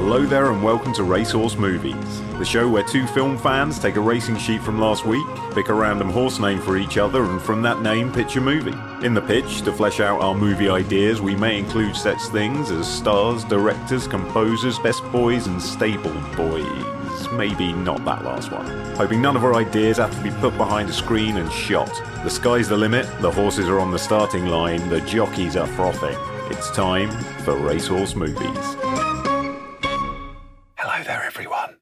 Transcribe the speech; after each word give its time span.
Hello 0.00 0.24
there, 0.24 0.52
and 0.52 0.62
welcome 0.62 0.94
to 0.94 1.02
Racehorse 1.02 1.56
Movies, 1.56 2.22
the 2.38 2.44
show 2.44 2.68
where 2.68 2.84
two 2.84 3.04
film 3.08 3.36
fans 3.36 3.80
take 3.80 3.96
a 3.96 4.00
racing 4.00 4.38
sheet 4.38 4.62
from 4.62 4.80
last 4.80 5.04
week, 5.04 5.26
pick 5.54 5.68
a 5.68 5.74
random 5.74 6.08
horse 6.08 6.38
name 6.38 6.60
for 6.60 6.78
each 6.78 6.96
other, 6.96 7.24
and 7.24 7.42
from 7.42 7.62
that 7.62 7.82
name 7.82 8.12
pitch 8.12 8.36
a 8.36 8.40
movie. 8.40 8.76
In 9.04 9.12
the 9.12 9.20
pitch, 9.20 9.62
to 9.62 9.72
flesh 9.72 9.98
out 9.98 10.22
our 10.22 10.36
movie 10.36 10.68
ideas, 10.68 11.20
we 11.20 11.34
may 11.34 11.58
include 11.58 11.96
such 11.96 12.22
things 12.28 12.70
as 12.70 12.86
stars, 12.86 13.42
directors, 13.44 14.06
composers, 14.06 14.78
best 14.78 15.02
boys, 15.10 15.48
and 15.48 15.60
stable 15.60 16.14
boys. 16.36 17.28
Maybe 17.32 17.72
not 17.72 18.02
that 18.04 18.24
last 18.24 18.52
one. 18.52 18.66
Hoping 18.94 19.20
none 19.20 19.36
of 19.36 19.44
our 19.44 19.56
ideas 19.56 19.96
have 19.96 20.14
to 20.16 20.22
be 20.22 20.30
put 20.30 20.56
behind 20.56 20.88
a 20.88 20.92
screen 20.92 21.36
and 21.38 21.52
shot. 21.52 21.92
The 22.22 22.30
sky's 22.30 22.68
the 22.68 22.76
limit, 22.76 23.06
the 23.20 23.32
horses 23.32 23.68
are 23.68 23.80
on 23.80 23.90
the 23.90 23.98
starting 23.98 24.46
line, 24.46 24.88
the 24.88 25.00
jockeys 25.00 25.56
are 25.56 25.66
frothing. 25.66 26.16
It's 26.50 26.70
time 26.70 27.10
for 27.44 27.56
Racehorse 27.56 28.14
Movies. 28.14 28.76
Hello 30.98 31.06
there, 31.06 31.24
everyone, 31.24 31.76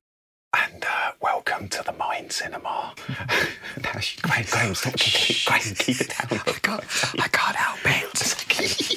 and 0.52 0.84
uh, 0.84 1.12
welcome 1.22 1.68
to 1.68 1.82
the 1.82 1.92
Mind 1.92 2.30
Cinema. 2.30 2.94
Graham, 4.20 4.44
Graham, 4.50 4.74
stop, 4.74 4.92
keep, 4.98 5.42
Graham, 5.46 5.74
keep 5.74 6.02
it 6.02 6.10
down. 6.10 6.38
I 6.46 6.52
can't, 6.60 6.84
I 7.22 7.28
can't 7.28 7.56
help 7.56 7.78
it. 7.86 8.92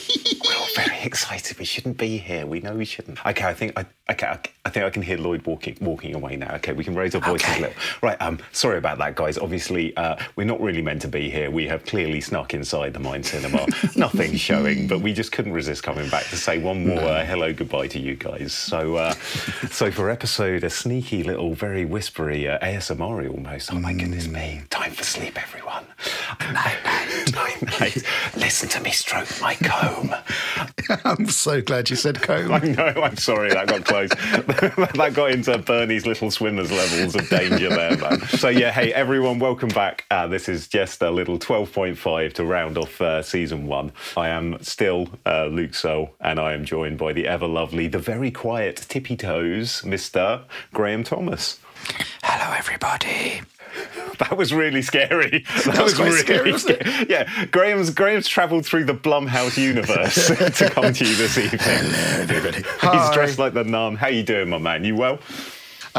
We're 1.09 1.26
all 1.26 1.30
very 1.30 1.38
excited. 1.40 1.59
We 1.59 1.66
shouldn't 1.66 1.98
be 1.98 2.18
here. 2.18 2.45
We 2.45 2.59
know 2.59 2.73
we 2.76 2.86
shouldn't. 2.86 3.26
Okay, 3.26 3.45
I 3.45 3.54
think 3.54 3.73
I, 3.77 3.86
okay, 4.12 4.27
I, 4.66 4.70
think 4.70 4.86
I 4.86 4.90
can 4.90 5.02
hear 5.02 5.17
Lloyd 5.17 5.45
walking 5.45 5.77
walking 5.81 6.16
away 6.16 6.36
now. 6.36 6.55
Okay, 6.55 6.73
we 6.73 6.84
can 6.84 6.95
raise 6.95 7.16
our 7.16 7.22
voices 7.22 7.50
Okay. 7.50 7.59
a 7.59 7.62
little. 7.67 7.76
Right. 8.02 8.17
Um, 8.22 8.40
sorry 8.52 8.77
about 8.77 8.98
that, 9.00 9.16
guys. 9.16 9.38
Obviously, 9.38 9.95
uh, 9.98 10.16
we're 10.36 10.45
not 10.45 10.62
really 10.62 10.81
meant 10.81 11.02
to 11.03 11.08
be 11.08 11.30
here. 11.30 11.50
We 11.52 11.67
have 11.67 11.86
clearly 11.86 12.22
snuck 12.22 12.53
inside 12.53 12.94
the 12.94 13.00
Mind 13.00 13.26
Cinema. 13.26 13.66
Nothing's 13.95 14.40
showing, 14.40 14.88
but 14.88 15.02
we 15.02 15.14
just 15.14 15.31
couldn't 15.31 15.53
resist 15.53 15.84
coming 15.84 16.09
back 16.09 16.26
to 16.26 16.38
say 16.38 16.58
one 16.59 16.86
more 16.88 17.00
uh, 17.00 17.26
hello, 17.26 17.53
goodbye 17.53 17.88
to 17.88 18.00
you 18.00 18.16
guys. 18.16 18.53
So, 18.53 18.95
uh, 18.95 19.14
so 19.72 19.92
for 19.92 20.09
episode, 20.09 20.64
a 20.64 20.70
sneaky 20.70 21.23
little, 21.23 21.53
very 21.53 21.86
whispery 21.86 22.48
uh, 22.48 22.59
ASMR 22.59 23.30
almost. 23.30 23.73
Oh 23.73 23.80
my 23.80 23.94
goodness 23.94 24.28
me! 24.28 24.61
Time 24.70 24.92
for 24.92 25.03
sleep, 25.03 25.42
everyone. 25.42 25.86
Night, 26.39 26.78
night, 26.83 27.33
night, 27.61 27.80
night. 27.80 28.03
Listen 28.38 28.70
to 28.70 28.81
me 28.81 28.92
stroke 28.92 29.30
my 29.42 29.55
comb. 29.55 30.14
I'm 31.05 31.28
so 31.28 31.61
glad 31.61 31.89
you 31.89 31.95
said 31.95 32.22
comb. 32.22 32.52
I 32.52 32.59
know, 32.59 32.94
I'm 33.03 33.17
sorry, 33.17 33.50
that 33.50 33.67
got 33.67 33.86
close. 33.86 34.09
that 34.95 35.11
got 35.14 35.31
into 35.31 35.58
Bernie's 35.58 36.05
little 36.05 36.31
swimmer's 36.31 36.72
levels 36.72 37.16
of 37.16 37.30
danger 37.30 37.69
there, 37.69 37.97
man. 37.97 38.22
So, 38.28 38.50
yeah, 38.50 38.72
hey, 38.72 38.94
everyone, 38.94 39.39
welcome 39.39 39.70
back. 39.70 40.05
Uh, 40.11 40.27
this 40.27 40.50
is 40.50 40.67
just 40.67 41.02
a 41.02 41.11
little 41.11 41.39
12.5 41.39 42.33
to 42.33 42.45
round 42.45 42.77
off 42.77 43.00
uh, 43.02 43.22
season 43.22 43.67
one. 43.67 43.92
I 44.17 44.30
am 44.30 44.61
still 44.61 45.09
uh, 45.25 45.45
Luke 45.45 45.73
Searle, 45.73 46.14
and 46.20 46.39
I 46.39 46.53
am 46.53 46.66
joined 46.66 46.97
by 46.97 47.14
the 47.14 47.27
ever 47.27 47.47
lovely, 47.47 47.88
the 47.88 48.00
very 48.00 48.31
quiet 48.31 48.77
Tippy 48.89 49.16
Toes, 49.16 49.81
Mr. 49.83 50.44
Graham 50.73 51.03
Thomas. 51.03 51.59
Hello, 52.23 52.55
everybody. 52.58 53.42
That 54.20 54.38
was 54.38 54.53
really 54.53 54.81
scary. 54.81 55.45
That, 55.66 55.84
was 55.84 55.94
quite 55.94 56.14
scary, 56.14 56.52
wasn't 56.52 56.81
scary. 56.81 57.06
Yeah, 57.09 57.45
Graham's 57.48 57.89
Graham's 57.89 58.28
travelled 58.28 58.66
through 58.66 58.86
the 58.86 58.94
Blumhouse 58.94 59.58
universe 59.58 60.28
to 60.58 60.70
come 60.70 60.94
to 60.94 61.06
you 61.06 61.16
this 61.16 61.38
evening. 61.38 61.61
Everybody. 61.61 62.58
He's 62.58 63.09
dressed 63.11 63.39
like 63.39 63.53
the 63.53 63.64
nun. 63.64 63.95
How 63.95 64.08
you 64.08 64.23
doing, 64.23 64.50
my 64.50 64.58
man? 64.58 64.84
You 64.84 64.95
well? 64.95 65.20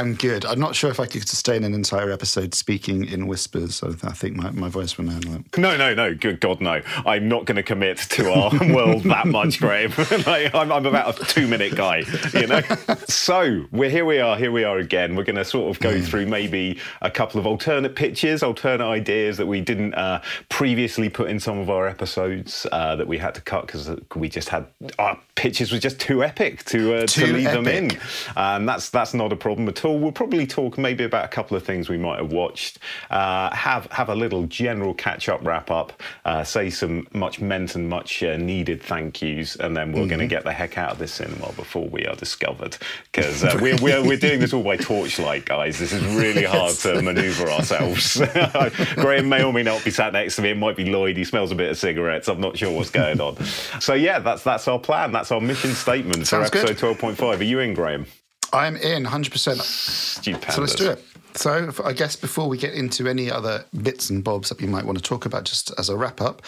I'm 0.01 0.15
good. 0.15 0.47
I'm 0.47 0.59
not 0.59 0.75
sure 0.75 0.91
if 0.91 0.99
I 0.99 1.05
could 1.05 1.29
sustain 1.29 1.63
an 1.63 1.75
entire 1.75 2.11
episode 2.11 2.55
speaking 2.55 3.05
in 3.05 3.27
whispers. 3.27 3.75
So 3.77 3.95
I 4.03 4.13
think 4.13 4.35
my, 4.35 4.51
my 4.51 4.71
voice 4.71 4.97
will 4.97 5.11
handle 5.11 5.35
it. 5.35 5.59
No, 5.59 5.77
no, 5.77 5.93
no. 5.93 6.15
Good 6.15 6.41
God, 6.41 6.63
no. 6.63 6.81
I'm 7.05 7.29
not 7.29 7.45
going 7.45 7.57
to 7.57 7.63
commit 7.63 7.99
to 7.99 8.33
our 8.33 8.51
world 8.75 9.03
that 9.03 9.27
much, 9.27 9.61
Graham. 9.61 9.93
like, 10.27 10.55
I'm, 10.55 10.73
I'm 10.73 10.87
about 10.87 11.21
a 11.21 11.25
two 11.27 11.47
minute 11.47 11.75
guy, 11.77 12.05
you 12.33 12.47
know? 12.47 12.63
so, 13.09 13.67
we're 13.73 13.91
here 13.91 14.07
we 14.07 14.21
are, 14.21 14.39
here 14.39 14.51
we 14.51 14.65
are 14.65 14.79
again. 14.79 15.17
We're 15.17 15.25
going 15.25 15.37
to 15.37 15.45
sort 15.45 15.69
of 15.69 15.83
go 15.83 16.01
through 16.01 16.27
maybe 16.27 16.79
a 17.03 17.11
couple 17.11 17.39
of 17.39 17.47
alternate 17.47 17.95
pitches, 17.95 18.43
alternate 18.43 18.87
ideas 18.87 19.37
that 19.37 19.47
we 19.47 19.61
didn't 19.61 19.93
uh, 19.93 20.23
previously 20.49 21.11
put 21.11 21.29
in 21.29 21.39
some 21.39 21.59
of 21.59 21.69
our 21.69 21.87
episodes 21.87 22.67
uh, 22.73 22.97
that 22.97 23.07
we 23.07 23.19
had 23.19 23.35
to 23.35 23.43
cut 23.43 23.67
because 23.67 23.91
we 24.17 24.31
just 24.31 24.49
had 24.49 24.67
our 24.99 25.21
pitches 25.35 25.73
were 25.73 25.79
just 25.79 26.01
too 26.01 26.25
epic 26.25 26.65
to, 26.65 26.95
uh, 26.95 27.01
to 27.01 27.07
Too 27.07 27.33
leave 27.33 27.51
them 27.51 27.69
in. 27.69 27.99
And 28.37 28.69
that's 28.69 28.89
that's 28.91 29.13
not 29.13 29.33
a 29.33 29.37
problem 29.37 29.69
at 29.69 29.85
all. 29.85 29.90
We'll 29.99 30.13
probably 30.13 30.47
talk 30.47 30.79
maybe 30.79 31.05
about 31.05 31.25
a 31.25 31.29
couple 31.29 31.57
of 31.57 31.63
things 31.65 31.89
we 31.89 31.99
might 31.99 32.19
have 32.19 32.33
watched, 32.33 32.79
uh, 33.11 33.55
have 33.55 33.87
have 33.87 34.09
a 34.09 34.15
little 34.15 34.47
general 34.47 34.95
catch 34.95 35.29
up, 35.29 35.41
wrap 35.45 35.71
up, 35.71 36.03
uh, 36.25 36.45
say 36.45 36.71
some 36.71 37.07
much 37.13 37.41
meant 37.41 37.75
and 37.75 37.89
much 37.89 38.23
uh, 38.23 38.37
needed 38.37 38.83
thank 38.83 39.23
yous, 39.23 39.57
and 39.57 39.77
then 39.77 39.93
we're 39.93 40.07
going 40.07 40.21
to 40.21 40.27
get 40.27 40.45
the 40.45 40.53
heck 40.53 40.79
out 40.79 40.93
of 40.93 40.99
this 40.99 41.13
cinema 41.13 41.53
before 41.53 41.89
we 41.89 42.07
are 42.07 42.17
discovered 42.17 42.77
because 43.11 43.45
uh, 43.45 43.59
we're, 43.63 43.77
we're 43.83 44.05
we're 44.05 44.17
doing 44.17 44.41
this 44.41 44.53
all 44.53 44.63
by 44.63 44.77
torchlight, 44.77 45.45
guys. 45.45 45.79
This 45.79 45.93
is 45.93 46.03
really 46.17 46.45
hard 46.57 46.75
to 46.77 47.03
manoeuvre 47.03 47.51
ourselves. 47.51 48.21
Graham 48.95 49.29
may 49.29 49.43
or 49.43 49.53
may 49.53 49.63
not 49.63 49.85
be 49.85 49.91
sat 49.91 50.13
next 50.13 50.37
to 50.37 50.43
me. 50.43 50.51
It 50.51 50.59
might 50.59 50.77
be 50.77 50.91
Lloyd. 50.91 51.17
He 51.17 51.25
smells 51.25 51.51
a 51.51 51.55
bit 51.55 51.71
of 51.71 51.79
cigarettes. 51.79 52.29
I'm 52.29 52.41
not 52.41 52.57
sure 52.57 52.71
what's 52.71 52.91
going 52.91 53.21
on. 53.21 53.37
So 53.81 53.95
yeah, 53.95 54.19
that's 54.19 54.43
that's 54.43 54.69
our 54.69 54.79
plan. 54.79 55.13
That's 55.13 55.31
our 55.31 55.41
mission 55.41 55.75
statement 55.75 56.19
for 56.21 56.25
Sounds 56.25 56.51
good. 56.51 56.71
episode 56.71 56.97
12.5. 56.97 57.41
Are 57.41 57.43
you 57.43 57.61
in, 57.61 57.75
Graham? 57.75 58.07
I'm 58.53 58.77
in 58.77 59.05
100%. 59.05 59.61
Stupendous. 59.61 60.55
So 60.55 60.61
let's 60.61 60.75
do 60.75 60.91
it. 60.91 61.05
So 61.35 61.73
I 61.85 61.93
guess 61.93 62.17
before 62.17 62.49
we 62.49 62.59
get 62.59 62.75
into 62.75 63.09
any 63.09 63.31
other 63.31 63.65
bits 63.83 64.11
and 64.11 64.25
bobs 64.25 64.49
that 64.49 64.61
we 64.61 64.67
might 64.67 64.85
want 64.85 64.99
to 64.99 65.05
talk 65.05 65.27
about, 65.27 65.45
just 65.45 65.73
as 65.79 65.89
a 65.89 65.97
wrap 65.97 66.21
up, 66.21 66.43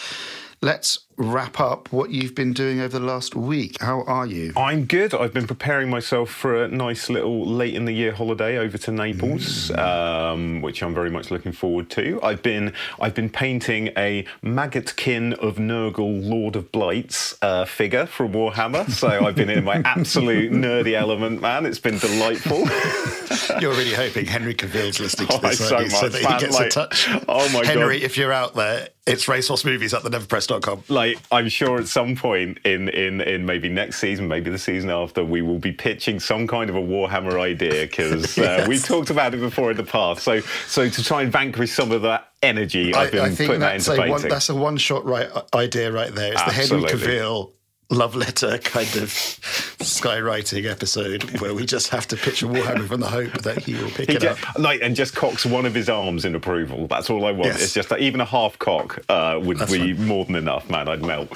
let's 0.61 0.99
wrap 1.17 1.61
up 1.61 1.93
what 1.93 2.11
you've 2.11 2.35
been 2.35 2.53
doing 2.53 2.81
over 2.81 2.99
the 2.99 3.05
last 3.05 3.35
week. 3.35 3.81
How 3.81 4.03
are 4.03 4.27
you? 4.27 4.53
I'm 4.57 4.85
good. 4.87 5.15
I've 5.15 5.33
been 5.33 5.47
preparing 5.47 5.91
myself 5.91 6.31
for 6.31 6.65
a 6.65 6.69
nice 6.69 7.09
little 7.11 7.47
late 7.47 7.75
in 7.75 7.85
the 7.85 7.93
year 7.93 8.13
holiday 8.13 8.59
over 8.59 8.79
to 8.79 8.91
Naples, 8.93 9.71
um, 9.73 10.63
which 10.63 10.83
I'm 10.83 10.95
very 10.95 11.11
much 11.11 11.31
looking 11.31 11.53
forward 11.53 11.91
to. 11.91 12.19
I've 12.23 12.43
been 12.43 12.73
I've 13.01 13.15
been 13.15 13.29
painting 13.31 13.89
a 13.97 14.25
Maggotkin 14.43 15.35
of 15.35 15.57
Nurgle, 15.57 16.29
Lord 16.29 16.57
of 16.57 16.73
Blights 16.73 17.37
uh, 17.43 17.65
figure 17.65 18.07
from 18.07 18.33
Warhammer. 18.33 18.91
So 18.91 19.09
I've 19.09 19.35
been 19.37 19.51
in 19.51 19.65
my 19.65 19.77
absolute 19.85 20.53
nerdy 20.53 20.95
element, 20.95 21.41
man. 21.41 21.67
It's 21.67 21.79
been 21.79 21.99
delightful. 21.99 22.67
You're 23.61 23.73
really 23.75 23.93
hoping 23.95 24.27
Henry 24.27 24.55
Cavill's 24.55 25.01
listening 25.01 25.29
to 25.29 25.35
Oh, 25.43 25.49
this, 25.49 25.59
so 25.69 25.77
aren't 25.77 25.91
so 25.91 26.03
much, 26.03 26.13
that 26.13 26.23
man, 26.23 26.33
he 26.35 26.39
gets 26.47 26.55
like- 26.59 26.67
a 26.67 26.71
touch. 26.71 27.09
oh 27.29 27.47
my 27.53 27.63
God. 27.63 27.67
Henry, 27.67 28.03
if 28.03 28.17
you're 28.17 28.33
out 28.33 28.55
there, 28.55 28.89
it's 29.07 29.27
racehorse 29.27 29.65
movies 29.65 29.93
at 29.95 30.03
theneverpress.com. 30.03 30.85
like 30.89 31.02
I'm 31.31 31.49
sure 31.49 31.79
at 31.79 31.89
some 31.89 32.17
point 32.17 32.59
in 32.65 32.89
in 32.89 33.21
in 33.21 33.47
maybe 33.47 33.69
next 33.69 33.99
season, 33.99 34.29
maybe 34.29 34.51
the 34.51 34.59
season 34.59 34.91
after, 34.91 35.25
we 35.25 35.43
will 35.43 35.59
be 35.59 35.73
pitching 35.73 36.21
some 36.21 36.47
kind 36.47 36.69
of 36.71 36.77
a 36.77 36.81
Warhammer 36.81 37.41
idea 37.41 37.87
because 37.87 38.39
uh, 38.39 38.43
Yes. 38.43 38.69
we've 38.69 38.85
talked 38.85 39.11
about 39.11 39.35
it 39.35 39.41
before 39.41 39.71
in 39.71 39.77
the 39.77 39.85
past. 39.85 40.23
So 40.23 40.41
so 40.67 40.89
to 40.89 41.05
try 41.05 41.23
and 41.23 41.33
vanquish 41.33 41.73
some 41.73 41.93
of 41.93 42.03
that 42.03 42.33
energy, 42.43 42.95
I've 42.95 43.13
been 43.13 43.37
putting 43.37 43.61
that 43.61 43.77
into 43.77 43.93
a, 43.93 44.09
one, 44.09 44.23
that's 44.29 44.49
a 44.49 44.55
one 44.55 44.77
shot 44.77 45.05
right 45.05 45.29
idea 45.55 45.93
right 45.93 46.15
there. 46.15 46.33
It's 46.33 46.43
the 46.45 46.53
Henry 46.53 46.85
Absolutely. 46.85 47.07
Cavill 47.09 47.53
love 47.91 48.15
letter 48.17 48.57
kind 48.59 48.89
of 48.97 49.11
skywriting 49.81 50.71
episode 50.71 51.23
where 51.41 51.53
we 51.55 51.67
just 51.67 51.89
have 51.89 52.07
to 52.09 52.17
pitch 52.17 52.43
a 52.43 52.47
Warhammer 52.47 52.87
from 52.89 53.01
the 53.01 53.09
hope 53.09 53.33
that 53.43 53.63
he 53.65 53.75
will 53.75 53.91
pick 53.91 54.09
He 54.09 54.17
it 54.17 54.23
ju- 54.23 54.29
up. 54.29 54.39
like 54.59 54.81
and 54.83 54.97
just 54.97 55.15
cocks 55.15 55.45
one 55.45 55.67
of 55.67 55.75
his 55.75 55.89
arms 55.89 56.25
in 56.25 56.35
approval. 56.35 56.87
That's 56.87 57.11
all 57.11 57.27
I 57.27 57.33
want. 57.33 57.47
Yes. 57.53 57.63
It's 57.63 57.75
just 57.75 57.89
that 57.91 58.01
even 58.01 58.21
a 58.21 58.25
half 58.25 58.59
cock 58.59 59.01
uh, 59.09 59.39
would 59.43 59.59
That's 59.59 59.73
be 59.73 59.93
more 59.93 60.25
than 60.25 60.37
enough, 60.37 60.71
man. 60.71 60.89
I'd 60.89 61.03
melt. 61.03 61.31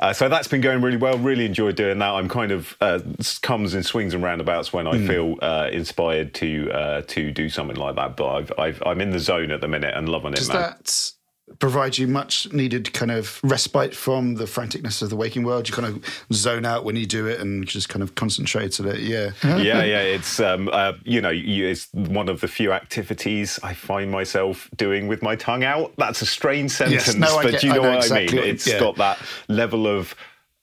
Uh, 0.00 0.12
so 0.12 0.28
that's 0.28 0.48
been 0.48 0.60
going 0.60 0.80
really 0.82 0.96
well. 0.96 1.16
Really 1.18 1.46
enjoyed 1.46 1.76
doing 1.76 1.98
that. 2.00 2.10
I'm 2.10 2.28
kind 2.28 2.50
of 2.52 2.76
uh, 2.80 3.00
comes 3.42 3.74
in 3.74 3.82
swings 3.82 4.14
and 4.14 4.22
roundabouts 4.22 4.72
when 4.72 4.86
I 4.86 4.96
Hmm. 4.98 5.06
feel 5.06 5.36
uh, 5.42 5.68
inspired 5.72 6.34
to 6.34 6.70
uh, 6.72 7.02
to 7.08 7.30
do 7.30 7.48
something 7.48 7.76
like 7.76 7.94
that. 7.96 8.16
But 8.16 8.28
I've, 8.34 8.52
I've, 8.58 8.82
I'm 8.84 9.00
in 9.00 9.10
the 9.10 9.20
zone 9.20 9.50
at 9.52 9.60
the 9.60 9.68
minute 9.68 9.94
and 9.96 10.08
loving 10.08 10.32
it, 10.32 10.36
Does 10.36 10.48
man. 10.48 10.56
that 10.62 11.12
provide 11.58 11.98
you 11.98 12.06
much 12.06 12.52
needed 12.52 12.92
kind 12.92 13.10
of 13.10 13.40
respite 13.42 13.94
from 13.94 14.34
the 14.36 14.44
franticness 14.44 15.02
of 15.02 15.10
the 15.10 15.16
waking 15.16 15.42
world? 15.42 15.68
You 15.68 15.74
kind 15.74 15.88
of 15.88 16.24
zone 16.32 16.64
out 16.64 16.84
when 16.84 16.96
you 16.96 17.06
do 17.06 17.26
it 17.26 17.40
and 17.40 17.66
just 17.66 17.88
kind 17.88 18.02
of 18.02 18.14
concentrate 18.14 18.78
on 18.80 18.86
it. 18.88 19.00
Yeah. 19.00 19.30
yeah, 19.44 19.82
yeah. 19.84 20.00
It's 20.20 20.40
um, 20.40 20.68
uh, 20.72 20.92
you 21.04 21.20
know, 21.20 21.30
you, 21.30 21.66
it's 21.66 21.88
one 21.92 22.28
of 22.28 22.40
the 22.40 22.48
few 22.48 22.72
activities 22.72 23.58
I 23.62 23.74
find 23.74 24.10
myself 24.10 24.68
doing 24.76 25.06
with 25.08 25.22
my 25.22 25.36
tongue 25.36 25.64
out. 25.64 25.92
That's 25.98 26.22
a 26.22 26.26
strange 26.26 26.70
sentence, 26.70 27.06
Yes, 27.06 27.14
no, 27.16 27.42
but 27.42 27.52
get- 27.52 27.60
do 27.60 27.66
you 27.68 27.72
know, 27.74 27.82
know 27.82 27.88
what 27.90 27.98
exactly 27.98 28.26
I 28.26 28.30
mean? 28.30 28.36
what- 28.40 28.48
It's 28.48 28.66
yeah. 28.66 28.78
got 28.80 28.96
that 28.96 29.18
level 29.48 29.86
of. 29.86 30.14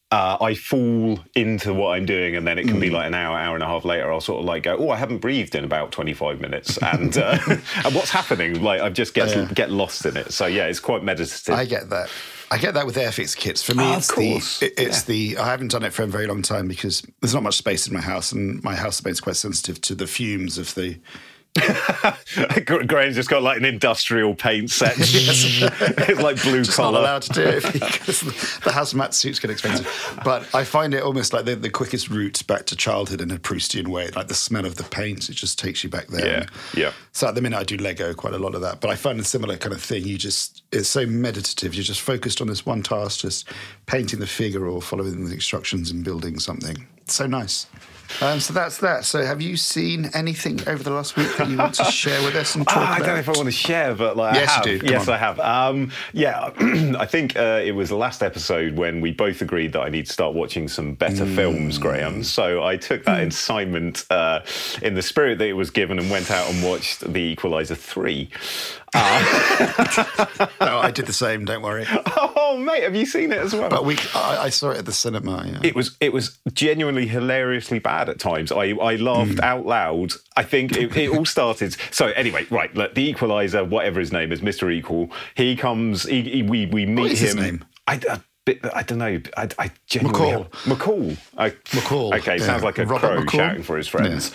Uh, 0.09 0.37
I 0.39 0.53
fall 0.55 1.19
into 1.35 1.73
what 1.73 1.89
I'm 1.97 2.05
doing, 2.05 2.37
and 2.37 2.47
then 2.47 2.57
it 2.57 2.63
can 2.65 2.77
Mm. 2.77 2.81
be 2.81 2.89
like 2.89 3.07
an 3.07 3.13
hour, 3.13 3.37
hour 3.37 3.55
and 3.55 3.63
a 3.63 3.67
half 3.67 3.83
later. 3.83 4.09
I'll 4.09 4.21
sort 4.21 4.39
of 4.39 4.45
like 4.45 4.63
go, 4.63 4.77
"Oh, 4.77 4.89
I 4.89 4.95
haven't 4.95 5.17
breathed 5.17 5.53
in 5.53 5.65
about 5.65 5.91
25 5.91 6.39
minutes," 6.39 6.77
and 6.81 7.17
uh, 7.17 7.37
and 7.47 7.93
what's 7.93 8.11
happening? 8.11 8.61
Like 8.63 8.79
I 8.79 8.87
just 8.89 9.13
get 9.13 9.29
Yeah. 9.35 9.49
get 9.53 9.69
lost 9.69 10.05
in 10.05 10.15
it. 10.15 10.31
So 10.31 10.45
yeah, 10.45 10.67
it's 10.67 10.79
quite 10.79 11.03
meditative. 11.03 11.53
I 11.55 11.65
get 11.65 11.89
that. 11.89 12.09
I 12.49 12.57
get 12.57 12.73
that 12.75 12.85
with 12.85 12.95
Airfix 12.95 13.35
kits. 13.35 13.61
For 13.61 13.73
me, 13.75 13.83
Oh, 13.83 13.91
of 13.91 13.97
it's 13.97 14.09
course. 14.11 14.59
the 14.61 14.67
it- 14.67 14.73
it's 14.87 15.03
the 15.03 15.37
I 15.39 15.47
haven't 15.47 15.71
done 15.71 15.83
it 15.83 15.91
for 15.93 16.03
a 16.03 16.07
very 16.07 16.25
long 16.27 16.41
time 16.41 16.69
because 16.69 17.03
there's 17.19 17.33
not 17.33 17.43
much 17.43 17.57
space 17.57 17.85
in 17.85 17.93
my 17.93 17.99
house, 17.99 18.31
and 18.31 18.63
my 18.63 18.75
housemate's 18.77 19.19
quite 19.19 19.35
sensitive 19.35 19.81
to 19.81 19.93
the 19.95 20.07
fumes 20.07 20.57
of 20.57 20.73
the 20.75 20.99
Graham's 22.65 23.15
just 23.15 23.29
got 23.29 23.41
like 23.41 23.57
an 23.57 23.65
industrial 23.65 24.35
paint 24.35 24.69
set. 24.69 24.93
it's 24.97 26.21
like 26.21 26.41
blue 26.41 26.63
Just 26.63 26.77
collar. 26.77 26.93
not 26.93 27.01
allowed 27.01 27.21
to 27.23 27.33
do 27.33 27.41
it 27.41 27.73
because 27.73 28.21
the 28.21 28.71
hazmat 28.71 29.13
suits 29.13 29.39
get 29.39 29.49
expensive. 29.49 29.87
But 30.23 30.53
I 30.53 30.63
find 30.63 30.93
it 30.93 31.03
almost 31.03 31.33
like 31.33 31.45
the, 31.45 31.55
the 31.55 31.69
quickest 31.69 32.09
route 32.09 32.45
back 32.47 32.65
to 32.67 32.75
childhood 32.75 33.21
in 33.21 33.31
a 33.31 33.37
Proustian 33.37 33.87
way. 33.87 34.09
Like 34.09 34.27
the 34.27 34.33
smell 34.33 34.65
of 34.65 34.75
the 34.75 34.83
paints, 34.83 35.29
it 35.29 35.33
just 35.33 35.57
takes 35.59 35.83
you 35.83 35.89
back 35.89 36.07
there. 36.07 36.47
Yeah, 36.75 36.81
yeah. 36.81 36.91
So 37.11 37.27
at 37.27 37.35
the 37.35 37.41
minute, 37.41 37.57
I 37.57 37.63
do 37.63 37.77
Lego 37.77 38.13
quite 38.13 38.33
a 38.33 38.39
lot 38.39 38.55
of 38.55 38.61
that. 38.61 38.81
But 38.81 38.89
I 38.89 38.95
find 38.95 39.19
a 39.19 39.23
similar 39.23 39.57
kind 39.57 39.73
of 39.73 39.81
thing. 39.81 40.05
You 40.05 40.17
just 40.17 40.63
it's 40.71 40.89
so 40.89 41.05
meditative. 41.05 41.73
You're 41.73 41.83
just 41.83 42.01
focused 42.01 42.41
on 42.41 42.47
this 42.47 42.65
one 42.65 42.83
task, 42.83 43.21
just 43.21 43.49
painting 43.85 44.19
the 44.19 44.27
figure 44.27 44.67
or 44.67 44.81
following 44.81 45.25
the 45.25 45.33
instructions 45.33 45.91
and 45.91 46.03
building 46.03 46.39
something. 46.39 46.87
It's 46.97 47.15
so 47.15 47.25
nice. 47.25 47.67
Um, 48.21 48.39
so 48.39 48.53
that's 48.53 48.77
that. 48.79 49.05
So 49.05 49.23
have 49.25 49.41
you 49.41 49.57
seen 49.57 50.09
anything 50.13 50.59
over 50.67 50.81
the 50.81 50.91
last 50.91 51.15
week 51.15 51.35
that 51.37 51.49
you 51.49 51.57
want 51.57 51.75
to 51.75 51.83
share 51.91 52.21
with 52.23 52.35
us 52.35 52.55
and 52.55 52.67
talk 52.67 52.77
Ah, 52.77 52.93
I 52.95 52.99
don't 52.99 53.09
know 53.09 53.15
if 53.15 53.29
I 53.29 53.33
want 53.33 53.45
to 53.45 53.51
share, 53.51 53.93
but 53.93 54.17
like 54.17 54.35
Yes, 54.35 54.49
I 54.49 54.51
you 54.51 54.55
have. 54.55 54.63
do. 54.63 54.79
Come 54.79 54.89
Yes, 54.89 55.07
on. 55.07 55.13
I 55.13 55.17
have. 55.17 55.39
Um, 55.39 55.91
yeah, 56.13 56.49
I 56.99 57.05
think 57.05 57.37
uh, 57.37 57.61
it 57.63 57.71
was 57.73 57.89
the 57.89 57.97
last 57.97 58.23
episode 58.23 58.75
when 58.77 59.01
we 59.01 59.11
both 59.11 59.41
agreed 59.41 59.73
that 59.73 59.81
I 59.81 59.89
need 59.89 60.05
to 60.07 60.13
start 60.13 60.33
watching 60.33 60.67
some 60.67 60.93
better 60.93 61.25
Mm. 61.25 61.35
films, 61.35 61.77
Graham. 61.77 62.23
So 62.23 62.63
I 62.63 62.77
took 62.77 63.03
that 63.05 63.21
assignment 63.27 64.05
uh, 64.09 64.41
in 64.81 64.93
the 64.93 65.01
spirit 65.01 65.37
that 65.39 65.47
it 65.47 65.53
was 65.53 65.69
given 65.69 65.99
and 65.99 66.09
went 66.09 66.31
out 66.31 66.49
and 66.49 66.63
watched 66.63 67.01
The 67.01 67.19
Equalizer 67.21 67.75
three. 67.75 68.29
No, 70.61 70.79
I 70.79 70.91
did 70.91 71.05
the 71.05 71.13
same. 71.13 71.45
Don't 71.45 71.61
worry. 71.61 71.85
Oh, 71.89 72.57
mate, 72.57 72.83
have 72.83 72.95
you 72.95 73.05
seen 73.05 73.31
it 73.31 73.37
as 73.39 73.53
well? 73.53 73.69
But 73.69 73.85
we, 73.85 73.97
I, 74.13 74.37
I 74.45 74.49
saw 74.49 74.71
it 74.71 74.77
at 74.77 74.85
the 74.85 74.91
cinema. 74.91 75.43
Yeah. 75.45 75.59
it 75.63 75.75
was 75.75 75.95
it 75.99 76.11
was 76.13 76.37
genuinely 76.53 77.07
hilariously 77.07 77.79
bad 77.79 78.09
at 78.09 78.19
times. 78.19 78.51
I, 78.51 78.71
I 78.71 78.95
laughed 78.95 79.33
Hmm. 79.33 79.39
out 79.41 79.65
loud. 79.65 80.13
I 80.35 80.43
think 80.43 80.75
it, 80.75 80.95
it 80.95 81.09
all 81.09 81.25
started. 81.25 81.75
So 81.91 82.07
anyway, 82.07 82.45
right, 82.49 82.73
look, 82.75 82.95
the 82.95 83.03
Equalizer, 83.09 83.63
whatever 83.63 83.99
his 83.99 84.11
name 84.11 84.31
is, 84.31 84.41
Mister 84.41 84.69
Equal. 84.69 85.11
He 85.35 85.55
comes. 85.55 86.03
He, 86.03 86.21
he- 86.23 86.43
we 86.43 86.65
we 86.67 86.85
meet 86.85 87.13
is 87.13 87.19
him. 87.21 87.25
his 87.27 87.35
name? 87.35 87.65
I, 87.87 87.99
I, 88.09 88.19
bit- 88.45 88.59
I 88.73 88.83
don't 88.83 88.97
know. 88.99 89.19
I, 89.37 89.47
I 89.59 89.71
genuinely 89.85 90.19
McCall. 90.19 90.49
McCall. 90.65 91.17
I, 91.37 91.49
McCall, 91.49 92.17
Okay, 92.19 92.37
yeah. 92.37 92.45
sounds 92.45 92.63
like 92.63 92.77
a 92.77 92.85
Robert 92.85 93.07
crow 93.07 93.21
McCall? 93.23 93.31
shouting 93.31 93.63
for 93.63 93.77
his 93.77 93.87
friends. 93.87 94.31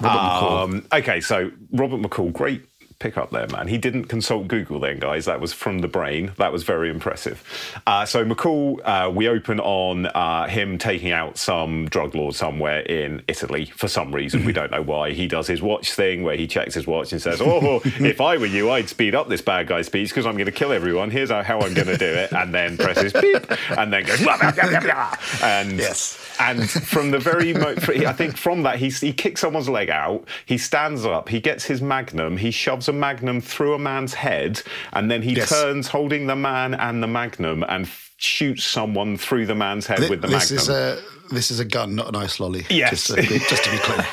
Robert 0.00 0.08
McCall. 0.18 0.62
Um, 0.64 0.86
okay, 0.92 1.20
so 1.20 1.50
Robert 1.72 2.00
McCall, 2.00 2.32
great 2.32 2.64
pick 2.98 3.16
up 3.18 3.30
there, 3.30 3.46
man. 3.48 3.68
He 3.68 3.78
didn't 3.78 4.04
consult 4.04 4.48
Google 4.48 4.80
then, 4.80 4.98
guys. 4.98 5.26
That 5.26 5.40
was 5.40 5.52
from 5.52 5.80
the 5.80 5.88
brain. 5.88 6.32
That 6.38 6.52
was 6.52 6.62
very 6.62 6.90
impressive. 6.90 7.42
Uh, 7.86 8.06
so 8.06 8.24
McCall, 8.24 8.80
uh, 8.84 9.10
we 9.10 9.28
open 9.28 9.60
on 9.60 10.06
uh, 10.06 10.46
him 10.48 10.78
taking 10.78 11.12
out 11.12 11.36
some 11.38 11.86
drug 11.88 12.14
lord 12.14 12.34
somewhere 12.34 12.80
in 12.80 13.22
Italy 13.28 13.66
for 13.66 13.88
some 13.88 14.14
reason. 14.14 14.44
we 14.44 14.52
don't 14.52 14.70
know 14.70 14.82
why. 14.82 15.12
He 15.12 15.26
does 15.26 15.46
his 15.46 15.60
watch 15.62 15.92
thing 15.92 16.22
where 16.22 16.36
he 16.36 16.46
checks 16.46 16.74
his 16.74 16.86
watch 16.86 17.12
and 17.12 17.20
says, 17.20 17.40
"Oh, 17.40 17.80
if 17.84 18.20
I 18.20 18.36
were 18.38 18.46
you, 18.46 18.70
I'd 18.70 18.88
speed 18.88 19.14
up 19.14 19.28
this 19.28 19.42
bad 19.42 19.66
guy's 19.66 19.86
speech 19.86 20.08
because 20.10 20.26
I'm 20.26 20.34
going 20.34 20.46
to 20.46 20.52
kill 20.52 20.72
everyone. 20.72 21.10
Here's 21.10 21.30
how 21.30 21.42
how 21.42 21.60
I'm 21.60 21.74
going 21.74 21.88
to 21.88 21.98
do 21.98 22.06
it." 22.06 22.32
And 22.32 22.54
then 22.54 22.76
presses 22.76 23.12
beep, 23.12 23.44
and 23.78 23.92
then 23.92 24.04
goes 24.04 24.22
blah, 24.22 24.38
blah, 24.38 24.52
blah, 24.52 24.68
blah, 24.68 24.80
blah. 24.80 25.16
and 25.42 25.78
Yes. 25.78 26.18
And 26.40 26.68
from 26.70 27.10
the 27.10 27.18
very, 27.18 27.52
mo- 27.54 27.74
I 27.88 28.12
think 28.12 28.36
from 28.36 28.62
that, 28.62 28.78
he, 28.78 28.88
he 28.90 29.12
kicks 29.12 29.40
someone's 29.40 29.68
leg 29.68 29.90
out, 29.90 30.26
he 30.46 30.58
stands 30.58 31.04
up, 31.04 31.28
he 31.28 31.40
gets 31.40 31.64
his 31.64 31.80
magnum, 31.82 32.36
he 32.36 32.50
shoves 32.50 32.88
a 32.88 32.92
magnum 32.92 33.40
through 33.40 33.74
a 33.74 33.78
man's 33.78 34.14
head, 34.14 34.62
and 34.92 35.10
then 35.10 35.22
he 35.22 35.32
Yes. 35.34 35.48
turns 35.50 35.88
holding 35.88 36.26
the 36.26 36.36
man 36.36 36.74
and 36.74 37.02
the 37.02 37.06
magnum 37.06 37.64
and 37.68 37.88
shoots 38.18 38.64
someone 38.64 39.16
through 39.18 39.46
the 39.46 39.54
man's 39.54 39.86
head 39.86 39.98
Thi- 39.98 40.08
with 40.08 40.22
the 40.22 40.28
this 40.28 40.50
magnum. 40.50 40.58
is 40.62 40.68
a 40.68 41.02
this 41.30 41.50
is 41.50 41.60
a 41.60 41.64
gun, 41.64 41.94
not 41.94 42.08
an 42.08 42.16
ice 42.16 42.38
lolly. 42.40 42.64
Yes. 42.70 42.90
Just 42.90 43.06
to, 43.08 43.14
be, 43.16 43.38
just 43.48 43.64
to 43.64 43.70
be 43.70 43.78
clear. 43.78 44.06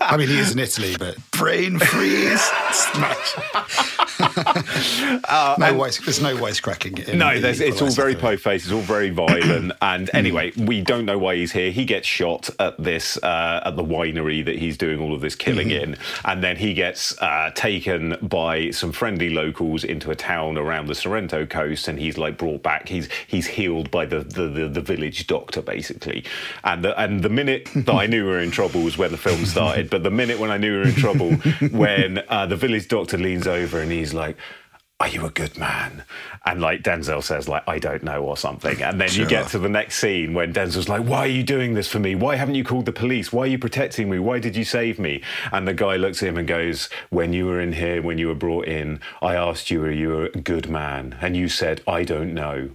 I 0.00 0.16
mean, 0.16 0.28
he 0.28 0.38
is 0.38 0.52
in 0.52 0.58
Italy, 0.58 0.96
but 0.98 1.16
brain 1.30 1.78
freeze, 1.78 2.40
smash. 2.72 3.36
no 5.58 5.74
wise, 5.74 5.98
there's 5.98 6.20
no 6.20 6.36
wisecracking. 6.36 7.08
In 7.08 7.20
Uh, 7.22 7.32
No, 7.32 7.40
the 7.40 7.50
it's 7.66 7.80
all 7.80 7.90
very 7.90 8.14
three. 8.14 8.20
po 8.20 8.36
faced. 8.36 8.64
It's 8.66 8.72
all 8.72 8.80
very 8.80 9.10
violent. 9.10 9.72
and 9.82 10.10
anyway, 10.14 10.52
we 10.56 10.80
don't 10.80 11.04
know 11.04 11.18
why 11.18 11.36
he's 11.36 11.52
here. 11.52 11.70
He 11.70 11.84
gets 11.84 12.06
shot 12.06 12.50
at 12.58 12.82
this 12.82 13.16
uh, 13.22 13.62
at 13.64 13.76
the 13.76 13.84
winery 13.84 14.44
that 14.44 14.56
he's 14.58 14.76
doing 14.76 15.00
all 15.00 15.14
of 15.14 15.20
this 15.20 15.34
killing 15.34 15.70
in, 15.70 15.96
and 16.24 16.42
then 16.42 16.56
he 16.56 16.74
gets 16.74 17.16
uh, 17.20 17.50
taken 17.54 18.16
by 18.22 18.70
some 18.70 18.92
friendly 18.92 19.30
locals 19.30 19.84
into 19.84 20.10
a 20.10 20.16
town 20.16 20.58
around 20.58 20.86
the 20.86 20.94
Sorrento 20.94 21.46
coast, 21.46 21.88
and 21.88 21.98
he's 21.98 22.18
like 22.18 22.36
brought 22.38 22.62
back. 22.62 22.88
He's 22.88 23.08
he's 23.26 23.46
healed 23.46 23.90
by 23.90 24.06
the 24.06 24.20
the, 24.20 24.48
the, 24.48 24.68
the 24.68 24.80
village 24.80 25.26
doctor 25.26 25.62
basically. 25.62 26.24
And 26.64 26.84
the, 26.84 27.00
and 27.00 27.22
the 27.22 27.28
minute 27.28 27.68
that 27.74 27.94
I 27.94 28.06
knew 28.06 28.24
we 28.24 28.30
were 28.30 28.40
in 28.40 28.50
trouble 28.50 28.82
was 28.82 28.98
when 28.98 29.10
the 29.10 29.18
film 29.18 29.44
started. 29.46 29.90
But 29.90 30.02
the 30.02 30.10
minute 30.10 30.38
when 30.38 30.50
I 30.50 30.56
knew 30.56 30.72
we 30.72 30.78
were 30.78 30.88
in 30.88 30.94
trouble, 30.94 31.32
when 31.70 32.22
uh, 32.28 32.46
the 32.46 32.56
village 32.56 32.88
doctor 32.88 33.18
leans 33.18 33.46
over 33.46 33.80
and 33.80 33.90
he's 33.90 34.14
like 34.14 34.36
are 35.02 35.08
you 35.08 35.26
a 35.26 35.30
good 35.30 35.58
man? 35.58 36.04
And 36.46 36.60
like 36.60 36.84
Denzel 36.84 37.24
says, 37.24 37.48
like, 37.48 37.64
I 37.66 37.80
don't 37.80 38.04
know, 38.04 38.22
or 38.22 38.36
something. 38.36 38.80
And 38.80 39.00
then 39.00 39.10
you 39.10 39.26
get 39.26 39.48
to 39.48 39.58
the 39.58 39.68
next 39.68 39.96
scene 39.96 40.32
when 40.32 40.52
Denzel's 40.52 40.88
like, 40.88 41.02
Why 41.02 41.18
are 41.18 41.26
you 41.26 41.42
doing 41.42 41.74
this 41.74 41.88
for 41.88 41.98
me? 41.98 42.14
Why 42.14 42.36
haven't 42.36 42.54
you 42.54 42.62
called 42.62 42.86
the 42.86 42.92
police? 42.92 43.32
Why 43.32 43.42
are 43.42 43.46
you 43.48 43.58
protecting 43.58 44.08
me? 44.08 44.20
Why 44.20 44.38
did 44.38 44.54
you 44.54 44.62
save 44.62 45.00
me? 45.00 45.20
And 45.50 45.66
the 45.66 45.74
guy 45.74 45.96
looks 45.96 46.22
at 46.22 46.28
him 46.28 46.38
and 46.38 46.46
goes, 46.46 46.88
When 47.10 47.32
you 47.32 47.46
were 47.46 47.60
in 47.60 47.72
here, 47.72 48.00
when 48.00 48.18
you 48.18 48.28
were 48.28 48.36
brought 48.36 48.66
in, 48.66 49.00
I 49.20 49.34
asked 49.34 49.72
you, 49.72 49.82
Are 49.82 49.90
you 49.90 50.20
a 50.22 50.28
good 50.28 50.70
man? 50.70 51.18
And 51.20 51.36
you 51.36 51.48
said, 51.48 51.82
I 51.84 52.04
don't 52.04 52.32
know. 52.32 52.70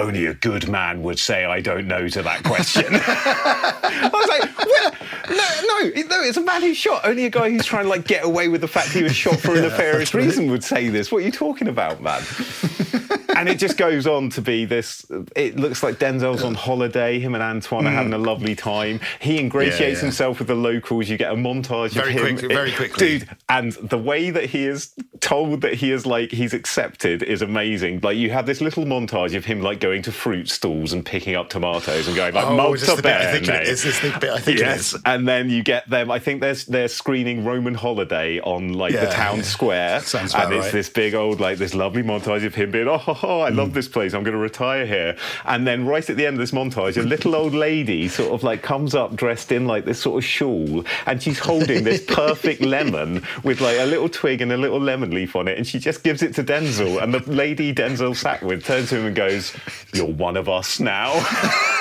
Only 0.00 0.24
a 0.24 0.32
good 0.32 0.66
man 0.66 1.02
would 1.02 1.18
say, 1.18 1.44
I 1.44 1.60
don't 1.60 1.86
know 1.86 2.08
to 2.08 2.22
that 2.22 2.42
question. 2.42 2.86
I 2.90 4.10
was 4.10 4.28
like, 4.28 4.66
well, 4.66 4.92
no, 5.28 5.46
no, 5.66 6.02
no, 6.08 6.26
it's 6.26 6.38
a 6.38 6.40
man 6.40 6.62
who's 6.62 6.78
shot. 6.78 7.04
Only 7.04 7.26
a 7.26 7.30
guy 7.30 7.50
who's 7.50 7.66
trying 7.66 7.84
to 7.84 7.90
like 7.90 8.06
get 8.06 8.24
away 8.24 8.48
with 8.48 8.62
the 8.62 8.68
fact 8.68 8.92
he 8.92 9.02
was 9.02 9.14
shot 9.14 9.38
for 9.38 9.54
a 9.54 9.60
nefarious 9.60 10.14
reason 10.14 10.50
would 10.50 10.64
say 10.64 10.88
this. 10.88 11.12
What 11.12 11.18
are 11.18 11.26
you 11.26 11.30
talking 11.30 11.68
about, 11.68 12.00
man? 12.00 12.22
and 13.40 13.48
it 13.48 13.58
just 13.58 13.76
goes 13.76 14.06
on 14.06 14.30
to 14.30 14.42
be 14.42 14.64
this. 14.64 15.04
It 15.34 15.56
looks 15.56 15.82
like 15.82 15.96
Denzel's 15.96 16.42
on 16.44 16.54
holiday. 16.54 17.18
Him 17.18 17.34
and 17.34 17.42
Antoine 17.42 17.86
are 17.86 17.90
having 17.90 18.12
a 18.12 18.18
mm. 18.18 18.26
lovely 18.26 18.54
time. 18.54 19.00
He 19.20 19.38
ingratiates 19.38 19.80
Yeah, 19.80 19.88
yeah. 19.88 19.98
himself 20.00 20.38
with 20.38 20.48
the 20.48 20.54
locals. 20.54 21.08
You 21.08 21.16
get 21.16 21.32
a 21.32 21.36
montage 21.36 21.92
Very 21.92 22.16
of 22.16 22.26
him, 22.26 22.38
quick- 22.38 22.52
very 22.52 22.72
quickly. 22.72 23.18
dude. 23.18 23.28
And 23.48 23.72
the 23.72 23.98
way 23.98 24.30
that 24.30 24.44
he 24.50 24.66
is 24.66 24.94
told 25.20 25.60
that 25.62 25.74
he 25.74 25.90
is 25.92 26.06
like 26.06 26.30
he's 26.32 26.52
accepted 26.54 27.22
is 27.22 27.42
amazing. 27.42 28.00
Like 28.02 28.16
you 28.16 28.30
have 28.30 28.46
this 28.46 28.60
little 28.60 28.84
montage 28.84 29.34
of 29.34 29.44
him 29.44 29.60
like 29.62 29.80
going 29.80 30.02
to 30.02 30.12
fruit 30.12 30.48
stalls 30.48 30.92
and 30.92 31.04
picking 31.04 31.34
up 31.34 31.48
tomatoes 31.50 32.06
and 32.06 32.16
going 32.16 32.34
like 32.34 32.46
Oh, 32.46 32.74
is 32.74 32.86
this 32.86 33.00
bit 33.00 33.06
I 33.06 33.32
think 33.32 33.48
it 33.48 33.62
is? 33.62 33.84
Is 33.84 34.00
this 34.00 34.12
the 34.12 34.18
bit 34.18 34.30
I 34.30 34.38
think 34.38 34.58
yes, 34.58 34.94
is? 34.94 35.02
and 35.04 35.26
then 35.26 35.50
you 35.50 35.62
get 35.62 35.88
them. 35.88 36.10
I 36.10 36.18
think 36.18 36.40
there's 36.40 36.66
they're 36.66 36.88
screening 36.88 37.44
Roman 37.44 37.74
Holiday 37.74 38.40
on 38.40 38.74
like 38.74 38.92
the 38.94 39.06
town 39.06 39.38
yeah. 39.38 39.42
square, 39.42 40.00
Sounds 40.00 40.34
and 40.34 40.52
it's 40.52 40.66
right. 40.66 40.72
this 40.72 40.88
big 40.88 41.14
old 41.14 41.40
like 41.40 41.58
this 41.58 41.74
lovely 41.74 42.02
montage 42.02 42.44
of 42.44 42.54
him 42.54 42.70
being 42.70 42.88
oh, 42.88 42.98
ho, 43.30 43.40
I 43.40 43.50
love 43.50 43.68
hmm. 43.68 43.74
this 43.74 43.88
place. 43.88 44.14
I'm 44.14 44.22
going 44.22 44.34
to 44.34 44.40
retire 44.40 44.86
here. 44.86 45.16
And 45.44 45.66
then 45.66 45.86
right 45.86 46.08
at 46.08 46.16
the 46.16 46.26
end 46.26 46.34
of 46.34 46.40
this 46.40 46.50
montage, 46.50 46.96
a 46.96 47.02
little 47.02 47.34
old 47.34 47.54
lady 47.54 48.08
sort 48.08 48.32
of 48.32 48.42
like 48.42 48.62
comes 48.62 48.94
up 48.94 49.14
dressed 49.14 49.52
in 49.52 49.66
like 49.66 49.84
this 49.84 50.00
sort 50.00 50.18
of 50.18 50.24
shawl, 50.24 50.84
and 51.06 51.22
she's 51.22 51.38
holding 51.38 51.84
this 51.84 52.04
perfect 52.08 52.60
lemon 52.62 53.24
with 53.44 53.60
like 53.60 53.78
a 53.78 53.86
little 53.86 54.08
twig 54.08 54.40
and 54.40 54.52
a 54.52 54.56
little 54.56 54.80
lemon 54.80 55.10
leaf 55.10 55.36
on 55.36 55.48
it, 55.48 55.56
and 55.56 55.66
she 55.66 55.78
just 55.78 56.02
gives 56.02 56.22
it 56.22 56.34
to 56.34 56.44
Denzel. 56.44 57.02
And 57.02 57.14
the 57.14 57.20
lady 57.30 57.72
Denzel 57.72 58.16
sat 58.16 58.42
with 58.42 58.64
turns 58.64 58.88
to 58.90 58.98
him 58.98 59.06
and 59.06 59.16
goes, 59.16 59.54
"You're 59.92 60.06
one 60.06 60.36
of 60.36 60.48
us 60.48 60.80
now." 60.80 61.10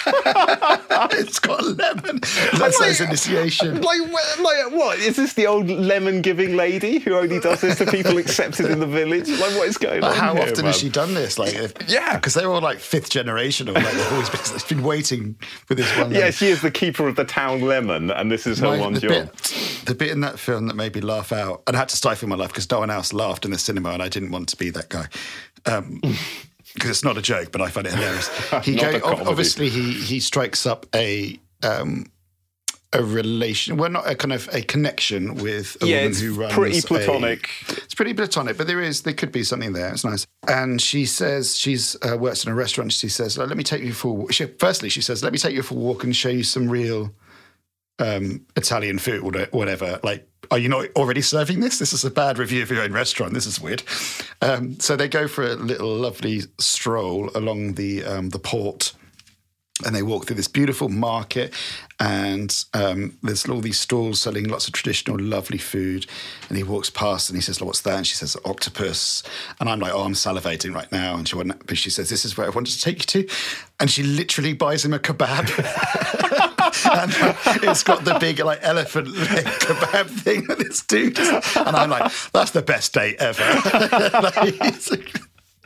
it's 1.12 1.38
got 1.38 1.62
lemon. 1.64 2.20
That's 2.58 2.80
like- 2.80 3.00
initiation. 3.00 3.80
Like, 3.82 4.00
like 4.40 4.72
what? 4.72 4.98
Is 4.98 5.16
this 5.16 5.32
the 5.34 5.46
old 5.46 5.68
lemon 5.68 6.22
giving 6.22 6.56
lady 6.56 6.98
who 6.98 7.14
only 7.14 7.40
does 7.40 7.60
this 7.60 7.78
to 7.78 7.86
people 7.86 8.18
accepted 8.18 8.66
in 8.70 8.80
the 8.80 8.86
village? 8.86 9.28
Like, 9.28 9.52
what 9.56 9.68
is 9.68 9.78
going 9.78 10.00
Like, 10.02 10.12
on? 10.12 10.16
how 10.18 10.34
here, 10.34 10.42
often 10.42 10.56
man? 10.58 10.64
has 10.66 10.78
she 10.78 10.88
done 10.88 11.14
this? 11.14 11.38
Like, 11.38 11.54
if, 11.54 11.72
Yeah. 11.88 12.16
because 12.16 12.34
they're 12.34 12.50
all 12.50 12.60
like 12.60 12.78
fifth 12.78 13.10
generation 13.10 13.68
or 13.68 13.72
like 13.72 13.90
they've 13.92 14.12
always 14.12 14.30
been, 14.30 14.76
been 14.78 14.84
waiting 14.86 15.34
for 15.66 15.74
this 15.74 15.90
one. 15.98 16.12
Yeah, 16.12 16.30
she 16.30 16.48
is 16.48 16.62
the 16.62 16.70
keeper 16.70 17.08
of 17.08 17.16
the 17.16 17.24
town 17.24 17.62
lemon, 17.62 18.10
and 18.10 18.30
this 18.30 18.46
is 18.46 18.58
her 18.58 18.68
My- 18.68 18.78
one 18.78 18.94
the 18.94 19.00
job. 19.00 19.10
Bit, 19.10 19.82
the 19.86 19.94
bit 19.94 20.10
in 20.10 20.20
that 20.20 20.38
film 20.38 20.66
that 20.66 20.74
made 20.76 20.94
me 20.94 21.00
laugh 21.00 21.32
out, 21.32 21.62
and 21.66 21.76
I 21.76 21.80
had 21.80 21.88
to 21.90 21.96
stifle 21.96 22.28
my 22.28 22.36
laugh 22.36 22.48
because 22.48 22.70
no 22.70 22.80
one 22.80 22.90
else 22.90 23.12
laughed 23.12 23.44
in 23.44 23.50
the 23.50 23.58
cinema, 23.58 23.90
and 23.90 24.02
I 24.02 24.08
didn't 24.08 24.30
want 24.30 24.48
to 24.50 24.56
be 24.56 24.70
that 24.70 24.88
guy. 24.88 25.06
Um, 25.66 26.00
because 26.74 26.90
it's 26.90 27.04
not 27.04 27.16
a 27.18 27.22
joke, 27.22 27.52
but 27.52 27.60
I 27.60 27.68
find 27.70 27.86
it 27.86 27.92
hilarious. 27.94 28.28
He 28.64 28.76
go, 28.76 29.00
obviously 29.04 29.68
he 29.68 29.92
he 29.92 30.20
strikes 30.20 30.66
up 30.66 30.86
a 30.94 31.38
um, 31.62 32.06
a 32.94 33.02
relation, 33.02 33.78
well, 33.78 33.88
not 33.90 34.06
a 34.06 34.14
kind 34.14 34.32
of 34.34 34.48
a 34.52 34.60
connection 34.60 35.36
with 35.36 35.76
a 35.82 35.86
Yeah, 35.86 36.02
woman 36.02 36.18
who 36.18 36.34
runs. 36.34 36.52
pretty 36.52 36.78
a- 36.78 36.82
platonic. 36.82 37.48
it's 37.68 37.94
pretty 37.94 38.12
platonic, 38.12 38.58
but 38.58 38.66
there 38.66 38.82
is 38.82 39.02
there 39.02 39.14
could 39.14 39.32
be 39.32 39.44
something 39.44 39.72
there. 39.72 39.90
It's 39.92 40.04
nice. 40.04 40.26
And 40.46 40.80
she 40.80 41.06
says 41.06 41.56
she's 41.56 41.96
uh, 42.02 42.18
works 42.18 42.44
in 42.44 42.52
a 42.52 42.54
restaurant. 42.54 42.92
She 42.92 43.08
says, 43.08 43.38
"Let 43.38 43.56
me 43.56 43.64
take 43.64 43.82
you 43.82 43.92
for." 43.94 44.08
a 44.08 44.12
walk." 44.12 44.32
She, 44.32 44.44
firstly, 44.46 44.88
she 44.90 45.00
says, 45.00 45.22
"Let 45.22 45.32
me 45.32 45.38
take 45.38 45.54
you 45.54 45.62
for 45.62 45.74
a 45.74 45.78
walk 45.78 46.04
and 46.04 46.14
show 46.14 46.28
you 46.28 46.42
some 46.42 46.68
real 46.68 47.14
um, 48.02 48.44
Italian 48.56 48.98
food 48.98 49.36
or 49.36 49.46
whatever." 49.50 50.00
Like, 50.02 50.28
are 50.50 50.58
you 50.58 50.68
not 50.68 50.88
already 50.96 51.22
serving 51.22 51.60
this? 51.60 51.78
This 51.78 51.92
is 51.92 52.04
a 52.04 52.10
bad 52.10 52.38
review 52.38 52.62
of 52.62 52.70
your 52.70 52.82
own 52.82 52.92
restaurant. 52.92 53.32
This 53.32 53.46
is 53.46 53.60
weird. 53.60 53.82
Um, 54.42 54.78
so 54.80 54.96
they 54.96 55.08
go 55.08 55.26
for 55.28 55.44
a 55.44 55.54
little 55.54 55.94
lovely 55.94 56.42
stroll 56.58 57.30
along 57.34 57.74
the 57.74 58.04
um, 58.04 58.28
the 58.30 58.38
port 58.38 58.92
and 59.84 59.94
they 59.94 60.02
walk 60.02 60.26
through 60.26 60.36
this 60.36 60.48
beautiful 60.48 60.88
market 60.88 61.52
and 62.00 62.64
um, 62.74 63.16
there's 63.22 63.48
all 63.48 63.60
these 63.60 63.78
stalls 63.78 64.20
selling 64.20 64.48
lots 64.48 64.66
of 64.66 64.72
traditional 64.72 65.18
lovely 65.20 65.58
food. 65.58 66.06
And 66.48 66.56
he 66.56 66.64
walks 66.64 66.90
past 66.90 67.28
and 67.30 67.36
he 67.36 67.42
says 67.42 67.60
what's 67.60 67.82
that? 67.82 67.96
And 67.96 68.06
she 68.06 68.16
says 68.16 68.36
octopus. 68.44 69.22
And 69.60 69.68
i'm 69.68 69.78
like 69.78 69.92
oh 69.94 70.02
i'm 70.02 70.14
salivating 70.14 70.74
right 70.74 70.90
now. 70.90 71.16
And 71.16 71.28
she 71.28 71.36
went 71.36 71.66
but 71.66 71.78
she 71.78 71.90
says 71.90 72.08
this 72.08 72.24
is 72.24 72.36
where 72.36 72.46
i 72.46 72.50
wanted 72.50 72.72
to 72.72 72.80
take 72.80 72.98
you 72.98 73.24
to. 73.24 73.34
And 73.78 73.90
she 73.90 74.02
literally 74.02 74.52
buys 74.52 74.84
him 74.84 74.92
a 74.92 74.98
kebab. 74.98 76.48
And 76.84 77.14
uh, 77.20 77.34
it's 77.62 77.82
got 77.82 78.04
the 78.04 78.18
big 78.18 78.38
like 78.40 78.60
elephant 78.62 79.08
leg 79.08 79.44
kebab 79.44 80.08
thing 80.08 80.46
that 80.46 80.58
this 80.58 80.82
dude 80.82 81.18
and 81.18 81.76
i'm 81.76 81.90
like 81.90 82.10
that's 82.32 82.52
the 82.52 82.62
best 82.62 82.94
date 82.94 83.16
ever. 83.18 83.42
Like, 84.22 85.20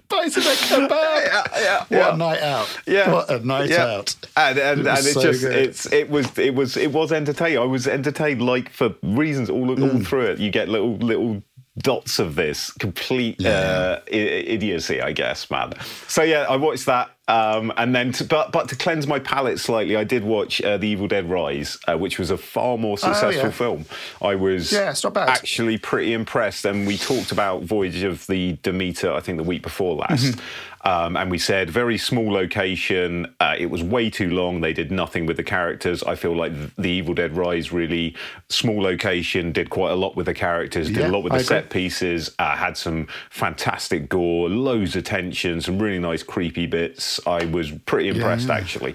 buys 0.08 0.36
him 0.36 0.42
a 0.42 0.46
kebab 0.46 0.90
Yeah, 0.90 1.86
yeah, 1.90 1.98
what 1.98 2.14
a 2.14 2.16
night 2.16 2.42
out 2.42 2.80
Yeah, 2.86 3.12
what 3.12 3.30
a 3.30 3.44
night 3.46 3.72
out 3.72 4.14
and 4.36 4.58
and, 4.58 4.80
It 4.80 4.86
and 4.86 4.96
was 4.96 5.06
it 5.06 5.12
so 5.14 5.22
just 5.22 5.40
good. 5.42 5.54
it's 5.54 5.92
it 5.92 6.10
was 6.10 6.38
it 6.38 6.54
was 6.54 6.76
it 6.76 6.92
was 6.92 7.12
entertaining. 7.12 7.58
I 7.58 7.64
was 7.64 7.86
entertained 7.88 8.42
like 8.42 8.70
for 8.70 8.94
reasons 9.02 9.50
all 9.50 9.66
Mm. 9.66 9.94
all 9.94 10.00
through 10.04 10.26
it. 10.26 10.38
You 10.38 10.50
get 10.50 10.68
little 10.68 10.96
little 10.98 11.42
dots 11.78 12.18
of 12.18 12.34
this 12.34 12.70
complete 12.72 13.44
uh, 13.44 14.00
I- 14.06 14.10
idiocy, 14.14 15.00
I 15.00 15.12
guess, 15.12 15.50
man. 15.50 15.72
So 16.08 16.22
yeah, 16.22 16.46
I 16.48 16.56
watched 16.56 16.86
that. 16.86 17.10
Um, 17.28 17.72
and 17.76 17.92
then, 17.94 18.12
to, 18.12 18.24
but 18.24 18.52
but 18.52 18.68
to 18.68 18.76
cleanse 18.76 19.08
my 19.08 19.18
palate 19.18 19.58
slightly, 19.58 19.96
I 19.96 20.04
did 20.04 20.22
watch 20.22 20.62
uh, 20.62 20.76
The 20.78 20.86
Evil 20.86 21.08
Dead 21.08 21.28
Rise, 21.28 21.76
uh, 21.88 21.98
which 21.98 22.20
was 22.20 22.30
a 22.30 22.36
far 22.38 22.78
more 22.78 22.96
successful 22.96 23.40
Oh, 23.42 23.44
yeah. 23.46 23.50
film. 23.50 23.84
I 24.22 24.36
was 24.36 24.72
Yeah, 24.72 24.90
it's 24.90 25.02
not 25.02 25.14
bad. 25.14 25.28
actually 25.28 25.76
pretty 25.76 26.12
impressed. 26.12 26.64
And 26.64 26.86
we 26.86 26.96
talked 26.96 27.32
about 27.32 27.64
Voyage 27.64 28.04
of 28.04 28.24
the 28.28 28.56
Demeter, 28.62 29.12
I 29.12 29.18
think 29.20 29.38
the 29.38 29.44
week 29.44 29.62
before 29.62 29.96
last. 29.96 30.24
Mm-hmm. 30.24 30.40
Um, 30.86 31.16
and 31.16 31.30
we 31.32 31.38
said 31.38 31.68
very 31.68 31.98
small 31.98 32.32
location. 32.32 33.34
Uh, 33.40 33.56
it 33.58 33.66
was 33.66 33.82
way 33.82 34.08
too 34.08 34.30
long. 34.30 34.60
They 34.60 34.72
did 34.72 34.92
nothing 34.92 35.26
with 35.26 35.36
the 35.36 35.42
characters. 35.42 36.04
I 36.04 36.14
feel 36.14 36.36
like 36.36 36.52
the 36.76 36.88
Evil 36.90 37.12
Dead 37.12 37.36
Rise 37.36 37.72
really 37.72 38.14
small 38.48 38.80
location 38.80 39.50
did 39.50 39.68
quite 39.68 39.90
a 39.90 39.96
lot 39.96 40.14
with 40.16 40.26
the 40.26 40.34
characters. 40.34 40.86
Did 40.86 40.98
Yeah, 40.98 41.08
a 41.08 41.10
lot 41.10 41.24
with 41.24 41.32
I 41.32 41.38
the 41.38 41.44
agree. 41.44 41.56
set 41.56 41.70
pieces. 41.70 42.30
Uh, 42.38 42.54
had 42.54 42.76
some 42.76 43.08
fantastic 43.30 44.08
gore, 44.08 44.48
loads 44.48 44.94
of 44.94 45.02
tension, 45.04 45.60
some 45.60 45.78
really 45.80 45.98
nice 45.98 46.22
creepy 46.22 46.66
bits. 46.66 47.18
I 47.26 47.46
was 47.46 47.72
pretty 47.72 48.08
impressed 48.10 48.48
actually. 48.48 48.94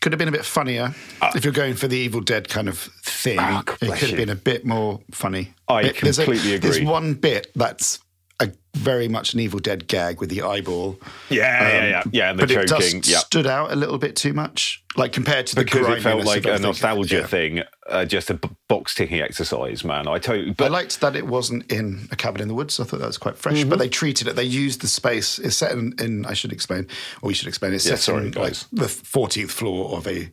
could 0.00 0.12
have 0.12 0.18
been 0.18 0.28
a 0.28 0.32
bit 0.32 0.44
funnier 0.46 0.94
if 1.36 1.44
you're 1.44 1.52
going 1.52 1.74
for 1.74 1.86
the 1.86 1.96
Evil 1.98 2.22
Dead 2.22 2.48
kind 2.48 2.68
of 2.68 2.78
thing. 3.04 3.38
Ah, 3.38 3.60
it 3.60 3.66
could 3.66 3.88
have 4.08 4.16
been 4.16 4.30
a 4.30 4.34
bit 4.34 4.64
more 4.64 4.98
funny. 5.12 5.52
I 5.68 5.82
It- 5.82 6.00
there's 6.00 6.18
a- 6.18 6.24
completely 6.24 6.56
There's 6.58 6.80
one 6.80 7.14
bit 7.14 7.48
that's 7.54 8.00
a 8.40 8.50
very 8.74 9.08
much 9.08 9.34
an 9.34 9.40
Evil 9.40 9.58
Dead 9.60 9.86
gag 9.88 10.20
with 10.20 10.30
the 10.30 10.42
eyeball. 10.42 10.98
Yeah, 11.28 11.68
yeah, 11.68 11.84
yeah, 11.88 12.02
yeah. 12.12 12.30
And 12.30 12.38
the 12.38 12.42
Um, 12.44 12.48
but 12.48 12.50
it 12.64 12.68
just 12.68 13.08
yeah. 13.08 13.18
stood 13.18 13.46
out 13.46 13.72
a 13.72 13.76
little 13.76 13.98
bit 13.98 14.16
too 14.16 14.32
much, 14.32 14.82
like 14.96 15.12
compared 15.12 15.46
to 15.48 15.56
the 15.56 15.64
because 15.64 15.86
it 15.88 16.00
felt 16.02 16.24
like 16.24 16.46
a 16.46 16.58
nostalgia 16.58 17.16
Yeah. 17.18 17.26
thing, 17.26 17.62
uh, 17.88 18.04
just 18.04 18.30
a 18.30 18.34
b- 18.34 18.48
box 18.68 18.94
ticking 18.94 19.20
exercise, 19.20 19.84
man. 19.84 20.06
I 20.08 20.18
totally. 20.18 20.54
I 20.58 20.68
liked 20.68 21.00
that 21.00 21.16
it 21.16 21.26
wasn't 21.26 21.70
in 21.70 22.08
a 22.12 22.16
cabin 22.16 22.40
in 22.40 22.48
the 22.48 22.54
woods. 22.54 22.78
I 22.80 22.84
thought 22.84 23.00
that 23.00 23.06
was 23.06 23.18
quite 23.18 23.36
fresh. 23.36 23.56
Mm-hmm. 23.58 23.68
But 23.70 23.78
they 23.80 23.88
treated 23.88 24.28
it. 24.28 24.36
They 24.36 24.44
used 24.44 24.80
the 24.80 24.88
space. 24.88 25.38
It's 25.38 25.56
set 25.56 25.72
in. 25.72 25.94
in 25.98 26.24
I 26.24 26.32
should 26.34 26.52
explain, 26.52 26.86
or 27.22 27.26
we 27.28 27.34
should 27.34 27.48
explain. 27.48 27.74
It's 27.74 27.84
Yeah, 27.84 27.96
set 27.96 28.00
sorry, 28.00 28.26
in 28.26 28.30
guys. 28.30 28.66
like 28.72 28.82
the 28.82 28.88
fourteenth 28.88 29.50
floor 29.50 29.96
of 29.96 30.06
a 30.06 30.30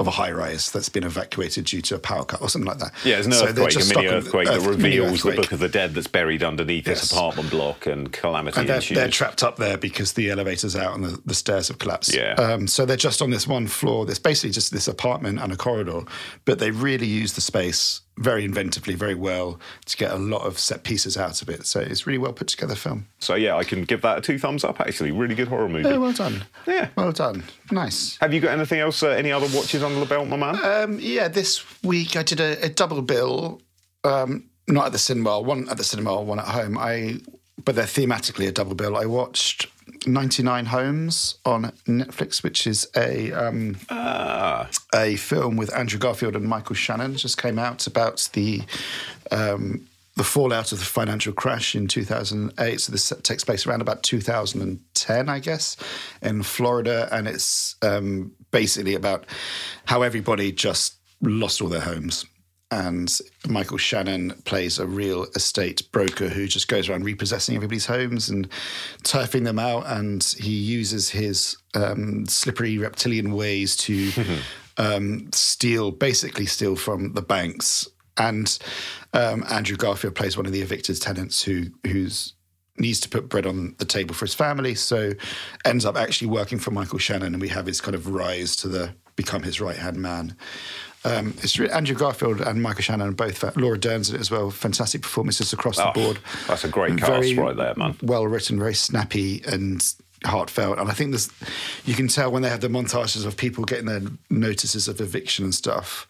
of 0.00 0.06
a 0.06 0.10
high 0.10 0.30
rise 0.32 0.70
that's 0.70 0.88
been 0.88 1.04
evacuated 1.04 1.66
due 1.66 1.80
to 1.82 1.94
a 1.94 1.98
power 1.98 2.24
cut 2.24 2.40
or 2.40 2.48
something 2.48 2.66
like 2.68 2.78
that. 2.78 2.92
yeah, 3.04 3.14
there's 3.16 3.26
an 3.26 3.32
So 3.32 3.46
earthquake, 3.46 3.74
a 3.76 3.94
mini 3.94 4.06
earthquake 4.08 4.46
that 4.48 4.56
earth- 4.58 4.66
reveals 4.66 5.22
the. 5.22 5.32
Book 5.32 5.52
of 5.52 5.58
the 5.60 5.68
Dead 5.68 5.94
that's 5.94 6.06
buried 6.06 6.42
underneath 6.42 6.86
Yes. 6.88 7.00
this 7.02 7.12
apartment 7.12 7.50
block, 7.50 7.86
and 7.86 8.12
calamity 8.12 8.58
And 8.60 8.68
they're, 8.68 8.80
they're 8.80 9.08
trapped 9.08 9.42
up 9.42 9.56
there 9.56 9.76
because 9.76 10.14
the 10.14 10.30
elevator's 10.30 10.74
out 10.74 10.94
and 10.94 11.04
the, 11.04 11.20
the 11.26 11.34
stairs 11.34 11.68
have 11.68 11.78
collapsed. 11.78 12.14
Yeah. 12.14 12.32
Um, 12.34 12.66
so 12.66 12.84
they're 12.86 12.96
just 12.96 13.20
on 13.22 13.30
this 13.30 13.46
one 13.46 13.66
floor. 13.68 14.06
There's 14.06 14.18
basically 14.18 14.50
just 14.50 14.72
this 14.72 14.88
apartment 14.88 15.38
and 15.40 15.52
a 15.52 15.56
corridor, 15.56 16.00
but 16.46 16.58
they 16.58 16.70
really 16.70 17.06
use 17.06 17.34
the 17.34 17.40
space 17.42 18.00
very 18.20 18.46
inventively, 18.46 18.94
very 18.94 19.14
well 19.14 19.58
to 19.86 19.96
get 19.96 20.12
a 20.12 20.16
lot 20.16 20.42
of 20.42 20.58
set 20.58 20.84
pieces 20.84 21.16
out 21.16 21.42
of 21.42 21.48
it. 21.48 21.66
So 21.66 21.80
it's 21.80 22.06
really 22.06 22.18
well 22.18 22.32
put 22.32 22.48
together 22.48 22.74
film. 22.74 23.06
so 23.18 23.34
yeah, 23.34 23.56
I 23.56 23.64
can 23.64 23.84
give 23.84 24.02
that 24.02 24.18
a 24.18 24.20
two 24.20 24.38
thumbs 24.38 24.62
up. 24.62 24.78
Actually, 24.80 25.10
really 25.10 25.34
good 25.34 25.48
horror 25.48 25.68
movie. 25.68 25.88
Oh, 25.88 25.98
well 25.98 26.12
done. 26.12 26.44
Yeah. 26.66 26.88
Well 26.96 27.12
done. 27.12 27.42
Nice. 27.72 28.18
Have 28.20 28.32
you 28.32 28.40
got 28.40 28.52
anything 28.52 28.78
else? 28.78 29.02
Uh, 29.02 29.08
any 29.08 29.32
other 29.32 29.48
watches 29.56 29.82
under 29.82 29.98
the 29.98 30.06
belt, 30.06 30.28
my 30.28 30.36
man? 30.36 30.62
Um, 30.62 30.98
yeah, 31.00 31.28
this 31.28 31.64
week 31.82 32.14
I 32.14 32.22
did 32.22 32.40
a, 32.40 32.66
a 32.66 32.68
double 32.68 33.02
bill. 33.02 33.62
Um, 34.04 34.44
not 34.68 34.86
at 34.86 34.92
the 34.92 34.98
cinema, 34.98 35.40
one 35.40 35.68
at 35.68 35.78
the 35.78 35.84
cinema, 35.84 36.20
one 36.20 36.38
at 36.38 36.46
home. 36.46 36.78
I, 36.78 37.20
but 37.64 37.74
they're 37.74 37.84
thematically 37.84 38.48
a 38.48 38.52
double 38.52 38.74
bill. 38.74 38.96
I 38.96 39.06
watched 39.06 39.66
99 40.06 40.66
Homes 40.66 41.36
on 41.44 41.72
Netflix, 41.86 42.42
which 42.42 42.66
is 42.66 42.88
a 42.96 43.32
um, 43.32 43.76
Ah, 43.90 44.68
a 44.94 45.16
film 45.16 45.56
with 45.56 45.74
Andrew 45.74 45.98
Garfield 45.98 46.36
and 46.36 46.44
Michael 46.44 46.74
Shannon. 46.74 47.16
Just 47.16 47.40
came 47.40 47.58
out 47.58 47.86
about 47.86 48.28
the 48.32 48.62
um, 49.30 49.86
the 50.16 50.24
fallout 50.24 50.72
of 50.72 50.78
the 50.78 50.84
financial 50.84 51.32
crash 51.32 51.74
in 51.74 51.88
2008. 51.88 52.80
So 52.80 52.92
this 52.92 53.12
takes 53.22 53.44
place 53.44 53.66
around 53.66 53.80
about 53.80 54.02
2010, 54.02 55.28
I 55.28 55.38
guess, 55.38 55.76
in 56.20 56.42
Florida, 56.42 57.08
and 57.12 57.28
it's 57.28 57.76
um, 57.82 58.32
basically 58.50 58.94
about 58.94 59.24
how 59.86 60.02
everybody 60.02 60.52
just 60.52 60.96
lost 61.22 61.62
all 61.62 61.68
their 61.68 61.80
homes. 61.80 62.26
And 62.70 63.18
Michael 63.48 63.78
Shannon 63.78 64.30
plays 64.44 64.78
a 64.78 64.86
real 64.86 65.24
estate 65.34 65.90
broker 65.90 66.28
who 66.28 66.46
just 66.46 66.68
goes 66.68 66.88
around 66.88 67.04
repossessing 67.04 67.56
everybody's 67.56 67.86
homes 67.86 68.28
and 68.28 68.48
turfing 69.02 69.44
them 69.44 69.58
out. 69.58 69.86
And 69.86 70.22
he 70.38 70.52
uses 70.52 71.10
his 71.10 71.56
um, 71.74 72.26
slippery 72.26 72.78
reptilian 72.78 73.32
ways 73.32 73.76
to 73.78 74.10
um, 74.76 75.30
steal, 75.32 75.90
basically 75.90 76.46
steal 76.46 76.76
from 76.76 77.14
the 77.14 77.22
banks. 77.22 77.88
And 78.16 78.56
um, 79.14 79.44
Andrew 79.50 79.76
Garfield 79.76 80.14
plays 80.14 80.36
one 80.36 80.46
of 80.46 80.52
the 80.52 80.62
evicted 80.62 81.00
tenants 81.00 81.42
who 81.42 81.66
who's 81.86 82.34
needs 82.78 83.00
to 83.00 83.08
put 83.08 83.28
bread 83.28 83.46
on 83.46 83.74
the 83.78 83.84
table 83.84 84.14
for 84.14 84.24
his 84.24 84.34
family, 84.34 84.74
so 84.74 85.12
ends 85.64 85.84
up 85.84 85.96
actually 85.96 86.28
working 86.28 86.58
for 86.58 86.70
Michael 86.70 86.98
Shannon, 86.98 87.34
and 87.34 87.40
we 87.40 87.48
have 87.48 87.66
his 87.66 87.80
kind 87.80 87.94
of 87.94 88.08
rise 88.08 88.56
to 88.56 88.68
the 88.68 88.94
become 89.16 89.42
his 89.42 89.60
right 89.60 89.76
hand 89.76 89.98
man. 89.98 90.36
Um, 91.04 91.34
it's 91.42 91.58
re- 91.58 91.70
Andrew 91.70 91.96
Garfield 91.96 92.40
and 92.42 92.62
Michael 92.62 92.82
Shannon 92.82 93.08
are 93.08 93.12
both 93.12 93.56
Laura 93.56 93.78
Dern's 93.78 94.10
in 94.10 94.16
it 94.16 94.20
as 94.20 94.30
well. 94.30 94.50
Fantastic 94.50 95.02
performances 95.02 95.52
across 95.52 95.78
Oh, 95.78 95.86
the 95.94 96.00
board. 96.00 96.18
that's 96.46 96.64
a 96.64 96.68
great 96.68 96.98
cast 96.98 97.10
Very 97.10 97.34
right 97.34 97.56
there, 97.56 97.74
man. 97.76 97.96
Well 98.02 98.26
written, 98.26 98.58
very 98.58 98.74
snappy 98.74 99.42
and 99.46 99.82
heartfelt. 100.26 100.78
And 100.78 100.90
I 100.90 100.92
think 100.92 101.12
there's, 101.12 101.30
you 101.86 101.94
can 101.94 102.08
tell 102.08 102.30
when 102.30 102.42
they 102.42 102.50
have 102.50 102.60
the 102.60 102.68
montages 102.68 103.24
of 103.24 103.36
people 103.38 103.64
getting 103.64 103.86
their 103.86 104.02
notices 104.28 104.88
of 104.88 105.00
eviction 105.00 105.44
and 105.46 105.54
stuff. 105.54 106.06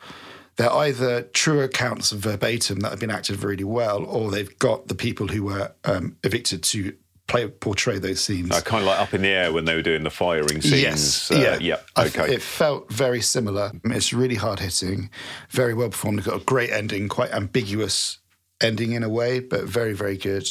They're 0.56 0.72
either 0.72 1.22
true 1.22 1.60
accounts 1.60 2.10
of 2.10 2.18
verbatim 2.18 2.80
that 2.80 2.90
have 2.90 2.98
been 3.00 3.10
acted 3.12 3.42
really 3.44 3.64
well, 3.64 4.04
or 4.04 4.30
they've 4.30 4.58
got 4.58 4.88
the 4.88 4.96
people 4.96 5.28
who 5.28 5.44
were 5.44 5.70
um, 5.84 6.16
evicted 6.24 6.64
to 6.64 6.92
play 7.30 7.48
portray 7.48 7.98
those 7.98 8.20
scenes. 8.20 8.50
uh, 8.50 8.60
kind 8.60 8.82
of 8.82 8.88
like 8.88 9.00
up 9.00 9.14
in 9.14 9.22
the 9.22 9.28
air 9.28 9.52
when 9.52 9.64
they 9.64 9.74
were 9.74 9.82
doing 9.82 10.02
the 10.02 10.10
firing 10.10 10.60
scenes. 10.60 10.82
Yes. 10.82 11.30
Uh, 11.30 11.34
yeah. 11.36 11.58
yeah. 11.60 12.04
Okay. 12.06 12.34
it 12.34 12.42
felt 12.42 12.92
very 12.92 13.20
similar. 13.20 13.72
It's 13.84 14.12
really 14.12 14.34
hard 14.34 14.60
hitting, 14.60 15.10
very 15.50 15.74
well 15.74 15.90
performed. 15.90 16.18
It's 16.18 16.28
got 16.28 16.40
a 16.40 16.44
great 16.44 16.70
ending, 16.70 17.08
quite 17.08 17.32
ambiguous 17.32 18.18
ending 18.60 18.92
in 18.92 19.02
a 19.02 19.08
way, 19.08 19.40
but 19.40 19.64
very, 19.64 19.92
very 19.92 20.16
good. 20.16 20.46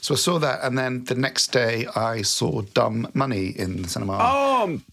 So 0.00 0.14
I 0.14 0.16
saw 0.16 0.38
that, 0.38 0.60
and 0.62 0.76
then 0.76 1.04
the 1.04 1.14
next 1.14 1.48
day 1.48 1.86
I 1.94 2.22
saw 2.22 2.62
Dumb 2.62 3.08
Money 3.14 3.48
in 3.48 3.82
the 3.82 3.88
cinema, 3.88 4.18
um, 4.18 4.84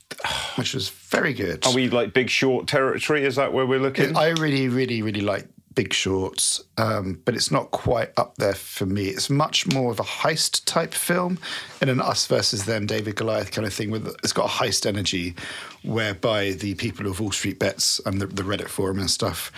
which 0.56 0.74
was 0.74 0.89
very 0.89 1.34
good. 1.34 1.65
are 1.65 1.74
we 1.74 1.89
like 1.89 2.13
Big 2.13 2.30
Short 2.30 2.68
territory? 2.68 3.24
Is 3.25 3.36
that 3.36 3.53
where 3.53 3.65
we're 3.65 3.80
looking? 3.80 4.15
I 4.15 4.30
really, 4.30 4.70
really, 4.70 5.01
really 5.01 5.22
like 5.22 5.48
Big 5.75 5.94
Shorts, 5.94 6.63
um, 6.77 7.22
but 7.25 7.36
it's 7.36 7.51
not 7.51 7.72
quite 7.72 8.12
up 8.18 8.36
there 8.36 8.53
for 8.53 8.86
me. 8.86 9.06
It's 9.06 9.30
much 9.30 9.68
more 9.68 9.92
of 9.92 10.00
a 10.00 10.03
heist 10.03 10.65
type 10.65 10.94
film 10.94 11.39
in 11.82 11.89
an 11.89 12.01
us 12.01 12.27
versus 12.27 12.65
them, 12.65 12.86
David 12.86 13.15
Goliath 13.15 13.51
kind 13.51 13.65
of 13.65 13.74
thing. 13.74 13.92
With 13.92 14.08
it's 14.24 14.34
got 14.34 14.46
a 14.46 14.63
heist 14.63 14.86
energy, 14.86 15.36
whereby 15.84 16.51
the 16.51 16.75
people 16.75 17.08
of 17.08 17.20
Wall 17.20 17.32
Street 17.32 17.60
Bets 17.60 18.00
and 18.06 18.22
the, 18.22 18.27
the 18.27 18.44
Reddit 18.44 18.68
forum 18.68 19.00
and 19.00 19.10
stuff 19.10 19.51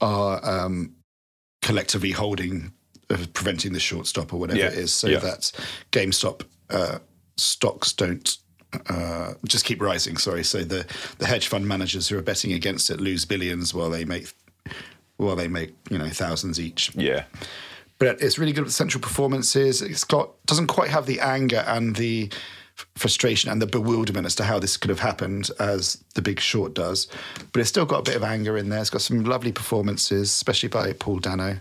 are 0.00 0.44
um, 0.44 0.94
collectively 1.62 2.10
holding, 2.10 2.72
uh, 3.10 3.18
preventing 3.32 3.72
the 3.72 3.80
short 3.80 4.06
stop 4.06 4.32
or 4.32 4.40
whatever 4.40 4.58
Yeah, 4.58 4.66
it 4.66 4.74
is, 4.74 4.92
so 4.92 5.08
yeah. 5.08 5.18
that 5.18 5.52
GameStop 5.92 6.42
uh, 6.70 6.98
stocks 7.36 7.92
don't 7.92 8.36
uh, 8.88 9.34
just 9.46 9.64
keep 9.64 9.80
rising. 9.80 10.16
Sorry, 10.16 10.44
so 10.44 10.64
the 10.64 10.86
the 11.18 11.26
hedge 11.26 11.48
fund 11.48 11.66
managers 11.66 12.08
who 12.08 12.18
are 12.18 12.22
betting 12.22 12.52
against 12.52 12.90
it 12.90 13.00
lose 13.00 13.24
billions 13.24 13.74
while 13.74 13.90
they 13.90 14.04
make 14.04 14.32
while 15.22 15.36
they 15.36 15.48
make 15.48 15.74
you 15.90 15.98
know 15.98 16.08
thousands 16.08 16.58
each. 16.60 16.94
yeah. 16.94 17.24
But 17.98 18.20
it's 18.20 18.36
really 18.36 18.52
good 18.52 18.64
with 18.64 18.72
central 18.72 19.00
performances. 19.00 19.80
It's 19.80 20.02
got 20.02 20.30
doesn't 20.46 20.66
quite 20.66 20.90
have 20.90 21.06
the 21.06 21.20
anger 21.20 21.62
and 21.68 21.94
the 21.94 22.32
frustration 22.96 23.50
and 23.50 23.62
the 23.62 23.66
bewilderment 23.66 24.26
as 24.26 24.34
to 24.36 24.44
how 24.44 24.58
this 24.58 24.76
could 24.76 24.88
have 24.90 24.98
happened 24.98 25.50
as 25.60 26.02
The 26.14 26.22
Big 26.22 26.40
Short 26.40 26.74
does. 26.74 27.06
But 27.52 27.60
it's 27.60 27.68
still 27.68 27.86
got 27.86 28.00
a 28.00 28.02
bit 28.02 28.16
of 28.16 28.24
anger 28.24 28.56
in 28.56 28.70
there. 28.70 28.80
It's 28.80 28.90
got 28.90 29.02
some 29.02 29.22
lovely 29.24 29.52
performances, 29.52 30.30
especially 30.30 30.68
by 30.68 30.92
Paul 30.94 31.18
Dano. 31.18 31.60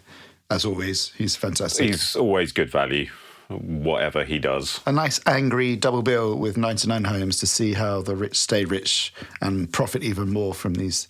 As 0.50 0.65
always, 0.65 1.12
he's 1.18 1.36
fantastic. 1.36 1.88
He's 1.88 2.15
always 2.15 2.51
good 2.51 2.72
value. 2.72 3.08
whatever 3.50 4.24
he 4.24 4.39
does. 4.39 4.80
A 4.86 4.91
nice 4.91 5.20
angry 5.25 5.75
double 5.75 6.01
bill 6.01 6.38
with 6.38 6.58
99 6.58 7.03
homes 7.03 7.38
to 7.39 7.48
see 7.48 7.74
how 7.74 8.01
the 8.01 8.15
rich 8.15 8.38
stay 8.38 8.65
rich 8.65 9.13
and 9.41 9.72
profit 9.72 10.03
even 10.03 10.32
more 10.32 10.53
from 10.53 10.75
these 10.75 11.08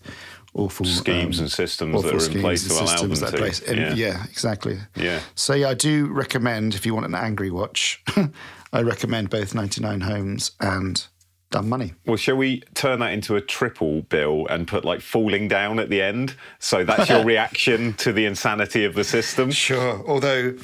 awful 0.54 0.86
Schemes 0.86 1.40
um, 1.40 1.44
and 1.46 1.52
systems 1.52 2.04
that 2.04 2.14
are 2.14 2.32
in 2.36 2.42
place 2.42 2.68
to 2.68 2.74
allow 2.74 2.96
them 3.02 3.14
to. 3.14 3.38
place- 3.38 3.62
and 3.62 3.78
Yeah. 3.80 3.94
yeah, 3.94 4.24
exactly. 4.30 4.80
Yeah. 4.96 5.20
So 5.36 5.54
yeah, 5.54 5.70
I 5.70 5.74
do 5.74 6.08
recommend 6.08 6.76
if 6.76 6.86
you 6.86 6.94
want 6.94 7.06
an 7.06 7.16
angry 7.16 7.52
watch, 7.52 8.04
I 8.74 8.82
recommend 8.82 9.30
both 9.30 9.54
99 9.56 10.02
Homes 10.02 10.52
and 10.60 11.06
Dumb 11.52 11.68
Money. 11.70 11.94
Well, 12.06 12.16
shall 12.18 12.38
we 12.38 12.62
turn 12.76 13.00
that 13.00 13.12
into 13.14 13.36
a 13.36 13.42
triple 13.42 14.04
bill 14.04 14.48
and 14.50 14.68
put 14.68 14.86
like 14.86 15.02
falling 15.02 15.48
down 15.48 15.80
at 15.80 15.90
the 15.90 16.02
end? 16.02 16.36
So 16.60 16.84
that's 16.84 17.10
your 17.10 17.24
reaction 17.26 17.94
to 17.96 18.14
the 18.14 18.26
insanity 18.26 18.86
of 18.86 18.94
the 18.96 19.04
system. 19.04 19.52
Sure. 19.52 20.02
Although 20.08 20.56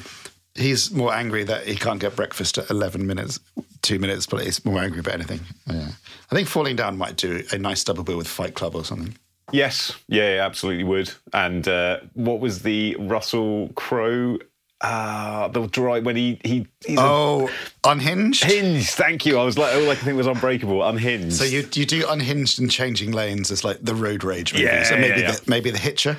he's 0.54 0.90
more 0.90 1.12
angry 1.14 1.44
that 1.44 1.66
he 1.66 1.76
can't 1.76 2.00
get 2.00 2.16
breakfast 2.16 2.56
at 2.58 2.70
11 2.70 3.06
minutes, 3.06 3.38
two 3.82 3.98
minutes, 3.98 4.26
but 4.26 4.42
he's 4.44 4.64
more 4.64 4.80
angry 4.80 5.00
about 5.00 5.14
anything. 5.14 5.40
Yeah. 5.66 5.88
I 6.30 6.34
think 6.34 6.48
Falling 6.48 6.76
Down 6.76 6.96
might 6.98 7.16
do 7.16 7.42
a 7.52 7.58
nice 7.58 7.84
double 7.84 8.02
bill 8.04 8.16
with 8.16 8.26
Fight 8.28 8.54
Club 8.54 8.74
or 8.74 8.84
something. 8.84 9.14
Yes, 9.52 9.96
yeah, 10.08 10.34
yeah, 10.36 10.44
absolutely 10.46 10.84
would. 10.84 11.10
And 11.32 11.66
uh, 11.66 12.00
what 12.14 12.40
was 12.40 12.62
the 12.62 12.96
Russell 12.98 13.70
Crowe? 13.74 14.38
Uh, 14.80 15.48
the 15.48 15.66
dry 15.66 15.98
when 15.98 16.14
he 16.14 16.38
he 16.44 16.64
he's 16.86 16.98
a- 16.98 17.02
Oh, 17.02 17.50
Unhinged? 17.84 18.44
Hinged, 18.44 18.90
thank 18.90 19.26
you. 19.26 19.36
I 19.36 19.42
was 19.42 19.58
like, 19.58 19.74
all 19.74 19.90
I 19.90 19.96
could 19.96 20.04
think 20.04 20.16
was 20.16 20.28
Unbreakable, 20.28 20.84
Unhinged. 20.86 21.32
So 21.34 21.42
you 21.42 21.66
you 21.74 21.84
do 21.84 22.04
Unhinged 22.08 22.60
and 22.60 22.70
Changing 22.70 23.10
Lanes 23.10 23.50
as 23.50 23.64
like 23.64 23.78
the 23.82 23.96
road 23.96 24.22
rage 24.22 24.52
movies. 24.52 24.66
Yeah, 24.68 24.84
so 24.84 24.94
maybe 24.96 25.20
yeah, 25.20 25.30
yeah. 25.30 25.32
the 25.32 25.42
maybe 25.48 25.70
the 25.72 25.78
Hitcher, 25.78 26.16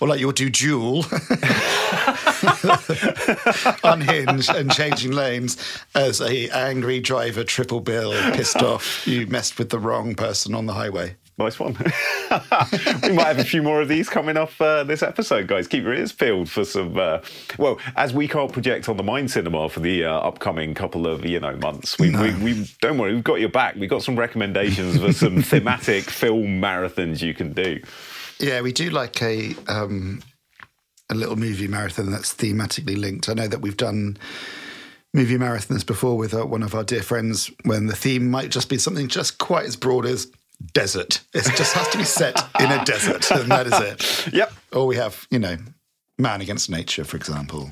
or 0.00 0.06
like 0.06 0.20
you'll 0.20 0.30
do 0.30 0.48
Duel, 0.50 0.98
Unhinged 3.82 4.50
and 4.54 4.70
Changing 4.70 5.10
Lanes 5.12 5.56
as 5.94 6.20
a 6.20 6.48
angry 6.50 7.00
driver, 7.00 7.42
triple 7.44 7.80
bill, 7.80 8.12
pissed 8.34 8.62
off. 8.62 9.04
You 9.06 9.26
messed 9.26 9.58
with 9.58 9.70
the 9.70 9.78
wrong 9.80 10.14
person 10.14 10.54
on 10.54 10.66
the 10.66 10.74
highway. 10.74 11.16
Nice 11.38 11.60
one. 11.60 11.74
we 13.02 13.12
might 13.12 13.26
have 13.26 13.38
a 13.38 13.44
few 13.44 13.62
more 13.62 13.82
of 13.82 13.88
these 13.88 14.08
coming 14.08 14.38
off 14.38 14.58
uh, 14.58 14.84
this 14.84 15.02
episode, 15.02 15.46
guys. 15.46 15.68
Keep 15.68 15.84
your 15.84 15.92
ears 15.92 16.10
peeled 16.10 16.48
for 16.48 16.64
some. 16.64 16.96
Uh, 16.98 17.20
well, 17.58 17.78
as 17.94 18.14
we 18.14 18.26
can't 18.26 18.50
project 18.50 18.88
on 18.88 18.96
the 18.96 19.02
Mind 19.02 19.30
Cinema 19.30 19.68
for 19.68 19.80
the 19.80 20.06
uh, 20.06 20.12
upcoming 20.12 20.72
couple 20.72 21.06
of 21.06 21.26
you 21.26 21.38
know 21.38 21.54
months, 21.56 21.98
we, 21.98 22.10
we, 22.16 22.34
we 22.36 22.66
don't 22.80 22.96
worry. 22.96 23.14
We've 23.14 23.22
got 23.22 23.40
your 23.40 23.50
back. 23.50 23.74
We've 23.76 23.90
got 23.90 24.02
some 24.02 24.18
recommendations 24.18 24.98
for 24.98 25.12
some 25.12 25.42
thematic 25.42 26.04
film 26.04 26.58
marathons 26.60 27.20
you 27.20 27.34
can 27.34 27.52
do. 27.52 27.82
Yeah, 28.38 28.62
we 28.62 28.72
do 28.72 28.88
like 28.88 29.20
a 29.20 29.54
um, 29.68 30.22
a 31.10 31.14
little 31.14 31.36
movie 31.36 31.68
marathon 31.68 32.10
that's 32.10 32.34
thematically 32.34 32.98
linked. 32.98 33.28
I 33.28 33.34
know 33.34 33.46
that 33.46 33.60
we've 33.60 33.76
done 33.76 34.16
movie 35.12 35.36
marathons 35.36 35.84
before 35.84 36.16
with 36.16 36.32
uh, 36.32 36.46
one 36.46 36.62
of 36.62 36.74
our 36.74 36.84
dear 36.84 37.02
friends 37.02 37.50
when 37.64 37.86
the 37.86 37.96
theme 37.96 38.30
might 38.30 38.50
just 38.50 38.70
be 38.70 38.78
something 38.78 39.08
just 39.08 39.36
quite 39.36 39.66
as 39.66 39.76
broad 39.76 40.06
as 40.06 40.30
desert. 40.72 41.20
It 41.34 41.44
just 41.56 41.74
has 41.74 41.88
to 41.88 41.98
be 41.98 42.04
set 42.04 42.36
in 42.60 42.70
a 42.70 42.84
desert, 42.84 43.30
and 43.30 43.50
that 43.50 43.66
is 43.66 43.80
it. 44.26 44.32
Yep. 44.34 44.52
Or 44.72 44.86
we 44.86 44.96
have, 44.96 45.26
you 45.30 45.38
know, 45.38 45.56
Man 46.18 46.40
Against 46.40 46.70
Nature, 46.70 47.04
for 47.04 47.16
example. 47.16 47.70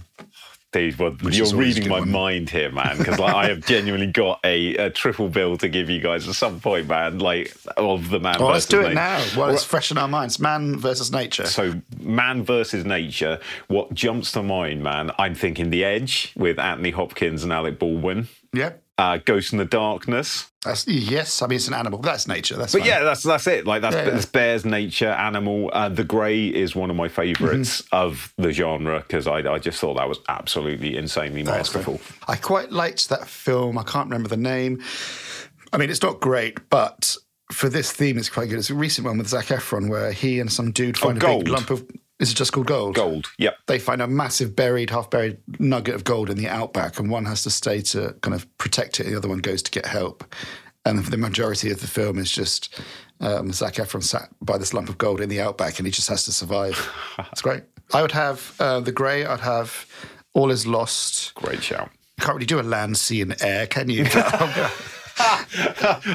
Dude, 0.73 0.99
well, 0.99 1.17
you're 1.31 1.55
reading 1.55 1.89
my 1.89 2.01
one. 2.01 2.11
mind 2.11 2.51
here, 2.51 2.69
man, 2.69 2.99
because 2.99 3.21
like, 3.21 3.33
I 3.33 3.47
have 3.47 3.61
genuinely 3.67 4.09
got 4.09 4.41
a, 4.43 4.75
a 4.77 4.91
triple 4.91 5.29
bill 5.29 5.57
to 5.59 5.69
give 5.69 5.89
you 5.89 6.01
guys 6.01 6.27
at 6.27 6.35
some 6.35 6.59
point, 6.59 6.89
man. 6.89 7.21
Like 7.21 7.55
of 7.77 8.11
the 8.11 8.19
man. 8.19 8.39
Well, 8.41 8.49
let's 8.49 8.67
versus 8.67 8.71
do 8.71 8.81
it 8.81 8.83
nature. 8.89 8.95
now. 8.97 9.25
Well, 9.37 9.51
it's 9.51 9.63
fresh 9.63 9.93
in 9.93 9.99
our 9.99 10.09
minds. 10.09 10.41
Man 10.41 10.77
versus 10.77 11.13
nature. 11.13 11.47
So, 11.47 11.81
man 12.01 12.43
versus 12.43 12.85
nature. 12.85 13.39
What 13.69 13.95
jumps 13.95 14.33
to 14.33 14.43
mind, 14.43 14.83
man? 14.83 15.13
I'm 15.17 15.37
thinking 15.37 15.71
The 15.71 15.85
Edge 15.85 16.33
with 16.37 16.59
Anthony 16.59 16.91
Hopkins 16.91 17.45
and 17.45 17.53
Alec 17.53 17.79
Baldwin. 17.79 18.27
yeah. 18.53 18.73
Uh, 18.97 19.19
Ghost 19.25 19.53
and 19.53 19.59
the 19.61 19.65
Darkness. 19.65 20.51
That's, 20.65 20.87
yes, 20.87 21.43
I 21.43 21.49
mean, 21.49 21.57
it's 21.57 21.67
an 21.69 21.75
animal. 21.75 21.99
That's 21.99 22.29
nature. 22.29 22.57
That's 22.57 22.73
But 22.73 22.83
fine. 22.83 22.89
yeah, 22.89 23.03
that's 23.03 23.25
that's 23.25 23.47
it. 23.49 23.67
Like 23.67 23.83
that's, 23.83 23.97
Yeah, 23.97 24.05
yeah. 24.05 24.11
that's 24.11 24.27
bears, 24.27 24.65
nature, 24.65 25.09
animal. 25.11 25.69
Uh, 25.73 25.89
the 25.89 26.05
Grey 26.05 26.47
is 26.47 26.77
one 26.77 26.91
of 26.91 26.97
my 26.97 27.09
favorites 27.09 27.83
Mm-hmm. 27.83 27.97
of 27.97 28.33
the 28.39 28.53
genre 28.53 29.01
because 29.01 29.27
I, 29.27 29.39
I 29.53 29.59
just 29.59 29.81
thought 29.81 29.95
that 29.95 30.09
was 30.09 30.21
absolutely 30.29 30.97
insanely 30.97 31.43
masterful. 31.43 32.01
I 32.29 32.37
quite 32.37 32.71
liked 32.71 33.09
that 33.09 33.27
film. 33.27 33.79
I 33.79 33.83
can't 33.83 34.07
remember 34.07 34.29
the 34.29 34.37
name. 34.37 34.81
I 35.73 35.77
mean, 35.77 35.91
it's 35.91 36.03
not 36.03 36.21
great, 36.21 36.71
but 36.71 37.17
for 37.51 37.69
this 37.69 37.91
theme, 37.91 38.17
it's 38.17 38.31
quite 38.31 38.49
good. 38.49 38.59
It's 38.61 38.71
a 38.71 38.75
recent 38.75 39.07
one 39.07 39.19
with 39.19 39.27
Zac 39.29 39.47
Efron 39.47 39.91
where 39.91 40.13
he 40.13 40.39
and 40.39 40.51
some 40.53 40.71
dude 40.71 40.97
find 40.97 41.19
a 41.19 41.21
Gold. 41.21 41.45
big 41.47 41.53
lump 41.53 41.71
of. 41.71 41.85
Is 42.21 42.31
it 42.31 42.35
just 42.35 42.53
called 42.53 42.67
gold? 42.67 42.95
Gold. 42.95 43.27
Yep. 43.39 43.57
They 43.67 43.79
find 43.79 44.01
a 44.01 44.07
massive 44.07 44.55
buried, 44.55 44.91
half 44.91 45.11
buried 45.11 45.39
nugget 45.59 45.95
of 45.95 46.05
gold 46.05 46.31
in 46.31 46.37
the 46.37 46.49
outback, 46.49 46.99
and 46.99 47.11
one 47.11 47.25
has 47.25 47.43
to 47.43 47.51
stay 47.51 47.81
to 47.83 48.15
kind 48.23 48.35
of 48.35 48.47
protect 48.59 49.01
it, 49.01 49.07
and 49.07 49.15
the 49.15 49.19
other 49.19 49.29
one 49.29 49.39
goes 49.39 49.63
to 49.63 49.71
get 49.71 49.87
help. 49.87 50.25
And 50.85 50.99
the 50.99 51.17
majority 51.17 51.71
of 51.71 51.81
the 51.81 51.87
film 51.87 52.19
is 52.19 52.31
just 52.31 52.81
um, 53.21 53.53
Zac 53.53 53.75
Efron 53.75 54.03
sat 54.03 54.29
by 54.41 54.59
this 54.59 54.75
lump 54.75 54.89
of 54.89 54.99
gold 54.99 55.21
in 55.21 55.29
the 55.29 55.41
outback, 55.41 55.79
and 55.79 55.87
he 55.87 55.91
just 55.91 56.09
has 56.09 56.25
to 56.27 56.33
survive. 56.33 56.91
it's 57.33 57.43
great. 57.43 57.65
I 57.93 58.03
would 58.03 58.13
have 58.13 58.55
uh, 58.61 58.81
the 58.81 58.93
grey. 58.93 59.25
I'd 59.25 59.41
have 59.41 59.87
All 60.35 60.51
Is 60.51 60.67
Lost. 60.67 61.35
Great 61.35 61.63
shout. 61.63 61.91
Can't 62.21 62.35
really 62.35 62.47
do 62.47 62.61
a 62.61 62.63
land, 62.63 62.97
sea, 62.97 63.23
and 63.23 63.35
air, 63.43 63.67
can 63.67 63.91
you? 63.91 64.07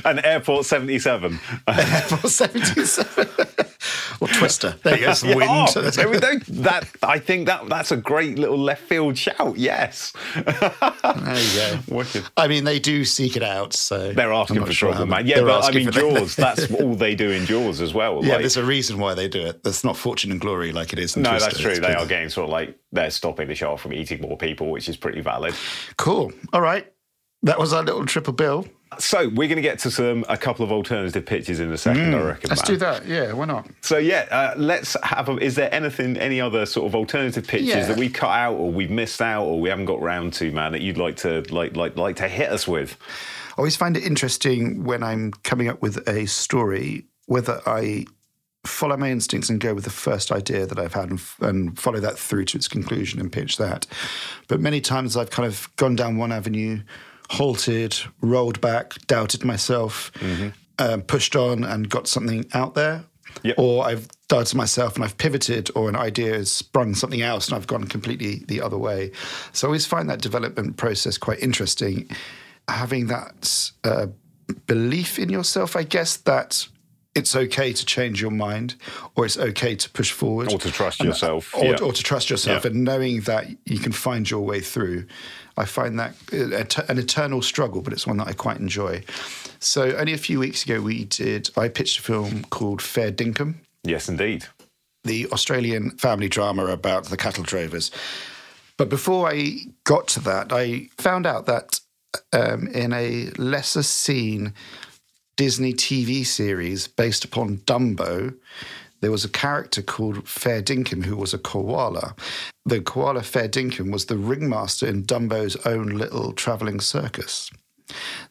An 0.05 0.19
Airport 0.19 0.65
77. 0.65 1.39
Airport 1.67 2.31
77. 2.31 3.65
Or 4.21 4.27
Twister. 4.27 4.75
There 4.83 4.97
you 4.97 5.05
go, 5.05 5.13
some 5.13 5.35
wind. 5.35 5.49
Oh, 5.51 5.81
there 5.89 6.09
we 6.09 6.19
go. 6.19 6.39
That 6.63 6.87
I 7.03 7.19
think 7.19 7.47
that 7.47 7.67
that's 7.69 7.91
a 7.91 7.97
great 7.97 8.37
little 8.39 8.57
left 8.57 8.83
field 8.83 9.17
shout. 9.17 9.57
Yes. 9.57 10.13
There 10.35 10.43
you 11.37 11.55
go. 11.59 11.79
Wicked. 11.97 12.25
I 12.37 12.47
mean, 12.47 12.63
they 12.63 12.79
do 12.79 13.05
seek 13.05 13.35
it 13.35 13.43
out, 13.43 13.73
so 13.73 14.13
They're 14.13 14.33
asking 14.33 14.63
for 14.65 14.73
sure 14.73 14.89
trouble, 14.91 15.05
how- 15.05 15.17
man. 15.17 15.27
Yeah, 15.27 15.37
they're 15.37 15.45
but 15.45 15.65
I 15.65 15.71
mean, 15.71 15.91
for- 15.91 15.99
Jaws, 15.99 16.35
that's 16.35 16.71
all 16.73 16.95
they 16.95 17.15
do 17.15 17.29
in 17.31 17.45
Jaws 17.45 17.81
as 17.81 17.93
well. 17.93 18.23
Yeah, 18.23 18.33
like- 18.33 18.41
there's 18.41 18.57
a 18.57 18.63
reason 18.65 18.99
why 18.99 19.13
they 19.13 19.27
do 19.27 19.41
it. 19.45 19.63
That's 19.63 19.83
not 19.83 19.97
fortune 19.97 20.31
and 20.31 20.39
glory 20.41 20.71
like 20.71 20.93
it 20.93 20.99
is. 20.99 21.15
In 21.15 21.23
no, 21.23 21.31
Twister. 21.31 21.49
that's 21.49 21.59
true. 21.61 21.71
It's 21.71 21.79
They 21.79 21.87
good. 21.87 21.97
are 21.97 22.05
getting 22.05 22.29
sort 22.29 22.45
of 22.45 22.51
like 22.51 22.77
they're 22.91 23.11
stopping 23.11 23.47
the 23.47 23.55
shark 23.55 23.79
from 23.79 23.93
eating 23.93 24.21
more 24.21 24.37
people, 24.37 24.69
which 24.71 24.89
is 24.89 24.97
pretty 24.97 25.21
valid. 25.21 25.53
Cool. 25.97 26.31
All 26.53 26.61
right. 26.61 26.91
That 27.43 27.57
was 27.59 27.71
our 27.73 27.83
little 27.83 28.05
triple 28.05 28.33
bill. 28.33 28.67
So 28.97 29.27
we're 29.29 29.47
going 29.47 29.55
to 29.57 29.61
get 29.61 29.79
to 29.79 29.91
some 29.91 30.25
a 30.27 30.35
couple 30.35 30.65
of 30.65 30.71
alternative 30.71 31.25
pitches 31.25 31.59
in 31.59 31.71
a 31.71 31.77
second, 31.77 32.13
I 32.15 32.21
reckon. 32.21 32.47
Mm, 32.47 32.49
Let's 32.49 32.61
man. 32.63 32.71
do 32.73 32.77
that. 32.77 33.05
Yeah, 33.05 33.33
why 33.33 33.45
not? 33.45 33.67
So 33.81 33.97
yeah, 33.97 34.27
uh, 34.31 34.53
let's 34.57 34.97
have. 35.03 35.29
A, 35.29 35.37
is 35.37 35.55
there 35.55 35.73
anything, 35.73 36.17
any 36.17 36.41
other 36.41 36.65
sort 36.65 36.87
of 36.87 36.95
alternative 36.95 37.47
pitches 37.47 37.67
Yeah. 37.67 37.85
that 37.85 37.97
we 37.97 38.09
cut 38.09 38.31
out, 38.31 38.55
or 38.55 38.71
we've 38.71 38.89
missed 38.89 39.21
out, 39.21 39.43
or 39.45 39.61
we 39.61 39.69
haven't 39.69 39.85
got 39.85 40.01
round 40.01 40.33
to, 40.33 40.51
man, 40.51 40.71
that 40.73 40.81
you'd 40.81 40.97
like 40.97 41.15
to 41.17 41.41
like 41.53 41.75
like 41.77 41.95
like 41.97 42.15
to 42.17 42.27
hit 42.27 42.51
us 42.51 42.67
with? 42.67 42.97
I 43.51 43.53
always 43.59 43.75
find 43.75 43.95
it 43.95 44.03
interesting 44.03 44.83
when 44.83 45.03
I'm 45.03 45.31
coming 45.43 45.67
up 45.69 45.81
with 45.81 46.07
a 46.09 46.25
story 46.25 47.05
whether 47.27 47.61
I 47.67 48.05
follow 48.65 48.97
my 48.97 49.11
instincts 49.11 49.49
and 49.49 49.59
go 49.61 49.73
with 49.75 49.83
the 49.83 49.89
first 49.91 50.31
idea 50.31 50.65
that 50.65 50.79
I've 50.79 50.93
had 50.93 51.09
and, 51.11 51.19
f- 51.19 51.37
and 51.41 51.77
follow 51.79 51.99
that 51.99 52.17
through 52.17 52.45
to 52.45 52.57
its 52.57 52.67
conclusion 52.67 53.19
and 53.19 53.31
pitch 53.31 53.57
that. 53.57 53.85
But 54.47 54.59
many 54.59 54.81
times 54.81 55.15
I've 55.15 55.29
kind 55.29 55.45
of 55.47 55.69
gone 55.75 55.95
down 55.95 56.17
one 56.17 56.31
avenue, 56.31 56.81
halted, 57.29 57.97
rolled 58.21 58.59
back, 58.61 58.93
doubted 59.07 59.45
myself, 59.45 60.11
um, 60.79 61.01
pushed 61.03 61.35
on, 61.35 61.63
and 61.63 61.89
got 61.89 62.07
something 62.07 62.45
out 62.53 62.75
there. 62.75 63.03
Yep. 63.43 63.55
Or 63.57 63.85
I've 63.85 64.07
doubted 64.27 64.55
myself 64.55 64.95
and 64.95 65.03
I've 65.03 65.17
pivoted, 65.17 65.69
or 65.75 65.87
an 65.87 65.95
idea 65.95 66.33
has 66.33 66.51
sprung 66.51 66.95
something 66.95 67.21
else 67.21 67.47
and 67.47 67.55
I've 67.55 67.67
gone 67.67 67.85
completely 67.85 68.43
the 68.47 68.61
other 68.61 68.77
way. 68.77 69.11
So 69.53 69.67
I 69.67 69.69
always 69.69 69.85
find 69.85 70.09
that 70.09 70.21
development 70.21 70.77
process 70.77 71.17
quite 71.17 71.39
interesting. 71.39 72.09
Having 72.67 73.07
that 73.07 73.71
uh, 73.83 74.07
belief 74.67 75.19
in 75.19 75.29
yourself, 75.29 75.75
I 75.75 75.83
guess, 75.83 76.17
that 76.17 76.67
it's 77.19 77.35
okay 77.35 77.71
to 77.73 77.85
change 77.85 78.21
your 78.21 78.31
mind 78.31 78.75
or 79.15 79.25
it's 79.25 79.37
okay 79.37 79.75
to 79.75 79.89
push 79.89 80.11
forward. 80.11 80.51
Or 80.51 80.59
to 80.59 80.71
trust 80.71 80.99
And- 80.99 81.09
yourself, 81.09 81.53
Or, 81.55 81.65
yeah. 81.65 81.77
or 81.85 81.93
to 81.93 82.03
trust 82.03 82.29
yourself 82.29 82.63
Yeah. 82.63 82.71
and 82.71 82.83
knowing 82.83 83.21
that 83.21 83.43
you 83.65 83.79
can 83.79 83.91
find 83.91 84.29
your 84.29 84.41
way 84.51 84.61
through. 84.61 85.05
I 85.57 85.65
find 85.65 85.99
that 85.99 86.13
uh, 86.33 86.83
an 86.91 86.97
eternal 86.97 87.41
struggle, 87.41 87.81
but 87.81 87.91
it's 87.93 88.07
one 88.07 88.17
that 88.17 88.27
I 88.27 88.33
quite 88.33 88.57
enjoy. 88.59 89.03
So 89.59 89.81
only 89.97 90.13
a 90.13 90.17
few 90.17 90.39
weeks 90.39 90.63
ago, 90.65 90.79
we 90.81 91.03
did. 91.03 91.49
I 91.57 91.67
pitched 91.67 91.99
a 91.99 92.01
film 92.01 92.45
called 92.49 92.81
Fair 92.81 93.11
Dinkum, 93.11 93.55
Yes, 93.83 94.07
indeed. 94.07 94.45
the 95.03 95.27
Australian 95.31 95.91
family 95.97 96.29
drama 96.29 96.65
about 96.67 97.05
the 97.05 97.17
cattle 97.17 97.43
drovers. 97.43 97.91
But 98.77 98.87
before 98.89 99.29
I 99.29 99.65
got 99.83 100.07
to 100.09 100.21
that, 100.21 100.53
I 100.53 100.87
found 100.97 101.25
out 101.25 101.45
that 101.47 101.81
um, 102.31 102.67
in 102.69 102.93
a 102.93 103.29
lesser 103.37 103.83
seen 103.83 104.53
Disney 105.39 105.71
TV 105.71 106.25
series 106.25 106.89
based 106.89 107.23
upon 107.23 107.59
Dumbo, 107.59 108.35
there 108.99 109.09
was 109.09 109.23
a 109.23 109.29
character 109.29 109.81
called 109.81 110.27
Fair 110.27 110.61
Dinkum 110.61 111.05
who 111.05 111.15
was 111.15 111.33
a 111.33 111.37
koala. 111.37 112.13
The 112.65 112.81
koala 112.81 113.23
Fair 113.23 113.47
Dinkum 113.47 113.89
was 113.89 114.07
the 114.07 114.17
ringmaster 114.17 114.85
in 114.85 115.03
Dumbo's 115.05 115.55
own 115.65 115.91
little 115.91 116.33
traveling 116.33 116.81
circus. 116.81 117.49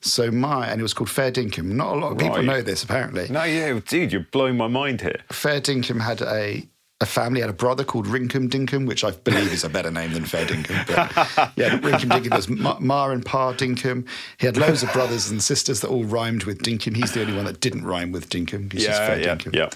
So 0.02 0.30
my, 0.30 0.68
and 0.68 0.80
it 0.80 0.82
was 0.82 0.92
called 0.92 1.08
Fair 1.08 1.32
Dinkum. 1.32 1.64
Not 1.72 1.96
a 1.96 1.98
lot 1.98 2.12
of 2.12 2.18
people 2.18 2.36
Right. 2.36 2.44
know 2.44 2.60
this 2.60 2.82
apparently. 2.82 3.26
No, 3.30 3.42
yeah, 3.44 3.80
dude, 3.86 4.12
you're 4.12 4.26
blowing 4.30 4.58
my 4.58 4.68
mind 4.68 5.00
here. 5.00 5.20
Fair 5.32 5.62
Dinkum 5.62 6.02
had 6.02 6.20
a 6.20 6.68
a 7.00 7.06
family 7.06 7.40
had 7.40 7.48
a 7.50 7.52
brother 7.54 7.84
called 7.84 8.06
Rinkum 8.06 8.48
Dinkum, 8.48 8.86
which 8.86 9.04
I 9.04 9.12
believe 9.12 9.52
is 9.52 9.62
a 9.62 9.68
better 9.68 9.90
name 9.90 10.12
than 10.12 10.24
Fair 10.24 10.44
Dinkum. 10.46 10.84
But 10.86 11.52
yeah, 11.56 11.78
Rinkum 11.78 12.10
Dinkum 12.10 12.34
was 12.34 12.48
Ma, 12.48 12.76
Ma 12.80 13.08
and 13.10 13.24
Pa 13.24 13.52
Dinkum. 13.52 14.06
He 14.38 14.46
had 14.46 14.56
loads 14.56 14.82
of 14.82 14.92
brothers 14.92 15.30
and 15.30 15.42
sisters 15.42 15.80
that 15.80 15.88
all 15.88 16.04
rhymed 16.04 16.44
with 16.44 16.62
Dinkum. 16.62 16.96
He's 16.96 17.12
the 17.12 17.20
only 17.20 17.34
one 17.36 17.44
that 17.44 17.60
didn't 17.60 17.84
rhyme 17.84 18.10
with 18.10 18.28
Dinkum. 18.28 18.72
He's 18.72 18.84
just 18.84 19.00
Yeah, 19.00 19.06
Fair 19.06 19.20
yeah, 19.20 19.34
Dinkum. 19.36 19.54
yeah. 19.54 19.70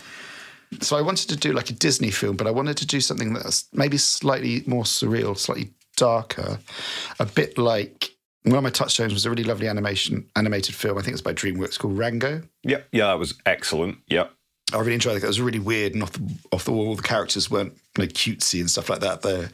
So 0.81 0.97
I 0.97 1.03
wanted 1.03 1.29
to 1.29 1.37
do 1.37 1.53
like 1.53 1.71
a 1.71 1.75
Disney 1.75 2.11
film, 2.11 2.37
but 2.37 2.47
I 2.47 2.51
wanted 2.51 2.77
to 2.79 2.87
do 2.87 3.01
something 3.01 3.35
that's 3.35 3.69
maybe 3.73 3.99
slightly 3.99 4.65
more 4.67 4.85
surreal, 4.85 5.37
slightly 5.37 5.71
darker, 5.97 6.59
a 7.21 7.27
bit 7.27 7.59
like 7.59 8.11
one 8.45 8.57
of 8.57 8.65
my 8.65 8.71
touchstones 8.71 9.13
was 9.13 9.25
a 9.27 9.31
really 9.31 9.45
lovely 9.45 9.69
animation 9.69 10.27
animated 10.35 10.75
film. 10.75 10.99
I 10.99 11.03
think 11.03 11.13
it's 11.13 11.23
by 11.23 11.35
DreamWorks 11.35 11.79
called 11.79 11.97
Rango. 11.97 12.43
Yeah, 12.65 12.79
yeah, 12.91 13.07
that 13.07 13.19
was 13.19 13.35
excellent. 13.47 13.99
Yeah. 14.09 14.27
I 14.75 14.79
really 14.81 14.95
enjoyed 14.95 15.17
it. 15.17 15.25
It 15.25 15.27
was 15.27 15.41
really 15.41 15.59
weird 15.59 15.95
and 15.95 16.03
off 16.03 16.13
the, 16.13 16.23
off 16.53 16.65
the 16.65 16.73
wall. 16.73 16.89
All 16.89 16.97
the 16.97 17.03
characters 17.03 17.51
weren't 17.51 17.75
like 17.99 18.11
cutesy 18.13 18.61
and 18.61 18.71
stuff 18.71 18.89
like 18.89 19.01
that. 19.01 19.23
They're 19.23 19.51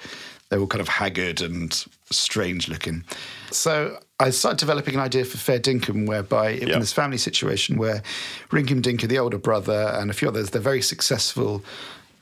they 0.50 0.56
were 0.56 0.66
kind 0.66 0.80
of 0.80 0.88
haggard 0.88 1.42
and 1.42 1.72
strange 2.10 2.68
looking. 2.68 3.04
So 3.50 3.98
I 4.18 4.30
started 4.30 4.58
developing 4.58 4.94
an 4.94 5.00
idea 5.00 5.26
for 5.26 5.36
Fair 5.36 5.58
Dinkum, 5.60 6.06
whereby 6.08 6.50
Yeah. 6.52 6.74
in 6.74 6.80
this 6.80 6.92
family 6.92 7.18
situation 7.18 7.76
where 7.76 8.02
Rinkum 8.50 8.80
Dinkum, 8.80 9.08
the 9.08 9.18
older 9.18 9.36
brother, 9.36 9.92
and 10.00 10.10
a 10.10 10.14
few 10.14 10.26
others, 10.28 10.48
they're 10.50 10.62
very 10.62 10.80
successful 10.80 11.62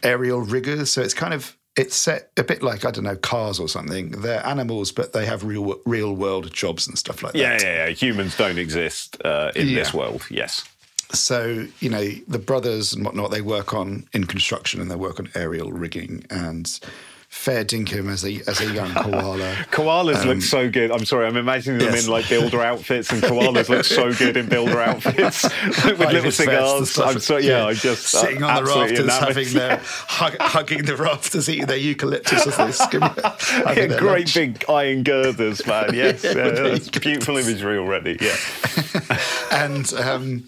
aerial 0.03 0.41
riggers. 0.41 0.91
So 0.91 1.03
it's 1.03 1.15
kind 1.15 1.35
of 1.35 1.57
it's 1.77 1.95
set 1.95 2.31
a 2.39 2.43
bit 2.43 2.63
like 2.63 2.85
I 2.85 2.91
don't 2.91 3.05
know 3.05 3.17
cars 3.17 3.61
or 3.61 3.69
something. 3.69 4.11
They're 4.23 4.45
animals, 4.47 4.91
but 4.93 5.13
they 5.13 5.27
have 5.27 5.45
real 5.45 5.81
real 5.87 6.15
world 6.17 6.53
jobs 6.53 6.89
and 6.89 6.99
stuff 6.99 7.23
like 7.23 7.35
Yeah, 7.35 7.51
that. 7.59 7.63
yeah, 7.63 7.73
yeah. 7.75 7.87
Yeah. 7.89 7.95
Humans 7.95 8.37
don't 8.37 8.59
exist 8.59 9.19
uh, 9.25 9.53
in 9.55 9.75
this 9.75 9.93
world. 9.95 10.27
Yes. 10.31 10.65
So 11.13 11.67
you 11.81 11.89
know 11.89 12.05
the 12.29 12.39
brothers 12.39 12.93
and 12.93 13.05
whatnot 13.05 13.31
they 13.31 13.41
work 13.41 13.73
on 13.75 14.07
in 14.13 14.25
construction 14.25 14.81
and 14.81 14.91
they 14.91 14.97
work 14.97 15.19
on 15.21 15.29
aerial 15.35 15.73
rigging 15.73 16.25
and 16.31 16.81
fair 17.29 17.65
dinkum 17.67 18.09
as 18.11 18.25
a 18.25 18.41
as 18.49 18.61
a 18.63 18.73
young 18.73 18.91
koala 18.95 19.53
Koalas 19.71 20.25
look 20.25 20.41
so 20.41 20.71
good. 20.71 20.91
I'm 20.91 21.05
sorry, 21.05 21.27
I'm 21.27 21.37
imagining 21.37 21.81
them 21.81 21.89
Um, 21.89 21.95
yes. 21.95 22.05
in 22.07 22.11
like 22.11 22.29
builder 22.31 22.63
outfits, 22.63 23.11
and 23.13 23.21
koalas 23.23 23.69
look 23.69 23.85
so 23.85 24.13
good 24.15 24.37
in 24.39 24.47
builder 24.49 24.81
outfits 24.91 25.43
with 25.85 25.99
High 25.99 26.13
little 26.13 26.23
vis 26.23 26.39
vests 26.41 26.49
and 26.79 26.87
cigars. 26.89 26.99
I'm 26.99 27.21
so 27.21 27.37
yeah, 27.37 27.67
I'm 27.67 27.75
just 27.75 28.15
uh, 28.15 28.19
sitting 28.21 28.43
on 28.43 28.65
the 28.65 28.71
rafters, 28.71 29.01
enamored. 29.01 29.29
having 29.37 29.49
their 29.53 29.81
hug, 29.85 30.37
hugging 30.41 30.85
the 30.85 30.97
rafters, 30.97 31.49
eating 31.51 31.67
their 31.67 31.77
eucalyptus 31.77 32.47
as 32.47 32.57
they 32.57 32.73
skim. 32.73 33.03
Yeah, 33.03 33.99
great 33.99 34.21
lunch. 34.21 34.35
big 34.35 34.65
iron 34.69 35.03
girders, 35.03 35.67
man. 35.67 35.93
Yes, 35.95 36.25
Yeah, 36.25 36.33
yeah, 36.33 36.51
that's 36.51 36.89
beautiful 36.89 37.37
imagery 37.37 37.77
already. 37.77 38.17
Yeah, 38.21 38.37
and 39.53 39.93
um, 39.95 40.45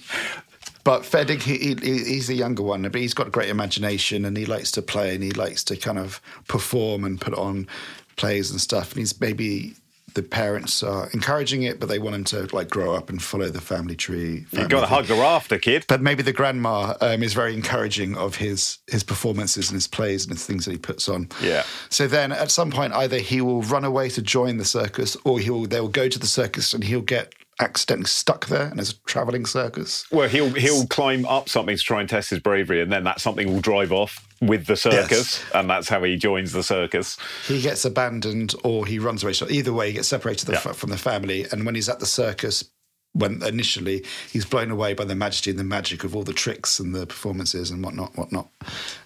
but 0.88 1.02
Fedig, 1.02 1.42
he, 1.42 1.74
he, 1.74 1.98
he's 2.02 2.28
the 2.28 2.34
younger 2.34 2.62
one, 2.62 2.80
but 2.80 2.94
he's 2.94 3.12
got 3.12 3.26
a 3.26 3.30
great 3.30 3.50
imagination 3.50 4.24
and 4.24 4.34
he 4.34 4.46
likes 4.46 4.70
to 4.70 4.80
play 4.80 5.14
and 5.14 5.22
he 5.22 5.32
likes 5.32 5.62
to 5.64 5.76
kind 5.76 5.98
of 5.98 6.18
perform 6.48 7.04
and 7.04 7.20
put 7.20 7.34
on 7.34 7.68
plays 8.16 8.50
and 8.50 8.58
stuff. 8.58 8.92
And 8.92 9.00
he's 9.00 9.20
maybe 9.20 9.74
the 10.14 10.22
parents 10.22 10.82
are 10.82 11.10
encouraging 11.12 11.64
it, 11.64 11.78
but 11.78 11.90
they 11.90 11.98
want 11.98 12.16
him 12.16 12.24
to 12.24 12.48
like 12.56 12.70
grow 12.70 12.94
up 12.94 13.10
and 13.10 13.22
follow 13.22 13.50
the 13.50 13.60
family 13.60 13.96
tree. 13.96 14.44
family 14.44 14.66
got 14.68 14.80
to 14.80 14.86
hug 14.86 15.04
the 15.04 15.14
rafter, 15.14 15.58
kid. 15.58 15.84
But 15.88 16.00
maybe 16.00 16.22
the 16.22 16.32
grandma 16.32 16.94
um, 17.02 17.22
is 17.22 17.34
very 17.34 17.52
encouraging 17.52 18.16
of 18.16 18.36
his 18.36 18.78
his 18.86 19.04
performances 19.04 19.68
and 19.68 19.76
his 19.76 19.86
plays 19.86 20.26
and 20.26 20.34
the 20.34 20.40
things 20.40 20.64
that 20.64 20.70
he 20.70 20.78
puts 20.78 21.06
on. 21.06 21.28
Yeah. 21.42 21.64
So 21.90 22.08
then, 22.08 22.32
at 22.32 22.50
some 22.50 22.70
point, 22.70 22.94
either 22.94 23.18
he 23.18 23.42
will 23.42 23.60
run 23.60 23.84
away 23.84 24.08
to 24.08 24.22
join 24.22 24.56
the 24.56 24.64
circus, 24.64 25.18
or 25.24 25.38
he 25.38 25.50
will 25.50 25.66
they 25.66 25.82
will 25.82 25.88
go 25.88 26.08
to 26.08 26.18
the 26.18 26.26
circus 26.26 26.72
and 26.72 26.82
he'll 26.82 27.02
get 27.02 27.34
accidentally 27.60 28.06
stuck 28.06 28.46
there, 28.46 28.66
and 28.66 28.78
there's 28.78 28.90
a 28.92 28.98
traveling 29.06 29.46
circus. 29.46 30.06
Well, 30.10 30.28
he'll 30.28 30.50
he'll 30.54 30.86
climb 30.86 31.24
up 31.26 31.48
something 31.48 31.76
to 31.76 31.82
try 31.82 32.00
and 32.00 32.08
test 32.08 32.30
his 32.30 32.38
bravery, 32.40 32.80
and 32.80 32.90
then 32.92 33.04
that 33.04 33.20
something 33.20 33.46
will 33.52 33.60
drive 33.60 33.92
off 33.92 34.26
with 34.40 34.66
the 34.66 34.76
circus, 34.76 35.42
and 35.54 35.68
that's 35.68 35.88
how 35.88 36.02
he 36.04 36.16
joins 36.16 36.52
the 36.52 36.62
circus. 36.62 37.16
He 37.46 37.60
gets 37.60 37.84
abandoned, 37.84 38.54
or 38.62 38.86
he 38.86 38.98
runs 38.98 39.24
away. 39.24 39.32
So 39.32 39.48
either 39.50 39.72
way, 39.72 39.88
he 39.88 39.94
gets 39.94 40.08
separated 40.08 40.46
the- 40.46 40.52
Yeah. 40.52 40.72
from 40.72 40.90
the 40.90 40.98
family. 40.98 41.46
And 41.50 41.66
when 41.66 41.74
he's 41.74 41.88
at 41.88 41.98
the 41.98 42.06
circus, 42.06 42.64
when 43.12 43.42
initially 43.42 44.04
he's 44.30 44.44
blown 44.44 44.70
away 44.70 44.94
by 44.94 45.04
the 45.04 45.14
majesty 45.14 45.50
and 45.50 45.58
the 45.58 45.64
magic 45.64 46.04
of 46.04 46.14
all 46.14 46.22
the 46.22 46.32
tricks 46.32 46.78
and 46.78 46.94
the 46.94 47.06
performances 47.06 47.70
and 47.70 47.82
whatnot, 47.82 48.16
whatnot, 48.16 48.48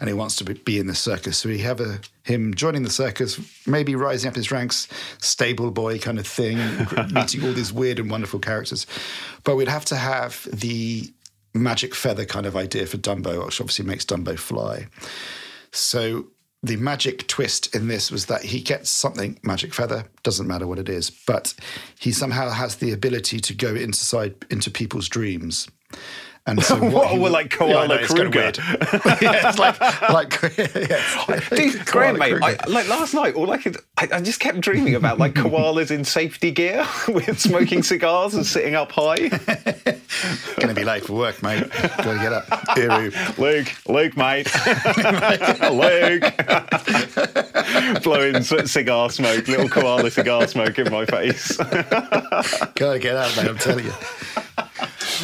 and 0.00 0.08
he 0.08 0.14
wants 0.14 0.36
to 0.36 0.44
be- 0.44 0.78
in 0.78 0.86
the 0.86 0.94
circus. 0.94 1.38
So 1.38 1.48
we 1.48 1.58
have 1.58 1.80
a 1.80 2.00
him 2.24 2.54
joining 2.54 2.82
the 2.82 2.90
circus, 2.90 3.40
maybe 3.66 3.94
rising 3.94 4.28
up 4.28 4.36
his 4.36 4.50
ranks, 4.50 4.88
stable 5.20 5.70
boy 5.70 5.98
kind 5.98 6.18
of 6.18 6.26
thing, 6.26 6.58
meeting 7.12 7.44
all 7.44 7.52
these 7.52 7.72
weird 7.72 7.98
and 7.98 8.10
wonderful 8.10 8.38
characters. 8.38 8.86
But 9.44 9.56
we'd 9.56 9.68
have 9.68 9.84
to 9.86 9.96
have 9.96 10.46
the 10.52 11.12
magic 11.54 11.94
feather 11.94 12.24
kind 12.24 12.46
of 12.46 12.56
idea 12.56 12.86
for 12.86 12.96
Dumbo, 12.96 13.44
which 13.44 13.60
obviously 13.60 13.84
makes 13.84 14.04
Dumbo 14.04 14.38
fly. 14.38 14.86
So 15.72 16.26
the 16.62 16.76
magic 16.76 17.26
twist 17.26 17.74
in 17.74 17.88
this 17.88 18.10
was 18.10 18.26
that 18.26 18.42
he 18.42 18.60
gets 18.60 18.88
something 18.88 19.38
magic 19.42 19.74
feather 19.74 20.04
doesn't 20.22 20.46
matter 20.46 20.66
what 20.66 20.78
it 20.78 20.88
is 20.88 21.10
but 21.10 21.54
he 21.98 22.12
somehow 22.12 22.48
has 22.50 22.76
the 22.76 22.92
ability 22.92 23.40
to 23.40 23.54
go 23.54 23.74
inside 23.74 24.34
into 24.50 24.70
people's 24.70 25.08
dreams 25.08 25.68
and 26.46 26.62
so 26.62 26.76
What, 26.90 27.08
he 27.10 27.18
we're 27.18 27.30
like 27.30 27.50
Yeah, 27.52 27.58
Koala 27.58 27.94
it's 27.96 28.12
kinda 28.12 28.30
Kruger. 28.30 28.40
weird. 28.40 28.58
yeah, 29.22 29.48
it's 29.48 29.58
like 29.58 29.80
like 30.10 30.40
yeah. 30.88 31.02
Dude, 31.50 31.84
Graham, 31.86 32.18
mate, 32.18 32.36
I, 32.42 32.56
like 32.68 32.88
last 32.88 33.14
night, 33.14 33.34
all 33.34 33.50
I 33.50 33.56
could, 33.58 33.76
I, 33.96 34.08
I 34.12 34.20
just 34.20 34.40
kept 34.40 34.60
dreaming 34.60 34.94
about 34.94 35.18
like 35.18 35.34
koalas 35.34 35.90
in 35.90 36.04
safety 36.04 36.50
gear 36.50 36.86
with 37.08 37.38
smoking 37.40 37.82
cigars 37.82 38.34
and 38.34 38.44
sitting 38.44 38.74
up 38.74 38.92
high. 38.92 39.28
gonna 40.58 40.74
be 40.74 40.84
late 40.84 41.04
for 41.04 41.14
work 41.14 41.42
mate 41.42 41.68
gotta 41.70 42.18
get 42.18 42.32
up 42.32 42.46
Iru. 42.76 43.12
Luke, 43.38 43.68
Luke, 43.88 44.16
mate, 44.16 44.48
Luke, 45.70 46.24
blowing 48.02 48.42
cigar 48.42 49.10
smoke, 49.10 49.46
little 49.48 49.68
koala 49.68 50.10
cigar 50.10 50.46
smoke 50.48 50.78
in 50.78 50.90
my 50.90 51.04
face. 51.06 51.56
Gotta 51.56 52.98
get 53.00 53.16
out, 53.16 53.34
mate, 53.36 53.48
I'm 53.48 53.58
telling 53.58 53.84
you. 53.86 53.92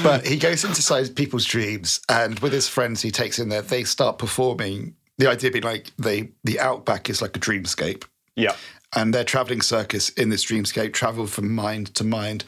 But 0.03 0.27
he 0.27 0.37
goes 0.37 0.65
inside 0.65 1.15
people's 1.15 1.45
dreams, 1.45 2.01
and 2.09 2.39
with 2.41 2.53
his 2.53 2.69
friends, 2.69 3.03
he 3.03 3.11
takes 3.11 3.39
in 3.39 3.49
there. 3.49 3.63
They 3.63 3.85
start 3.85 4.19
performing. 4.19 4.95
The 5.19 5.29
idea 5.29 5.51
being 5.51 5.65
like 5.65 5.91
they, 5.99 6.31
the 6.45 6.61
outback 6.61 7.11
is 7.11 7.21
like 7.21 7.37
a 7.37 7.41
dreamscape, 7.41 8.05
yeah, 8.37 8.55
and 8.95 9.13
their 9.13 9.25
traveling 9.25 9.61
circus 9.61 10.11
in 10.11 10.29
this 10.29 10.45
dreamscape 10.45 10.93
travel 10.93 11.27
from 11.27 11.55
mind 11.55 11.95
to 11.97 12.05
mind, 12.05 12.45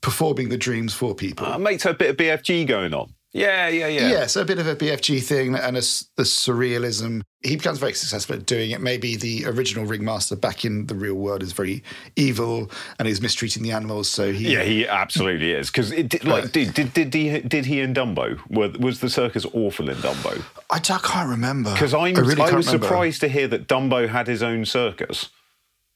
performing 0.00 0.48
the 0.48 0.56
dreams 0.56 0.94
for 0.94 1.14
people. 1.14 1.46
uh, 1.46 1.58
mate, 1.58 1.80
so 1.80 1.90
a 1.90 1.94
bit 1.94 2.10
of 2.10 2.16
BFG 2.16 2.66
going 2.66 2.94
on. 2.94 3.12
Yeah, 3.32 3.68
yeah, 3.68 3.86
yeah. 3.86 4.10
yeah. 4.10 4.26
so 4.26 4.42
a 4.42 4.44
bit 4.44 4.58
of 4.58 4.66
a 4.66 4.76
BFG 4.76 5.22
thing 5.22 5.54
and 5.54 5.76
a, 5.76 5.80
the 5.80 6.22
surrealism. 6.24 7.22
He 7.42 7.56
becomes 7.56 7.78
very 7.78 7.94
successful 7.94 8.36
at 8.36 8.46
doing 8.46 8.70
it. 8.70 8.80
Maybe 8.80 9.16
the 9.16 9.46
original 9.46 9.84
ringmaster 9.86 10.36
back 10.36 10.64
in 10.64 10.86
the 10.86 10.94
real 10.94 11.14
world 11.14 11.42
is 11.42 11.52
very 11.52 11.82
evil 12.14 12.70
and 12.98 13.08
he's 13.08 13.20
mistreating 13.20 13.62
the 13.62 13.72
animals. 13.72 14.08
So 14.10 14.32
he, 14.32 14.52
Yeah, 14.52 14.62
he 14.62 14.86
absolutely 14.86 15.52
is. 15.52 15.70
Because 15.70 15.92
like, 16.24 16.52
did, 16.52 16.74
did 16.74 16.92
did 16.92 17.14
he 17.14 17.40
did 17.40 17.64
he 17.66 17.80
in 17.80 17.94
Dumbo? 17.94 18.38
Were, 18.50 18.68
was 18.78 19.00
the 19.00 19.10
circus 19.10 19.44
awful 19.54 19.88
in 19.88 19.96
Dumbo? 19.96 20.42
I, 20.70 20.76
I 20.76 20.78
can't 20.80 21.28
remember 21.30 21.72
Because 21.72 21.94
I'm 21.94 22.16
I 22.16 22.20
really 22.20 22.42
I 22.42 22.52
was 22.54 22.66
remember. 22.66 22.86
surprised 22.86 23.20
to 23.22 23.28
hear 23.28 23.48
that 23.48 23.66
Dumbo 23.66 24.08
had 24.08 24.26
his 24.28 24.42
own 24.42 24.64
circus. 24.64 25.30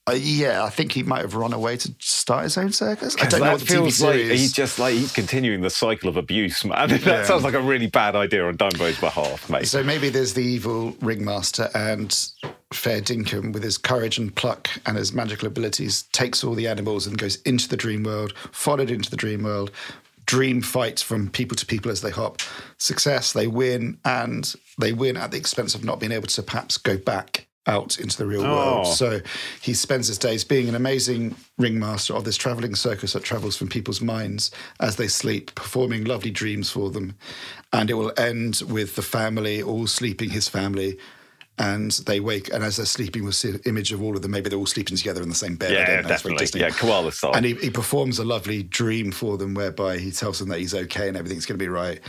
Uh, 0.08 0.12
yeah, 0.14 0.62
I 0.62 0.70
think 0.70 0.92
he 0.92 1.02
might 1.02 1.22
have 1.22 1.34
run 1.34 1.52
away 1.52 1.76
to 1.78 1.94
start 1.98 2.44
his 2.44 2.56
own 2.56 2.70
circus. 2.72 3.16
I 3.20 3.26
don't 3.26 3.40
know 3.40 3.50
what 3.52 3.60
the 3.60 3.66
TV 3.66 3.70
feels 3.70 4.00
like 4.00 4.14
series. 4.14 4.40
he's 4.40 4.52
just 4.52 4.78
like 4.78 4.94
he's 4.94 5.12
continuing 5.12 5.62
the 5.62 5.70
cycle 5.70 6.08
of 6.08 6.16
abuse, 6.16 6.64
man. 6.64 6.88
that 6.90 7.04
Yeah. 7.04 7.24
sounds 7.24 7.42
like 7.42 7.54
a 7.54 7.60
really 7.60 7.88
bad 7.88 8.14
idea 8.14 8.46
on 8.46 8.56
Dumbo's 8.56 9.00
behalf, 9.00 9.50
mate. 9.50 9.66
So 9.66 9.82
maybe 9.82 10.08
there's 10.08 10.34
the 10.34 10.44
evil 10.44 10.96
ringmaster 11.00 11.68
and 11.74 12.16
Fair 12.72 13.00
Dinkum, 13.00 13.52
with 13.52 13.64
his 13.64 13.78
courage 13.78 14.16
and 14.18 14.32
pluck 14.34 14.68
and 14.86 14.96
his 14.96 15.12
magical 15.12 15.48
abilities, 15.48 16.02
takes 16.12 16.44
all 16.44 16.54
the 16.54 16.68
animals 16.68 17.08
and 17.08 17.18
goes 17.18 17.40
into 17.42 17.68
the 17.68 17.76
dream 17.76 18.04
world, 18.04 18.32
followed 18.52 18.90
into 18.92 19.10
the 19.10 19.16
dream 19.16 19.42
world. 19.42 19.72
Dream 20.26 20.60
fights 20.62 21.02
from 21.02 21.30
people 21.30 21.56
to 21.56 21.64
people 21.66 21.90
as 21.90 22.00
they 22.00 22.10
hop. 22.10 22.42
Success, 22.78 23.32
they 23.32 23.46
win, 23.46 23.98
and 24.04 24.52
they 24.78 24.92
win 24.92 25.16
at 25.16 25.30
the 25.30 25.36
expense 25.36 25.74
of 25.76 25.84
not 25.84 26.00
being 26.00 26.10
able 26.12 26.26
to 26.26 26.42
perhaps 26.42 26.76
go 26.78 26.96
back 26.98 27.45
out 27.66 27.98
into 27.98 28.16
the 28.16 28.26
real 28.26 28.44
oh. 28.44 28.50
world. 28.50 28.86
Oh. 28.86 28.92
So 28.92 29.20
he 29.60 29.74
spends 29.74 30.08
his 30.08 30.18
days 30.18 30.44
being 30.44 30.68
an 30.68 30.74
amazing 30.74 31.34
ringmaster 31.58 32.14
of 32.14 32.24
this 32.24 32.36
traveling 32.36 32.74
circus 32.74 33.12
that 33.14 33.24
travels 33.24 33.56
from 33.56 33.68
people's 33.68 34.00
minds 34.00 34.50
as 34.80 34.96
they 34.96 35.08
sleep, 35.08 35.54
performing 35.54 36.04
lovely 36.04 36.30
dreams 36.30 36.70
for 36.70 36.90
them. 36.90 37.16
And 37.72 37.90
it 37.90 37.94
will 37.94 38.12
end 38.16 38.62
with 38.68 38.96
the 38.96 39.02
family 39.02 39.62
all 39.62 39.86
sleeping, 39.86 40.30
his 40.30 40.48
family. 40.48 40.98
And 41.58 41.90
they 42.06 42.20
wake, 42.20 42.52
and 42.52 42.62
as 42.62 42.76
they're 42.76 42.84
sleeping, 42.84 43.22
we'll 43.22 43.32
see 43.32 43.48
an 43.48 43.60
image 43.64 43.90
of 43.90 44.02
all 44.02 44.14
of 44.14 44.20
them. 44.20 44.30
Maybe 44.30 44.50
they're 44.50 44.58
all 44.58 44.66
sleeping 44.66 44.94
together 44.94 45.22
in 45.22 45.30
the 45.30 45.34
same 45.34 45.56
bed. 45.56 45.72
Yeah, 45.72 45.86
don't 45.86 46.06
know, 46.06 46.12
it's 46.12 46.22
very 46.22 46.36
definitely. 46.36 46.60
Yeah, 46.60 46.68
koala 46.68 47.12
style. 47.12 47.34
And 47.34 47.46
he, 47.46 47.54
he 47.54 47.70
performs 47.70 48.18
a 48.18 48.24
lovely 48.24 48.62
dream 48.62 49.10
for 49.10 49.38
them 49.38 49.54
whereby 49.54 49.96
he 49.96 50.10
tells 50.10 50.38
them 50.38 50.50
that 50.50 50.58
he's 50.58 50.74
okay 50.74 51.08
and 51.08 51.16
everything's 51.16 51.46
going 51.46 51.58
to 51.58 51.64
be 51.64 51.70
right. 51.70 52.00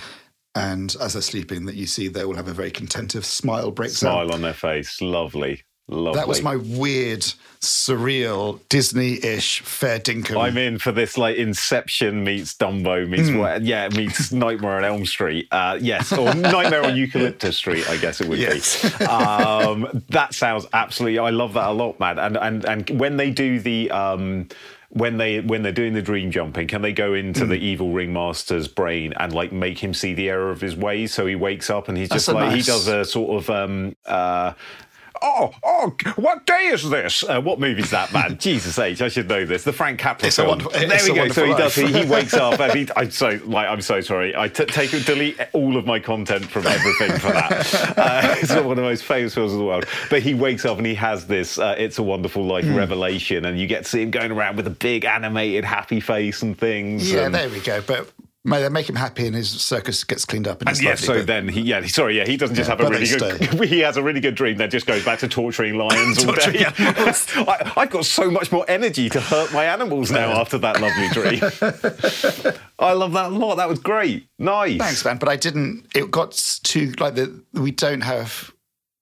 And 0.58 0.96
as 1.00 1.14
they're 1.14 1.22
sleeping, 1.22 1.66
that 1.66 1.76
you 1.76 1.86
see 1.86 2.08
they 2.08 2.24
all 2.24 2.36
have 2.36 2.48
a 2.48 2.54
very 2.54 2.72
contentive 2.72 3.26
smile 3.26 3.72
breaks 3.72 4.04
out. 4.04 4.12
Smile 4.14 4.34
on 4.34 4.42
their 4.42 4.54
face, 4.54 5.02
lovely. 5.02 5.64
Lovely. 5.90 6.20
That 6.20 6.28
was 6.28 6.42
my 6.42 6.58
weird, 6.58 7.22
surreal, 7.62 8.60
Disney-ish 8.68 9.62
fair 9.62 10.00
dinkum. 10.00 10.38
I'm 10.38 10.58
in 10.58 10.80
for 10.80 10.92
this 10.92 11.18
like 11.18 11.38
Inception 11.38 12.26
meets 12.26 12.54
Dumbo 12.56 13.08
meets 13.08 13.30
Hmm. 13.30 13.38
what? 13.38 13.62
Yeah, 13.62 13.88
meets 13.90 14.34
Nightmare 14.34 14.78
on 14.78 14.84
Elm 14.84 15.06
Street. 15.06 15.48
Uh, 15.52 15.78
yes, 15.80 16.12
or 16.12 16.34
Nightmare 16.34 16.84
on 16.84 16.98
Eucalyptus 16.98 17.56
Street. 17.56 17.90
I 17.90 17.96
guess 17.98 18.20
it 18.20 18.28
would 18.28 18.40
Yes. 18.40 18.98
be. 19.00 19.06
Um, 19.06 20.04
that 20.10 20.34
sounds 20.34 20.66
absolutely. 20.74 21.20
I 21.20 21.30
love 21.30 21.54
that 21.54 21.70
a 21.70 21.72
lot, 21.72 22.00
man. 22.00 22.20
And 22.20 22.36
and 22.38 22.66
and 22.66 22.90
when 23.00 23.16
they 23.18 23.30
do 23.32 23.60
the. 23.60 23.90
Um, 23.92 24.48
when 24.90 25.18
they 25.18 25.42
when 25.42 25.64
they're 25.64 25.72
doing 25.72 25.94
the 25.94 26.02
dream 26.02 26.32
jumping, 26.32 26.68
can 26.68 26.82
they 26.82 26.94
go 26.94 27.14
into 27.14 27.44
Hmm. 27.44 27.50
the 27.50 27.58
evil 27.58 27.92
ringmaster's 27.92 28.68
brain 28.68 29.14
and 29.20 29.34
like 29.34 29.52
make 29.52 29.80
him 29.80 29.94
see 29.94 30.14
the 30.14 30.30
error 30.30 30.50
of 30.50 30.62
his 30.62 30.76
ways? 30.76 31.14
So 31.14 31.26
he 31.26 31.36
wakes 31.36 31.70
up 31.70 31.90
and 31.90 31.98
he's 31.98 32.10
just 32.10 32.28
That's 32.28 32.36
like 32.36 32.56
he 32.56 32.62
does 32.62 32.88
a 32.88 33.04
sort 33.06 33.44
of 33.44 33.50
um 33.50 33.96
uh 34.06 34.54
Oh, 35.22 35.52
oh, 35.64 35.96
what 36.16 36.46
day 36.46 36.68
is 36.74 36.90
this? 36.90 37.24
Uh, 37.24 37.42
what 37.42 37.60
movie's 37.60 37.90
that, 37.92 38.12
man? 38.14 38.38
Jesus 38.40 38.78
H, 38.80 39.02
I 39.02 39.08
should 39.10 39.28
know 39.28 39.46
this. 39.46 39.64
The 39.64 39.74
Frank 39.74 40.00
Capra 40.00 40.28
It's 40.28 40.38
a 40.38 40.44
film. 40.44 40.60
Wonderful- 40.60 40.72
there 40.74 40.94
It's 40.94 41.10
we 41.10 41.20
a 41.20 41.28
go. 41.28 41.32
So 41.34 41.44
he 41.46 41.50
Wonderful 41.52 41.84
does. 41.84 41.94
He, 41.94 42.04
he 42.04 42.10
wakes 42.10 42.34
up 42.34 42.60
and 42.60 42.74
he. 42.74 42.88
I'm 42.96 43.12
so 43.12 43.40
like. 43.46 43.68
I'm 43.68 43.82
so 43.82 44.02
sorry. 44.02 44.36
I 44.36 44.48
t- 44.48 44.66
take 44.66 44.92
delete 45.06 45.38
all 45.54 45.78
of 45.78 45.86
my 45.86 46.00
content 46.00 46.46
from 46.46 46.68
everything 46.68 47.12
for 47.20 47.32
that. 47.32 47.94
Uh, 47.98 48.36
it's 48.40 48.52
one 48.54 48.72
of 48.72 48.76
the 48.78 48.82
most 48.82 49.04
famous 49.04 49.34
films 49.34 49.52
in 49.54 49.60
the 49.60 49.66
world. 49.66 49.86
But 50.10 50.22
he 50.22 50.34
wakes 50.34 50.66
up 50.66 50.78
and 50.78 50.86
he 50.86 50.96
has 50.96 51.26
this. 51.28 51.58
Uh, 51.58 51.76
it's 51.78 51.98
a 51.98 52.04
Wonderful 52.04 52.44
Life 52.46 52.66
Hmm. 52.66 52.76
revelation, 52.76 53.46
and 53.46 53.60
you 53.60 53.66
get 53.68 53.84
to 53.84 53.90
see 53.90 54.02
him 54.02 54.12
going 54.12 54.32
around 54.32 54.56
with 54.58 54.68
a 54.68 54.72
big 54.72 55.04
animated 55.06 55.64
happy 55.66 56.00
face 56.00 56.42
and 56.42 56.58
things. 56.58 57.12
yeah, 57.12 57.26
and, 57.26 57.36
there 57.36 57.50
we 57.50 57.60
go. 57.60 57.82
But 57.82 58.08
may 58.08 58.27
they 58.50 58.70
make 58.70 58.90
him 58.90 58.96
happy 58.96 59.28
and 59.28 59.36
his 59.36 59.50
circus 59.50 60.04
gets 60.04 60.24
cleaned 60.26 60.48
up 60.48 60.62
and 60.62 60.70
And 60.70 60.82
yeah, 60.82 60.96
so 60.96 61.22
then 61.22 61.48
he, 61.48 61.62
yeah, 61.62 61.86
sorry, 61.88 62.18
yeah, 62.18 62.26
he 62.26 62.38
doesn't 62.38 62.56
just 62.56 62.70
Yeah, 62.70 62.78
have 62.78 62.86
a 62.86 62.90
really 62.90 63.08
good. 63.08 63.64
He 63.70 63.80
has 63.80 63.98
a 63.98 64.04
really 64.04 64.20
good 64.22 64.36
dream 64.36 64.58
that 64.58 64.72
just 64.72 64.86
goes 64.86 65.04
back 65.04 65.20
to 65.20 65.28
torturing 65.28 65.76
lions 65.78 66.20
all 66.20 66.34
Torturing 66.34 66.54
day. 66.58 66.66
I, 66.78 67.74
I've 67.76 67.90
got 67.90 68.06
so 68.06 68.32
much 68.32 68.52
more 68.52 68.66
energy 68.70 69.10
to 69.10 69.20
hurt 69.20 69.52
my 69.54 69.66
animals 69.66 70.12
now 70.12 70.32
after 70.40 70.58
that 70.60 70.80
lovely 70.80 71.10
dream. 71.10 71.42
I 72.80 72.94
love 72.94 73.14
that 73.14 73.32
a 73.32 73.36
lot. 73.36 73.56
That 73.56 73.68
was 73.70 73.80
great. 73.80 74.28
Nice. 74.40 74.78
Thanks, 74.80 75.06
man. 75.06 75.18
But 75.18 75.30
I 75.30 75.36
didn't. 75.36 75.86
It 75.96 76.10
got 76.12 76.32
too 76.64 76.94
like 77.00 77.16
the. 77.16 77.44
We 77.54 77.72
don't 77.72 78.02
have 78.02 78.52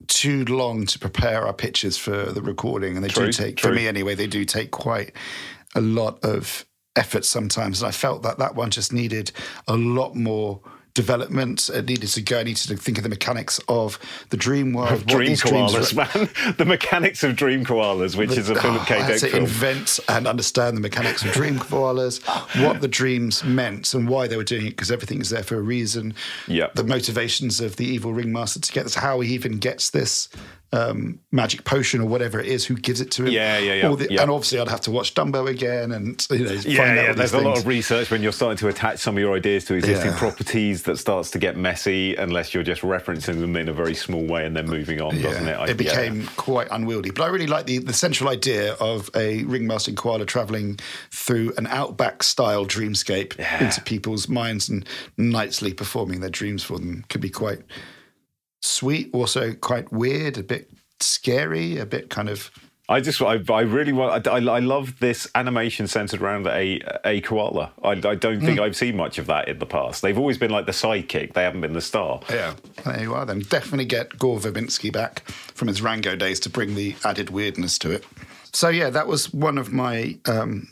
too 0.08 0.46
long 0.46 0.86
to 0.88 1.00
prepare 1.00 1.46
our 1.46 1.54
pitches 1.54 1.98
for 1.98 2.32
the 2.32 2.42
recording, 2.42 2.96
and 2.96 3.04
they 3.04 3.10
True, 3.10 3.28
do 3.28 3.32
take 3.32 3.58
true. 3.58 3.70
for 3.72 3.76
me 3.76 3.88
anyway. 3.88 4.16
They 4.16 4.28
do 4.28 4.46
take 4.46 4.72
quite 4.72 5.12
a 5.76 5.82
lot 5.82 6.24
of 6.24 6.66
effort 6.96 7.26
sometimes, 7.26 7.82
and 7.82 7.88
I 7.88 7.92
felt 7.92 8.24
that 8.24 8.38
that 8.38 8.56
one 8.56 8.72
just 8.72 8.94
needed 8.94 9.32
a 9.68 9.76
lot 9.76 10.16
more. 10.16 10.60
Development. 10.94 11.70
It 11.74 11.90
needed 11.90 12.08
to 12.08 12.22
go. 12.22 12.40
I 12.40 12.44
needed 12.44 12.70
to 12.70 12.78
think 12.78 12.98
of 12.98 13.04
the 13.04 13.10
mechanics 13.10 13.60
of 13.68 14.00
the 14.30 14.38
dream 14.38 14.72
world. 14.72 14.92
what 14.92 15.08
Dream 15.08 15.34
koalas, 15.34 15.94
man. 15.94 16.30
The 16.58 16.64
mechanics 16.64 17.22
of 17.22 17.36
dream 17.36 17.66
koalas, 17.66 18.16
which 18.16 18.38
is 18.38 18.50
a 18.50 18.56
Philip 18.56 18.82
ah, 18.84 18.86
K. 18.86 18.96
I 18.96 19.02
had 19.02 19.08
Dick 19.08 19.20
to 19.20 19.28
film. 19.28 19.44
invent 19.44 20.00
and 20.08 20.26
understand 20.26 20.78
the 20.78 20.80
mechanics 20.80 21.22
of 21.26 21.34
dream 21.34 21.60
koalas, 21.60 22.24
what 22.64 22.80
the 22.80 22.88
dreams 22.88 23.44
meant, 23.44 23.94
and 23.94 24.08
why 24.08 24.30
they 24.30 24.38
were 24.38 24.46
doing 24.46 24.68
it, 24.68 24.70
because 24.70 24.90
everything 24.90 25.20
is 25.20 25.32
there 25.32 25.44
for 25.44 25.58
a 25.58 25.62
reason. 25.62 26.14
Yep. 26.48 26.76
The 26.76 26.86
motivations 26.86 27.60
of 27.60 27.76
the 27.76 27.86
evil 27.86 28.14
ringmaster 28.14 28.62
to 28.62 28.72
get 28.72 28.84
this, 28.84 28.96
how 28.96 29.20
he 29.20 29.34
even 29.34 29.58
gets 29.58 29.90
this 29.90 30.30
um, 30.76 31.20
magic 31.32 31.64
potion 31.64 32.02
or 32.02 32.06
whatever 32.08 32.40
it 32.40 32.48
is, 32.48 32.66
who 32.66 32.76
gives 32.76 33.00
it 33.02 33.10
to 33.12 33.24
him. 33.26 33.32
Yeah, 33.32 33.58
yeah, 33.58 33.74
yeah, 33.76 33.96
the- 33.96 34.08
yeah. 34.12 34.22
And 34.22 34.30
obviously, 34.32 34.60
I'd 34.60 34.68
have 34.68 34.82
to 34.82 34.92
watch 34.92 35.14
Dumbo 35.14 35.48
again 35.50 35.92
and 35.92 36.26
you 36.30 36.40
know, 36.40 36.52
Yeah, 36.52 36.78
find 36.78 37.00
out 37.00 37.06
yeah. 37.06 37.14
There's 37.14 37.34
a 37.34 37.40
lot 37.40 37.58
of 37.58 37.66
research 37.68 38.12
when 38.12 38.22
you're 38.22 38.32
starting 38.32 38.58
to 38.58 38.68
attach 38.68 39.00
some 39.00 39.16
of 39.16 39.22
your 39.22 39.36
ideas 39.36 39.66
to 39.66 39.76
existing 39.76 40.12
Yeah. 40.12 40.18
properties 40.20 40.84
that 40.84 40.98
starts 40.98 41.32
to 41.32 41.40
get 41.40 41.56
messy 41.58 42.16
unless 42.16 42.54
you're 42.54 42.64
just 42.64 42.82
referencing 42.82 43.40
them 43.40 43.56
in 43.56 43.70
a 43.70 43.74
very 43.74 43.96
small 43.96 44.24
way 44.26 44.46
and 44.46 44.56
then 44.56 44.66
moving 44.68 45.02
on, 45.02 45.20
doesn't 45.22 45.48
it? 45.48 45.54
I- 45.54 45.68
it 45.70 45.78
became 45.78 46.28
quite 46.36 46.68
unwieldy. 46.72 47.12
But 47.12 47.24
I 47.24 47.28
really 47.28 47.48
like 47.48 47.66
the, 47.66 47.78
the 47.78 47.94
central 47.94 48.30
idea 48.30 48.74
of 48.74 49.10
a 49.16 49.44
ringmaster 49.46 49.92
and 49.92 49.98
koala 49.98 50.26
traveling 50.26 50.80
through 51.12 51.54
an 51.58 51.68
outback 51.68 52.22
style 52.24 52.66
dreamscape 52.66 53.40
into 53.62 53.82
people's 53.82 54.28
minds 54.28 54.68
and 54.70 54.86
nightly 55.18 55.74
performing 55.74 56.20
their 56.20 56.30
dreams 56.30 56.64
for 56.64 56.78
them 56.80 57.06
could 57.10 57.22
be 57.22 57.30
quite 57.30 57.60
sweet, 58.66 59.10
also 59.14 59.54
quite 59.54 59.92
weird, 59.92 60.38
a 60.38 60.44
bit 60.44 60.70
scary, 61.00 61.78
a 61.78 61.86
bit 61.86 62.10
kind 62.10 62.30
of. 62.30 62.52
I 62.88 63.02
just, 63.02 63.20
I, 63.20 63.40
I 63.50 63.62
really 63.62 63.94
want, 63.94 64.28
I, 64.28 64.36
I 64.36 64.60
love 64.60 65.00
this 65.00 65.28
animation 65.34 65.88
centered 65.88 66.22
around 66.22 66.46
a 66.46 66.82
a 67.04 67.20
koala. 67.22 67.72
I, 67.84 67.92
I 67.92 68.14
don't 68.14 68.42
think 68.42 68.60
I've 68.60 68.76
seen 68.76 68.96
much 68.96 69.18
of 69.18 69.26
that 69.26 69.48
in 69.48 69.58
the 69.58 69.66
past. 69.66 70.04
They've 70.04 70.18
always 70.18 70.38
been 70.38 70.52
like 70.52 70.68
the 70.68 70.72
sidekick. 70.72 71.34
They 71.34 71.42
haven't 71.42 71.62
been 71.62 71.74
the 71.74 71.82
star. 71.82 72.22
Yeah, 72.30 72.54
there 72.84 73.02
you 73.02 73.16
are. 73.16 73.26
Then 73.26 73.40
definitely 73.40 73.86
get 73.86 74.20
Gore 74.20 74.38
Verbinski 74.38 74.94
back 74.94 75.22
from 75.30 75.68
his 75.68 75.82
Rango 75.82 76.16
days 76.16 76.40
to 76.42 76.50
bring 76.50 76.76
the 76.76 76.96
added 77.04 77.32
weirdness 77.32 77.80
to 77.80 77.90
it. 77.90 78.06
So 78.54 78.70
yeah, 78.70 78.92
that 78.92 79.08
was 79.08 79.34
one 79.34 79.58
of 79.58 79.74
my 79.74 80.20
um, 80.28 80.68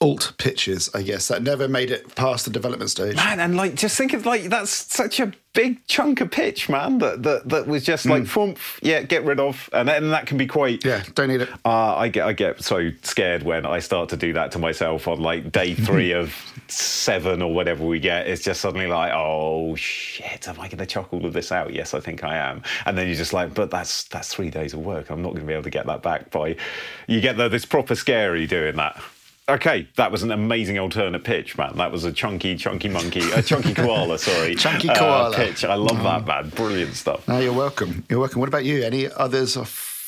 alt 0.00 0.32
pitches, 0.38 0.88
I 0.94 1.02
guess, 1.02 1.28
that 1.28 1.42
never 1.42 1.68
made 1.68 1.90
it 1.90 2.14
past 2.14 2.46
the 2.46 2.50
development 2.50 2.90
stage. 2.90 3.16
Man, 3.16 3.38
and 3.38 3.56
like, 3.56 3.74
just 3.74 3.96
think 3.96 4.14
of 4.14 4.24
like 4.24 4.44
that's 4.44 4.70
such 4.70 5.20
a 5.20 5.32
big 5.52 5.86
chunk 5.86 6.20
of 6.20 6.30
pitch, 6.30 6.68
man. 6.68 6.98
That 6.98 7.22
that 7.22 7.48
that 7.50 7.66
was 7.66 7.84
just 7.84 8.06
like, 8.06 8.26
"Phumph, 8.26 8.80
yeah, 8.82 9.02
get 9.02 9.24
rid 9.24 9.38
of, 9.38 9.68
and 9.72 9.88
then 9.88 10.10
that 10.10 10.26
can 10.26 10.38
be 10.38 10.46
quite. 10.46 10.84
Yeah, 10.84 11.02
don't 11.14 11.28
need 11.28 11.42
it. 11.42 11.50
Uh, 11.64 11.96
I 11.96 12.08
get 12.08 12.26
I 12.26 12.32
get 12.32 12.62
so 12.62 12.90
scared 13.02 13.42
when 13.42 13.66
I 13.66 13.78
start 13.78 14.08
to 14.10 14.16
do 14.16 14.32
that 14.32 14.52
to 14.52 14.58
myself 14.58 15.06
on 15.06 15.20
like 15.20 15.52
day 15.52 15.74
three 15.86 16.12
of 16.12 16.34
seven 16.68 17.42
or 17.42 17.52
whatever 17.52 17.84
we 17.84 18.00
get. 18.00 18.26
It's 18.26 18.42
just 18.42 18.62
suddenly 18.62 18.86
like, 18.86 19.12
oh 19.14 19.74
shit, 19.76 20.48
am 20.48 20.58
I 20.60 20.68
going 20.68 20.78
to 20.78 20.86
chuck 20.86 21.12
all 21.12 21.26
of 21.26 21.34
this 21.34 21.52
out? 21.52 21.74
Yes, 21.74 21.92
I 21.92 22.00
think 22.00 22.24
I 22.24 22.36
am. 22.36 22.62
And 22.86 22.96
then 22.96 23.06
you're 23.06 23.16
just 23.16 23.34
like, 23.34 23.52
but 23.52 23.70
that's 23.70 24.04
that's 24.04 24.32
three 24.32 24.50
days 24.50 24.72
of 24.72 24.80
work. 24.80 25.10
I'm 25.10 25.20
not 25.20 25.30
going 25.30 25.42
to 25.42 25.46
be 25.46 25.52
able 25.52 25.64
to 25.64 25.70
get 25.70 25.86
that 25.86 26.02
back 26.02 26.30
by. 26.30 26.56
You 27.06 27.20
get 27.20 27.36
the, 27.36 27.48
this 27.48 27.66
proper 27.66 27.94
scary 27.94 28.46
doing 28.46 28.76
that. 28.76 29.02
Okay, 29.50 29.88
that 29.96 30.12
was 30.12 30.22
an 30.22 30.30
amazing 30.30 30.78
alternate 30.78 31.24
pitch, 31.24 31.58
man. 31.58 31.76
That 31.76 31.90
was 31.90 32.04
a 32.04 32.12
chunky, 32.12 32.54
chunky 32.56 32.88
monkey, 32.88 33.28
a 33.32 33.42
chunky 33.42 33.74
koala. 33.82 34.16
Sorry, 34.18 34.54
Chunky 34.54 34.88
uh, 34.88 34.94
koala. 34.96 35.34
pitch. 35.34 35.64
I 35.64 35.74
love 35.74 36.00
that, 36.04 36.24
man. 36.24 36.50
Brilliant 36.50 36.94
stuff. 36.94 37.26
No, 37.26 37.40
you're 37.40 37.52
welcome. 37.52 38.04
You're 38.08 38.20
welcome. 38.20 38.38
What 38.38 38.48
about 38.48 38.64
you? 38.64 38.84
Any 38.84 39.10
others 39.10 39.56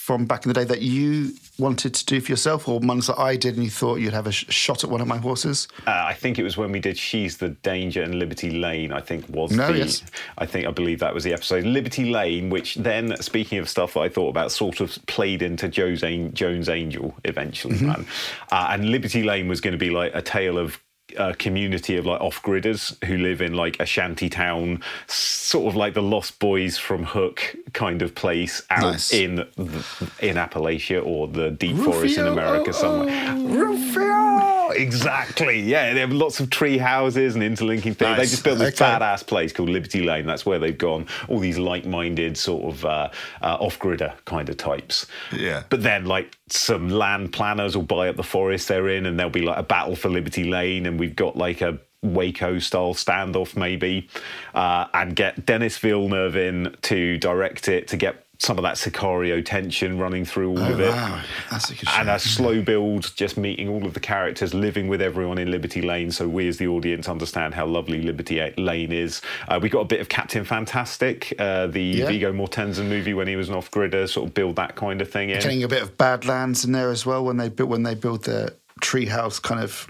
from 0.02 0.26
back 0.26 0.44
in 0.44 0.48
the 0.48 0.54
day 0.54 0.64
that 0.64 0.82
you 0.82 1.30
wanted 1.58 1.94
to 1.94 2.04
do 2.06 2.20
for 2.20 2.32
yourself, 2.32 2.66
or 2.68 2.80
ones 2.80 3.06
that 3.06 3.18
I 3.20 3.36
did 3.36 3.54
and 3.54 3.62
you 3.62 3.70
thought 3.70 3.96
you'd 4.00 4.12
have 4.12 4.26
a 4.26 4.32
sh- 4.32 4.46
shot 4.48 4.82
at 4.82 4.90
one 4.90 5.00
of 5.00 5.06
my 5.06 5.18
horses? 5.18 5.68
Uh, 5.86 5.90
I 6.06 6.12
think 6.14 6.40
it 6.40 6.42
was 6.42 6.56
when 6.56 6.72
we 6.72 6.80
did 6.80 6.98
"She's 6.98 7.36
the 7.36 7.50
Danger" 7.50 8.02
and 8.02 8.16
"Liberty 8.16 8.50
Lane." 8.50 8.92
I 8.92 9.00
think 9.00 9.28
was 9.28 9.52
No, 9.52 9.72
the. 9.72 9.78
yes. 9.78 10.02
I 10.38 10.46
think 10.46 10.66
I 10.66 10.72
believe 10.72 10.98
that 10.98 11.14
was 11.14 11.22
the 11.22 11.32
episode 11.32 11.64
"Liberty 11.64 12.10
Lane," 12.10 12.50
which 12.50 12.74
then, 12.74 13.16
speaking 13.22 13.58
of 13.58 13.68
stuff 13.68 13.94
that 13.94 14.00
I 14.00 14.08
thought 14.08 14.30
about, 14.30 14.50
sort 14.50 14.80
of 14.80 14.98
played 15.06 15.40
into 15.40 15.68
Joe's 15.68 16.00
Jones 16.32 16.68
Angel 16.68 17.14
eventually, 17.24 17.76
Mm-hmm. 17.76 17.86
man. 17.86 18.06
Uh, 18.50 18.68
and 18.70 18.90
Liberty 18.90 19.22
Lane 19.22 19.46
was 19.46 19.60
going 19.60 19.72
to 19.72 19.78
be 19.78 19.90
like 19.90 20.12
a 20.14 20.22
tale 20.22 20.58
of. 20.58 20.80
A 21.18 21.34
community 21.34 21.96
of 21.98 22.06
like 22.06 22.22
off-gridders 22.22 23.04
who 23.04 23.18
live 23.18 23.42
in 23.42 23.52
like 23.52 23.78
a 23.80 23.84
shanty 23.84 24.30
town, 24.30 24.82
sort 25.08 25.66
of 25.68 25.76
like 25.76 25.92
the 25.92 26.02
Lost 26.02 26.38
Boys 26.38 26.78
from 26.78 27.04
Hook 27.04 27.54
kind 27.74 28.00
of 28.00 28.14
place 28.14 28.62
out 28.70 28.92
Nice. 28.92 29.12
in 29.12 29.40
in 30.20 30.36
Appalachia 30.36 31.04
or 31.04 31.28
the 31.28 31.50
deep 31.50 31.76
forest 31.76 32.16
in 32.16 32.26
America 32.26 32.70
oh, 32.70 32.72
somewhere. 32.72 33.34
Rufio! 33.36 34.70
Exactly. 34.70 35.60
Yeah, 35.60 35.92
they 35.92 36.00
have 36.00 36.12
lots 36.12 36.40
of 36.40 36.48
tree 36.48 36.78
houses 36.78 37.34
and 37.34 37.44
interlinking 37.44 37.94
things. 37.94 38.16
They 38.16 38.22
just 38.24 38.42
built 38.42 38.58
this 38.58 38.80
Okay. 38.80 38.84
badass 38.90 39.26
place 39.26 39.52
called 39.52 39.68
Liberty 39.68 40.02
Lane. 40.02 40.24
That's 40.24 40.46
where 40.46 40.58
they've 40.58 40.78
gone. 40.78 41.06
All 41.28 41.38
these 41.40 41.58
like-minded 41.58 42.38
sort 42.38 42.72
of 42.72 42.84
uh, 42.86 43.10
uh, 43.42 43.56
off-gridder 43.60 44.14
kind 44.24 44.48
of 44.48 44.56
types. 44.56 45.06
Yeah. 45.30 45.64
But 45.68 45.82
then, 45.82 46.06
like 46.06 46.34
some 46.48 46.88
land 46.88 47.34
planners 47.34 47.76
will 47.76 47.84
buy 47.84 48.08
up 48.08 48.16
the 48.16 48.22
forest 48.22 48.68
they're 48.68 48.88
in, 48.88 49.04
and 49.04 49.18
there'll 49.18 49.30
be 49.30 49.42
like 49.42 49.58
a 49.58 49.62
battle 49.62 49.94
for 49.94 50.08
Liberty 50.08 50.44
Lane, 50.44 50.86
we've 50.98 51.16
got 51.16 51.36
like 51.36 51.60
a 51.60 51.78
Waco 52.02 52.58
style 52.58 52.94
standoff 52.94 53.56
maybe, 53.56 54.08
uh, 54.54 54.86
and 54.92 55.14
get 55.14 55.46
Denis 55.46 55.78
Villeneuve 55.78 56.36
in 56.36 56.76
to 56.82 57.16
direct 57.18 57.68
it 57.68 57.86
to 57.88 57.96
get 57.96 58.26
some 58.38 58.58
of 58.58 58.62
that 58.64 58.74
Sicario 58.74 59.44
tension 59.44 59.98
running 60.00 60.24
through 60.24 60.50
all 60.50 60.58
of 60.58 60.80
it 60.80 60.88
Oh, 60.88 60.90
wow, 60.96 61.22
that's 61.48 61.70
a 61.70 61.74
good 61.74 61.88
and 61.96 62.08
show. 62.08 62.14
a 62.14 62.18
slow 62.18 62.60
build, 62.60 63.14
just 63.14 63.36
meeting 63.36 63.68
all 63.68 63.86
of 63.86 63.94
the 63.94 64.00
characters, 64.00 64.52
living 64.52 64.88
with 64.88 65.00
everyone 65.00 65.38
in 65.38 65.48
Liberty 65.48 65.80
Lane, 65.80 66.10
so 66.10 66.26
we 66.26 66.48
as 66.48 66.56
the 66.56 66.66
audience 66.66 67.08
understand 67.08 67.54
how 67.54 67.66
lovely 67.66 68.02
Liberty 68.02 68.52
Lane 68.58 68.90
is. 68.90 69.22
Uh, 69.46 69.60
we 69.62 69.68
got 69.68 69.82
a 69.82 69.84
bit 69.84 70.00
of 70.00 70.08
Captain 70.08 70.42
Fantastic, 70.44 71.32
uh, 71.38 71.68
the 71.68 71.80
Yeah. 71.80 72.06
Viggo 72.06 72.32
Mortensen 72.32 72.88
movie 72.88 73.14
when 73.14 73.28
he 73.28 73.36
was 73.36 73.48
an 73.48 73.54
off-gridder, 73.54 74.08
sort 74.08 74.26
of 74.26 74.34
build 74.34 74.56
that 74.56 74.74
kind 74.74 75.00
of 75.00 75.08
thing 75.08 75.30
in. 75.30 75.38
Getting 75.38 75.62
a 75.62 75.68
bit 75.68 75.82
of 75.82 75.96
Badlands 75.96 76.64
in 76.64 76.72
there 76.72 76.90
as 76.90 77.06
well 77.06 77.24
when 77.24 77.36
they 77.36 77.48
build 77.48 77.70
when 77.70 77.84
they 77.84 77.94
build 77.94 78.24
the 78.24 78.56
treehouse 78.80 79.40
kind 79.40 79.62
of 79.62 79.86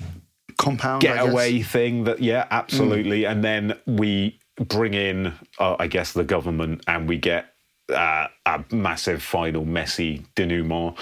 compound. 0.62 1.03
Getaway 1.03 1.62
thing 1.62 2.05
that 2.05 2.20
yeah 2.20 2.46
absolutely. 2.51 3.25
And 3.25 3.42
then 3.42 3.79
we 3.87 4.38
bring 4.57 4.94
in 4.94 5.33
uh, 5.59 5.77
i 5.79 5.87
guess 5.87 6.12
the 6.12 6.25
government 6.25 6.83
and 6.87 7.09
we 7.09 7.18
get 7.18 7.55
uh, 7.92 8.29
a 8.46 8.64
massive 8.70 9.22
final 9.22 9.64
messy 9.64 10.25
denouement 10.35 10.96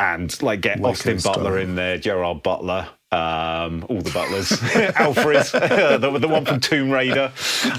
and 0.00 0.42
like 0.42 0.60
get 0.60 0.80
Waco 0.80 0.92
austin 0.92 1.18
butler 1.22 1.58
in 1.58 1.74
there 1.74 1.98
gerard 1.98 2.42
butler 2.42 2.88
um, 3.12 3.86
all 3.88 4.00
the 4.00 4.10
butlers, 4.10 4.50
Alfred, 4.96 5.46
the, 6.00 6.18
the 6.18 6.26
one 6.26 6.44
from 6.44 6.58
Tomb 6.58 6.90
Raider, 6.90 7.30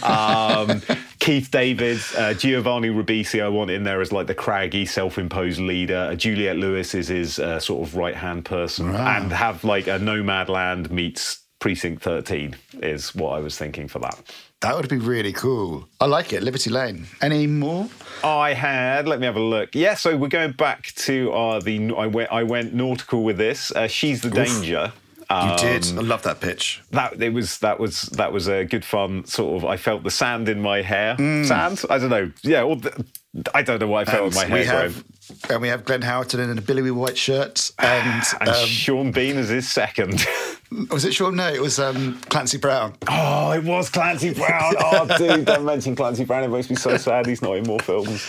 um, 0.02 0.82
Keith 1.26 1.50
David, 1.50 2.00
uh, 2.18 2.36
Giovanni 2.36 2.90
Ribisi, 2.90 3.44
I 3.44 3.48
want 3.50 3.72
in 3.72 3.84
there 3.84 4.00
as 4.00 4.12
like 4.12 4.28
the 4.28 4.36
craggy, 4.36 4.86
self-imposed 4.86 5.60
leader. 5.60 6.10
Uh, 6.12 6.16
Juliette 6.16 6.58
Lewis 6.58 6.94
is 6.94 7.08
his 7.08 7.40
uh, 7.40 7.60
sort 7.60 7.88
of 7.88 7.96
right-hand 7.96 8.46
person, 8.46 8.94
Wow. 8.94 9.18
and 9.18 9.32
have 9.32 9.64
like 9.64 9.88
a 9.88 9.98
Nomadland 9.98 10.92
meets 10.92 11.40
Precinct 11.58 12.04
13 12.04 12.56
is 12.84 13.16
what 13.16 13.32
I 13.32 13.40
was 13.40 13.58
thinking 13.58 13.88
for 13.88 13.98
that. 14.00 14.22
That 14.62 14.76
would 14.76 14.88
be 14.88 14.98
really 14.98 15.34
cool. 15.34 15.88
I 16.00 16.06
like 16.06 16.32
it. 16.32 16.44
Liberty 16.44 16.70
Lane. 16.70 17.08
Any 17.24 17.48
more? 17.48 17.90
I 18.24 18.54
had. 18.54 19.08
Let 19.08 19.20
me 19.20 19.26
have 19.26 19.36
a 19.36 19.40
look. 19.40 19.70
Yeah, 19.74 19.96
so 19.96 20.16
we're 20.16 20.28
going 20.28 20.52
back 20.52 20.94
to 20.98 21.34
uh, 21.34 21.60
the. 21.60 21.92
I 21.98 22.06
went. 22.06 22.32
I 22.32 22.44
went 22.44 22.76
nautical 22.76 23.24
with 23.24 23.38
this. 23.40 23.72
Uh, 23.72 23.88
She's 23.88 24.22
the 24.22 24.30
danger. 24.30 24.94
You 25.32 25.58
did. 25.58 25.86
I 25.98 26.02
love 26.02 26.24
that 26.24 26.40
pitch. 26.42 26.82
That 26.92 27.22
it 27.22 27.34
was. 27.34 27.60
That 27.60 27.80
was. 27.80 28.04
That 28.04 28.32
was 28.32 28.48
a 28.48 28.66
good 28.66 28.86
fun 28.86 29.26
sort 29.26 29.64
of. 29.64 29.66
I 29.66 29.78
felt 29.78 30.04
the 30.04 30.12
sand 30.12 30.50
in 30.50 30.62
my 30.62 30.82
hair. 30.82 31.16
Sand. 31.18 31.84
I 31.90 31.98
don't 31.98 32.10
know. 32.10 32.32
Yeah. 32.44 32.64
The, 32.64 33.06
I 33.54 33.64
don't 33.64 33.82
know 33.82 33.88
what 33.88 34.08
I 34.08 34.12
felt 34.12 34.26
with 34.28 34.36
my 34.36 34.46
hair. 34.46 34.60
we 34.60 34.66
have, 34.66 35.04
and 35.50 35.62
we 35.62 35.68
have 35.68 35.84
Glenn 35.84 36.02
Howerton 36.02 36.40
in 36.40 36.58
a 36.58 36.62
billowy 36.62 36.92
white 36.92 37.18
shirt. 37.18 37.72
And, 37.80 38.24
and 38.40 38.50
um, 38.50 38.66
Sean 38.66 39.12
Bean 39.12 39.36
is 39.36 39.50
his 39.50 39.70
second. 39.70 40.26
was 40.90 41.04
it 41.04 41.14
Sean? 41.14 41.36
No, 41.36 41.52
it 41.52 41.62
was 41.62 41.78
um, 41.78 42.20
Clancy 42.30 42.58
Brown. 42.58 42.96
oh, 43.10 43.52
it 43.52 43.64
was 43.64 43.90
Clancy 43.90 44.34
Brown. 44.34 44.76
Oh, 44.88 45.18
dude, 45.18 45.46
don't 45.46 45.66
mention 45.66 45.96
Clancy 45.96 46.24
Brown. 46.24 46.44
It 46.44 46.50
makes 46.50 46.70
me 46.70 46.76
so 46.76 46.96
sad 46.98 47.26
he's 47.26 47.42
not 47.42 47.58
in 47.58 47.64
more 47.66 47.80
films. 47.80 48.26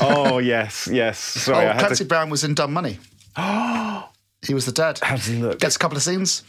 Oh, 0.00 0.38
yes, 0.38 0.88
yes. 0.90 1.18
Sorry, 1.18 1.68
oh, 1.68 1.78
Clancy 1.78 2.04
to. 2.04 2.08
Brown 2.08 2.30
was 2.30 2.42
in 2.42 2.54
Dumb 2.54 2.72
Money. 2.72 2.98
he 4.46 4.54
was 4.54 4.66
the 4.66 4.72
dad. 4.72 4.98
How 5.02 5.16
does 5.16 5.26
he 5.26 5.36
look? 5.36 5.58
Gets 5.58 5.76
a 5.76 5.78
couple 5.78 5.96
of 5.96 6.02
scenes. 6.02 6.42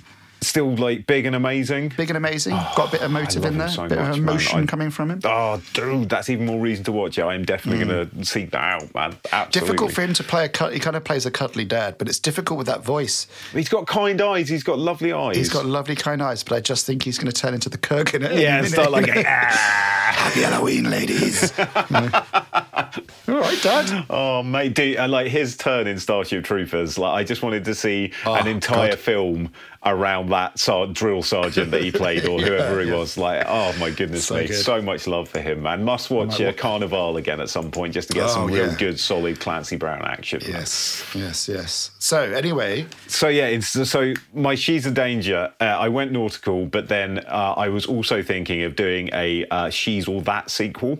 Still 0.44 0.76
like 0.76 1.06
big 1.06 1.28
and 1.28 1.36
amazing. 1.36 1.94
Big 1.96 2.10
and 2.10 2.18
amazing. 2.18 2.56
Got 2.76 2.90
a 2.90 2.92
bit 2.94 3.02
of 3.02 3.12
motive 3.12 3.46
in 3.46 3.60
there. 3.60 3.70
so 3.70 3.88
bit 3.88 4.00
much, 4.00 4.10
of 4.10 4.18
emotion 4.18 4.60
I- 4.62 4.66
coming 4.66 4.90
from 4.90 5.12
him. 5.12 5.20
Oh, 5.24 5.62
dude, 5.74 6.10
that's 6.10 6.32
even 6.32 6.48
more 6.48 6.60
reason 6.60 6.84
to 6.86 6.92
watch 6.92 7.20
it. 7.20 7.24
I'm 7.24 7.46
definitely 7.46 7.86
going 7.86 8.10
to 8.10 8.26
seek 8.26 8.50
that 8.52 8.82
out, 8.82 8.94
man. 8.96 9.16
Absolutely. 9.32 9.60
Difficult 9.60 9.92
for 9.94 10.02
him 10.02 10.14
to 10.14 10.24
play 10.24 10.46
a 10.46 10.50
cut. 10.50 10.74
He 10.74 10.80
kind 10.80 10.96
of 10.96 11.04
plays 11.04 11.28
a 11.28 11.32
cuddly 11.32 11.64
dad, 11.64 12.00
but 12.00 12.10
it's 12.10 12.18
difficult 12.20 12.58
with 12.58 12.66
that 12.68 12.84
voice. 12.84 13.28
He's 13.54 13.70
got 13.70 13.86
kind 13.86 14.20
eyes. 14.20 14.50
He's 14.50 14.64
got 14.64 14.80
lovely 14.80 15.14
eyes. 15.14 15.36
He's 15.36 15.50
got 15.50 15.66
lovely, 15.68 15.96
kind 15.96 16.24
eyes, 16.24 16.44
but 16.44 16.56
I 16.56 16.60
just 16.60 16.88
think 16.88 17.04
he's 17.04 17.20
going 17.20 17.32
to 17.32 17.40
turn 17.40 17.54
into 17.54 17.70
the 17.70 17.78
Kurgan. 17.78 18.22
yeah, 18.40 18.58
and 18.58 18.68
start 18.68 18.90
like 18.92 19.10
ah. 19.16 20.12
Happy 20.12 20.42
Halloween, 20.42 20.90
ladies. 20.90 21.54
All 21.60 23.38
right, 23.40 23.60
Dad. 23.62 24.06
Oh, 24.10 24.44
mate, 24.44 24.74
dude, 24.74 24.98
uh, 24.98 25.08
like 25.08 25.28
his 25.28 25.56
turn 25.56 25.88
in 25.88 26.00
Starship 26.00 26.44
Troopers. 26.44 26.98
Like, 26.98 27.14
I 27.14 27.24
just 27.24 27.42
wanted 27.44 27.64
to 27.66 27.76
see 27.76 28.12
Oh, 28.26 28.34
an 28.36 28.48
entire 28.48 28.90
God. 28.92 29.00
film 29.00 29.52
around 29.84 30.30
that 30.30 30.56
drill 30.94 31.24
sergeant 31.24 31.72
that 31.72 31.82
he 31.84 31.92
played, 32.04 32.26
or 32.28 32.40
whoever 32.40 32.82
he 32.82 32.92
was. 32.92 33.18
Like, 33.18 33.44
oh 33.48 33.74
my 33.80 33.90
goodness 33.90 34.26
So 34.26 34.36
me, 34.36 34.48
good. 34.48 34.56
so 34.64 34.82
much 34.82 35.08
love 35.08 35.28
for 35.30 35.40
him, 35.42 35.64
man. 35.64 35.84
Must 35.84 36.10
watch 36.12 36.40
uh, 36.40 36.54
Carnivàle 36.54 37.18
again 37.18 37.40
at 37.40 37.50
some 37.50 37.72
point 37.72 37.94
just 37.94 38.10
to 38.10 38.14
get 38.14 38.26
Oh, 38.26 38.28
some 38.28 38.48
real 38.48 38.68
yeah. 38.68 38.76
good, 38.78 39.00
solid 39.00 39.40
Clancy 39.40 39.78
Brown 39.78 40.04
action. 40.04 40.40
man. 40.44 40.52
Yes, 40.52 41.04
yes, 41.16 41.50
yes. 41.50 41.92
So, 42.00 42.22
anyway, 42.22 42.86
So 43.08 43.28
yeah, 43.28 43.60
so 43.60 44.14
my 44.34 44.56
she's 44.56 44.86
a 44.86 44.92
danger. 44.92 45.52
Uh, 45.60 45.64
I 45.64 45.90
went 45.90 46.12
nautical, 46.12 46.66
but 46.68 46.88
then 46.88 47.20
uh, 47.28 47.56
I 47.58 47.70
was 47.70 47.86
also 47.88 48.22
thinking 48.22 48.62
of 48.64 48.76
doing 48.76 49.10
a 49.14 49.46
uh, 49.50 49.70
she's 49.72 50.08
all 50.08 50.22
that 50.22 50.52
sequel, 50.52 51.00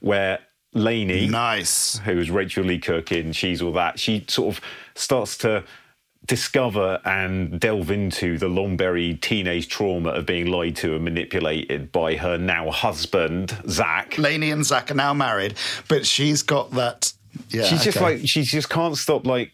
where 0.00 0.40
Laney, 0.74 1.26
nice. 1.26 1.98
who 2.04 2.18
is 2.18 2.30
Rachael 2.30 2.64
Leigh 2.64 2.78
Cook 2.78 3.10
in 3.12 3.32
She's 3.32 3.60
All 3.60 3.72
That, 3.72 3.98
she 3.98 4.24
sort 4.28 4.54
of 4.56 4.60
starts 4.94 5.36
to 5.38 5.64
discover 6.26 7.00
and 7.04 7.58
delve 7.58 7.90
into 7.90 8.38
the 8.38 8.48
long 8.48 8.76
buried 8.76 9.22
teenage 9.22 9.68
trauma 9.68 10.10
of 10.10 10.26
being 10.26 10.46
lied 10.46 10.76
to 10.76 10.94
and 10.94 11.04
manipulated 11.04 11.90
by 11.90 12.14
her 12.16 12.38
now 12.38 12.70
husband 12.70 13.56
Zach. 13.68 14.16
Laney 14.18 14.50
and 14.50 14.64
Zach 14.64 14.90
are 14.90 14.94
now 14.94 15.14
married, 15.14 15.54
but 15.88 16.06
she's 16.06 16.42
got 16.42 16.70
that. 16.72 17.12
Yeah, 17.48 17.64
She's 17.64 17.84
just 17.84 17.96
okay. 17.96 18.18
like 18.18 18.28
she 18.28 18.42
just 18.42 18.68
can't 18.68 18.96
stop 18.96 19.26
like 19.26 19.52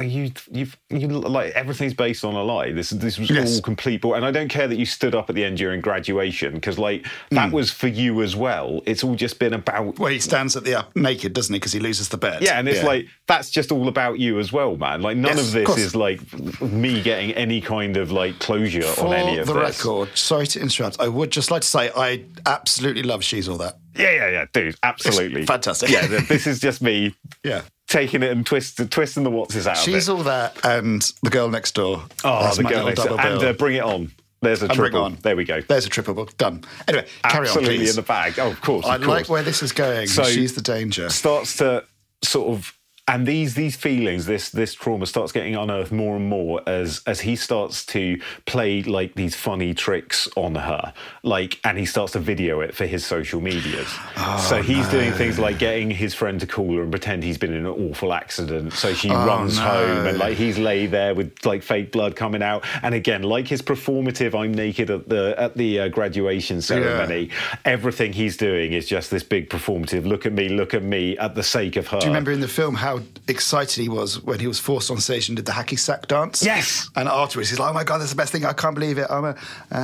you 0.00 0.30
you've 0.50 0.76
you 0.88 1.08
like 1.08 1.52
everything's 1.52 1.94
based 1.94 2.24
on 2.24 2.34
a 2.34 2.42
lie. 2.42 2.72
This 2.72 2.90
this 2.90 3.18
was 3.18 3.30
Yes. 3.30 3.56
all 3.56 3.62
complete 3.62 4.00
bull- 4.00 4.14
and 4.14 4.24
I 4.24 4.30
don't 4.30 4.48
care 4.48 4.66
that 4.68 4.76
you 4.76 4.86
stood 4.86 5.14
up 5.14 5.28
at 5.28 5.34
the 5.36 5.44
end 5.44 5.58
during 5.58 5.80
graduation 5.80 6.54
because 6.54 6.78
like 6.78 7.06
that 7.30 7.50
mm. 7.50 7.52
was 7.52 7.70
for 7.70 7.88
you 7.88 8.22
as 8.22 8.34
well. 8.36 8.80
It's 8.86 9.04
all 9.04 9.14
just 9.14 9.38
been 9.38 9.52
about 9.54 9.98
Well, 9.98 10.10
he 10.12 10.18
stands 10.20 10.56
at 10.56 10.64
the 10.64 10.74
up 10.76 10.94
naked, 10.96 11.32
doesn't 11.32 11.52
he? 11.52 11.58
Because 11.58 11.72
he 11.72 11.80
loses 11.80 12.08
the 12.08 12.16
bet. 12.18 12.42
yeah, 12.42 12.58
and 12.58 12.68
it's 12.68 12.82
like 12.82 13.06
that's 13.26 13.50
just 13.50 13.70
all 13.72 13.88
about 13.88 14.18
you 14.18 14.38
as 14.38 14.52
well, 14.52 14.76
man. 14.76 15.02
Like 15.02 15.16
none 15.16 15.36
Yes, 15.36 15.40
of 15.40 15.46
of 15.48 15.52
this 15.54 15.66
course. 15.66 15.78
is 15.80 15.94
like 15.96 16.20
me 16.62 17.02
getting 17.02 17.32
any 17.32 17.60
kind 17.60 17.96
of 17.96 18.10
like 18.10 18.38
closure 18.38 18.82
For 18.82 19.06
on 19.08 19.14
any 19.14 19.38
of 19.38 19.46
the 19.46 19.54
this. 19.54 19.78
record, 19.84 20.16
sorry 20.16 20.46
to 20.48 20.60
interrupt. 20.60 21.00
I 21.00 21.08
would 21.08 21.30
just 21.30 21.50
like 21.50 21.62
to 21.62 21.68
say 21.68 21.90
I 21.96 22.24
absolutely 22.46 23.02
love 23.02 23.22
She's 23.24 23.48
All 23.48 23.58
That. 23.58 23.78
Yeah, 23.96 24.10
yeah, 24.12 24.30
yeah, 24.30 24.44
dude, 24.52 24.76
absolutely 24.82 25.44
fantastic. 25.46 25.90
Yeah, 25.90 26.06
this 26.06 26.46
is 26.46 26.60
just 26.60 26.80
me 26.80 27.14
Yeah. 27.44 27.62
Taking 27.90 28.22
it 28.22 28.30
and 28.30 28.46
twist, 28.46 28.80
twisting 28.90 29.24
the 29.24 29.30
what's 29.30 29.66
out 29.66 29.76
She's. 29.76 30.08
All 30.08 30.22
That 30.22 30.56
and 30.64 31.02
The 31.22 31.28
Girl 31.30 31.50
Next 31.50 31.74
Door. 31.74 32.04
Oh, 32.24 32.42
That's 32.44 32.56
the 32.56 32.62
girl 32.64 32.86
next 32.86 33.02
double 33.02 33.20
and 33.20 33.42
uh, 33.42 33.52
bring 33.52 33.76
it 33.76 33.82
on. 33.82 34.12
There's 34.42 34.62
a 34.62 34.66
And 34.68 34.76
bring 34.76 34.92
triple. 34.92 35.02
on. 35.04 35.18
There 35.20 35.36
we 35.36 35.44
go. 35.44 35.60
There's 35.60 35.84
a 35.84 35.90
triple 35.90 36.14
book. 36.14 36.34
Done. 36.38 36.64
Anyway, 36.88 37.06
carry 37.24 37.46
Absolutely 37.46 37.74
on, 37.74 37.78
please. 37.80 37.90
in 37.90 37.96
the 37.96 38.02
bag. 38.02 38.38
Oh, 38.38 38.50
of 38.52 38.60
course. 38.62 38.86
I 38.86 38.94
of 38.94 39.02
like 39.02 39.28
where 39.28 39.42
this 39.42 39.62
is 39.62 39.72
going. 39.72 40.06
So- 40.06 40.24
She's 40.24 40.54
the 40.54 40.62
danger. 40.62 41.10
starts 41.10 41.56
to 41.58 41.84
sort 42.22 42.48
of 42.56 42.72
and 43.10 43.26
these 43.26 43.54
these 43.54 43.74
feelings 43.76 44.24
this 44.26 44.50
this 44.50 44.72
trauma 44.72 45.04
starts 45.04 45.32
getting 45.32 45.56
unearthed 45.56 45.90
more 45.90 46.14
and 46.16 46.26
more 46.28 46.62
as 46.66 47.02
as 47.06 47.20
he 47.20 47.34
starts 47.34 47.84
to 47.86 48.20
play 48.46 48.82
like 48.82 49.14
these 49.14 49.34
funny 49.34 49.74
tricks 49.74 50.28
on 50.36 50.54
her. 50.54 50.92
Like 51.24 51.58
and 51.64 51.76
he 51.76 51.84
starts 51.86 52.12
to 52.12 52.20
video 52.20 52.60
it 52.60 52.74
for 52.74 52.86
his 52.86 53.04
social 53.04 53.40
medias 53.40 53.88
Oh, 54.16 54.38
so 54.48 54.62
he's 54.62 54.86
doing 54.88 55.12
things 55.12 55.38
like 55.38 55.58
getting 55.58 55.90
his 55.90 56.14
friend 56.14 56.38
to 56.40 56.46
call 56.46 56.72
her 56.76 56.82
and 56.82 56.90
pretend 56.92 57.24
he's 57.24 57.36
been 57.38 57.52
in 57.52 57.66
an 57.66 57.72
awful 57.90 58.12
accident. 58.12 58.72
So 58.74 58.94
she 58.94 59.10
Oh, 59.10 59.26
runs 59.26 59.56
no. 59.58 59.64
home 59.64 60.06
and 60.06 60.18
like 60.18 60.36
he's 60.36 60.58
lay 60.58 60.86
there 60.86 61.12
with 61.14 61.44
like 61.44 61.62
fake 61.64 61.90
blood 61.90 62.14
coming 62.14 62.42
out. 62.42 62.64
And 62.82 62.94
again 62.94 63.22
like 63.24 63.48
his 63.48 63.60
performative 63.60 64.34
i'm 64.40 64.54
naked 64.54 64.88
at 64.90 65.08
the 65.08 65.34
at 65.36 65.56
the 65.56 65.80
uh, 65.80 65.88
graduation 65.88 66.62
ceremony 66.62 67.30
everything 67.64 68.12
he's 68.12 68.36
doing 68.36 68.72
is 68.72 68.86
just 68.86 69.10
this 69.10 69.24
big 69.24 69.50
performative. 69.50 70.06
Look 70.06 70.26
at 70.26 70.32
me 70.32 70.48
look 70.48 70.74
at 70.74 70.84
me 70.84 71.18
at 71.18 71.34
the 71.34 71.42
sake 71.42 71.74
of 71.76 71.88
her 71.88 71.98
Do 71.98 72.06
you 72.06 72.10
remember 72.12 72.30
in 72.30 72.40
the 72.40 72.48
film 72.48 72.76
how 72.76 72.99
excited 73.28 73.80
he 73.82 73.88
was 73.88 74.22
when 74.22 74.40
he 74.40 74.46
was 74.46 74.58
forced 74.58 74.90
on 74.90 74.98
stage 74.98 75.28
and 75.28 75.36
did 75.36 75.46
the 75.46 75.52
hacky 75.52 75.78
sack 75.78 76.06
dance? 76.08 76.42
Yes. 76.44 76.88
And 76.96 77.08
afterwards 77.08 77.50
he's 77.50 77.58
like, 77.58 77.70
"Oh 77.70 77.74
my 77.74 77.84
god, 77.84 77.98
that's 77.98 78.10
the 78.10 78.16
best 78.16 78.32
thing! 78.32 78.44
I 78.44 78.52
can't 78.52 78.74
believe 78.74 78.98
it!" 78.98 79.06
I'm 79.10 79.24
a, 79.24 79.36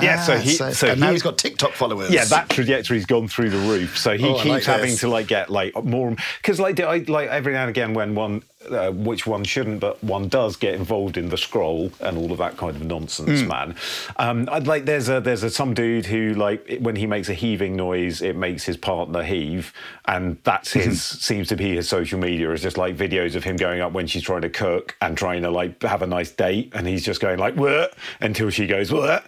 Yeah, 0.02 0.22
so 0.22 0.34
Ah, 0.34 0.38
he- 0.38 0.50
so 0.54 0.86
and 0.88 1.00
now 1.00 1.06
he- 1.08 1.12
he's 1.14 1.22
got 1.22 1.38
TikTok 1.38 1.72
followers. 1.72 2.10
Yeah, 2.10 2.24
that 2.26 2.48
trajectory's 2.48 3.06
gone 3.06 3.28
through 3.28 3.50
the 3.50 3.58
roof. 3.58 3.98
So 3.98 4.16
he 4.16 4.24
Oh, 4.26 4.34
keeps 4.34 4.46
like 4.46 4.64
having 4.64 4.96
to 4.98 5.08
like 5.08 5.26
get 5.26 5.50
like 5.50 5.74
more 5.84 6.14
because 6.42 6.58
like 6.60 6.78
I 6.80 7.04
like 7.08 7.28
every 7.28 7.52
now 7.52 7.62
and 7.62 7.70
again 7.70 7.94
when 7.94 8.14
one 8.14 8.42
uh, 8.70 8.90
which 8.92 9.26
one 9.26 9.44
shouldn't, 9.44 9.80
but 9.80 10.02
one 10.04 10.28
does 10.28 10.56
get 10.56 10.74
involved 10.74 11.16
in 11.16 11.28
the 11.28 11.36
scroll 11.36 11.90
and 12.00 12.16
all 12.18 12.32
of 12.32 12.38
that 12.38 12.56
kind 12.56 12.76
of 12.76 12.82
nonsense, 12.84 13.40
Hmm. 13.42 13.48
man. 13.48 13.74
Um, 14.16 14.48
I'd 14.50 14.66
like 14.66 14.84
there's 14.84 15.08
a 15.08 15.20
there's 15.20 15.42
a 15.42 15.50
some 15.50 15.74
dude 15.74 16.06
who 16.06 16.34
like 16.34 16.78
when 16.80 16.96
he 16.96 17.06
makes 17.06 17.28
a 17.28 17.34
heaving 17.34 17.76
noise, 17.76 18.22
it 18.22 18.36
makes 18.36 18.64
his 18.64 18.76
partner 18.76 19.22
heave, 19.22 19.72
and 20.06 20.36
that's 20.44 20.72
his 20.72 21.02
seems 21.02 21.48
to 21.48 21.56
be 21.56 21.74
his 21.76 21.88
social 21.88 22.18
media 22.18 22.50
is 22.52 22.62
just 22.62 22.78
like 22.78 22.96
videos 22.96 23.34
of 23.34 23.44
him 23.44 23.56
going 23.56 23.80
up 23.80 23.92
when 23.92 24.06
she's 24.06 24.22
trying 24.22 24.42
to 24.42 24.50
cook 24.50 24.96
and 25.00 25.16
trying 25.16 25.42
to 25.42 25.50
like 25.50 25.82
have 25.82 26.02
a 26.02 26.06
nice 26.06 26.30
date, 26.30 26.72
and 26.74 26.86
he's 26.86 27.04
just 27.04 27.20
going 27.20 27.38
like 27.38 27.56
what 27.56 27.94
until 28.20 28.50
she 28.50 28.66
goes 28.66 28.92
what. 28.92 29.24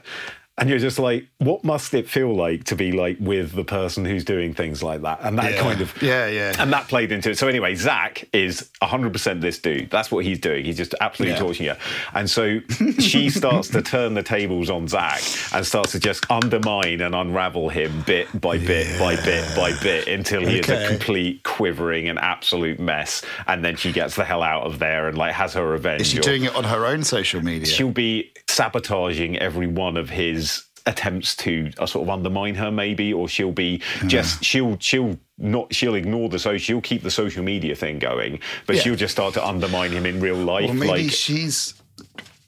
And 0.58 0.68
you're 0.68 0.80
just 0.80 0.98
like, 0.98 1.24
what 1.38 1.62
must 1.62 1.94
it 1.94 2.08
feel 2.08 2.34
like 2.34 2.64
to 2.64 2.74
be 2.74 2.90
like 2.90 3.16
with 3.20 3.52
the 3.52 3.62
person 3.64 4.04
who's 4.04 4.24
doing 4.24 4.54
things 4.54 4.82
like 4.82 5.02
that? 5.02 5.20
And 5.22 5.38
that 5.38 5.52
Yeah. 5.54 5.60
kind 5.60 5.80
of 5.80 6.02
Yeah, 6.02 6.26
yeah. 6.26 6.52
and 6.58 6.72
that 6.72 6.88
played 6.88 7.12
into 7.12 7.30
it. 7.30 7.38
So 7.38 7.46
anyway, 7.46 7.76
Zach 7.76 8.24
is 8.32 8.68
100% 8.82 9.40
this 9.40 9.58
dude. 9.60 9.88
That's 9.90 10.10
what 10.10 10.24
he's 10.24 10.40
doing. 10.40 10.64
He's 10.64 10.76
just 10.76 10.96
absolutely 11.00 11.34
Yeah. 11.34 11.40
torching 11.40 11.66
her. 11.66 11.78
And 12.12 12.28
so 12.28 12.58
she 12.98 13.30
starts 13.40 13.68
to 13.68 13.82
turn 13.82 14.14
the 14.14 14.22
tables 14.24 14.68
on 14.68 14.88
Zach 14.88 15.22
and 15.52 15.64
starts 15.64 15.92
to 15.92 16.00
just 16.00 16.28
undermine 16.30 17.00
and 17.02 17.14
unravel 17.14 17.68
him 17.68 18.02
bit 18.06 18.26
by 18.40 18.58
bit 18.58 18.98
by 18.98 19.14
bit 19.14 19.44
by 19.54 19.72
bit 19.80 20.08
until 20.08 20.44
he 20.44 20.58
is 20.58 20.68
a 20.68 20.88
complete 20.88 21.44
quivering 21.44 22.08
and 22.08 22.18
absolute 22.18 22.80
mess. 22.80 23.22
And 23.46 23.64
then 23.64 23.76
she 23.76 23.92
gets 23.92 24.16
the 24.16 24.24
hell 24.24 24.42
out 24.42 24.64
of 24.64 24.80
there 24.80 25.06
and 25.08 25.16
like 25.16 25.34
has 25.34 25.54
her 25.54 25.64
revenge. 25.64 26.00
Is 26.02 26.08
she 26.08 26.18
or- 26.18 26.22
doing 26.22 26.44
it 26.44 26.54
on 26.56 26.64
her 26.64 26.84
own 26.84 27.04
social 27.04 27.40
media? 27.42 27.66
she'll 27.66 27.90
be 27.92 28.32
sabotaging 28.48 29.38
every 29.38 29.66
one 29.68 29.96
of 29.96 30.10
his 30.10 30.47
attempts 30.88 31.36
to 31.36 31.70
uh, 31.78 31.86
sort 31.86 32.02
of 32.06 32.10
undermine 32.10 32.54
her 32.56 32.70
maybe 32.72 33.12
or 33.12 33.28
she'll 33.28 33.52
be 33.52 33.80
just 34.06 34.42
she'll 34.42 34.76
she'll 34.80 35.16
not 35.36 35.72
she'll 35.72 35.94
ignore 35.94 36.28
the 36.28 36.38
so 36.38 36.56
she'll 36.58 36.80
keep 36.80 37.02
the 37.02 37.10
social 37.10 37.44
media 37.44 37.74
thing 37.76 37.98
going 37.98 38.40
but 38.66 38.74
Yeah. 38.76 38.82
she'll 38.82 38.96
just 38.96 39.12
start 39.12 39.34
to 39.34 39.46
undermine 39.46 39.90
him 39.92 40.06
in 40.06 40.18
real 40.20 40.36
life 40.36 40.68
Or 40.70 40.74
maybe 40.74 41.04
like 41.04 41.10
she's 41.12 41.74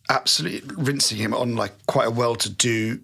absolutely 0.09 0.63
rinsing 0.77 1.19
him 1.19 1.35
on 1.35 1.55
like 1.57 1.73
quite 1.87 2.09
a 2.09 2.11
well-to-do 2.11 3.01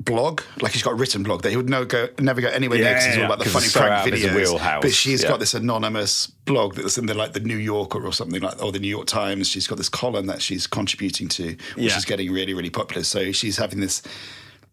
blog. 0.00 0.40
Like 0.60 0.72
he's 0.72 0.82
got 0.82 0.92
a 0.92 0.94
written 0.94 1.22
blog 1.22 1.42
that 1.42 1.50
he 1.50 1.56
would 1.56 1.68
no 1.68 1.84
go, 1.84 2.08
never 2.18 2.40
go 2.40 2.48
anywhere 2.48 2.78
near 2.78 2.86
Yeah, 2.88 2.94
because 2.94 3.06
he's 3.06 3.18
all 3.18 3.24
about 3.26 3.38
the 3.38 3.44
funny 3.50 3.66
so 3.66 3.80
prank 3.80 3.92
out 3.92 4.06
of 4.08 4.14
his 4.14 4.24
videos. 4.24 4.80
But 4.80 4.92
she's 4.92 5.22
yeah. 5.22 5.28
got 5.28 5.40
this 5.40 5.54
anonymous 5.54 6.26
blog 6.26 6.74
that's 6.74 6.96
in 6.98 7.06
the 7.06 7.14
like 7.14 7.34
the 7.34 7.40
New 7.40 7.56
Yorker 7.58 8.04
or 8.04 8.12
something 8.12 8.40
like, 8.40 8.62
or 8.62 8.72
the 8.72 8.78
New 8.78 8.88
York 8.88 9.06
Times. 9.06 9.48
She's 9.48 9.66
got 9.66 9.78
this 9.78 9.88
column 9.90 10.26
that 10.26 10.40
she's 10.42 10.66
contributing 10.66 11.28
to, 11.28 11.48
which 11.48 11.58
Yeah. 11.76 11.96
is 11.98 12.04
getting 12.04 12.32
really, 12.32 12.54
really 12.54 12.70
popular. 12.70 13.02
So 13.04 13.30
she's 13.32 13.58
having 13.58 13.80
this, 13.80 14.02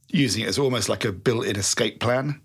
using 0.09 0.43
it 0.43 0.47
as 0.49 0.57
almost 0.59 0.89
like 0.89 1.05
a 1.05 1.11
built-in 1.11 1.55
escape 1.57 1.99
plan. 1.99 2.41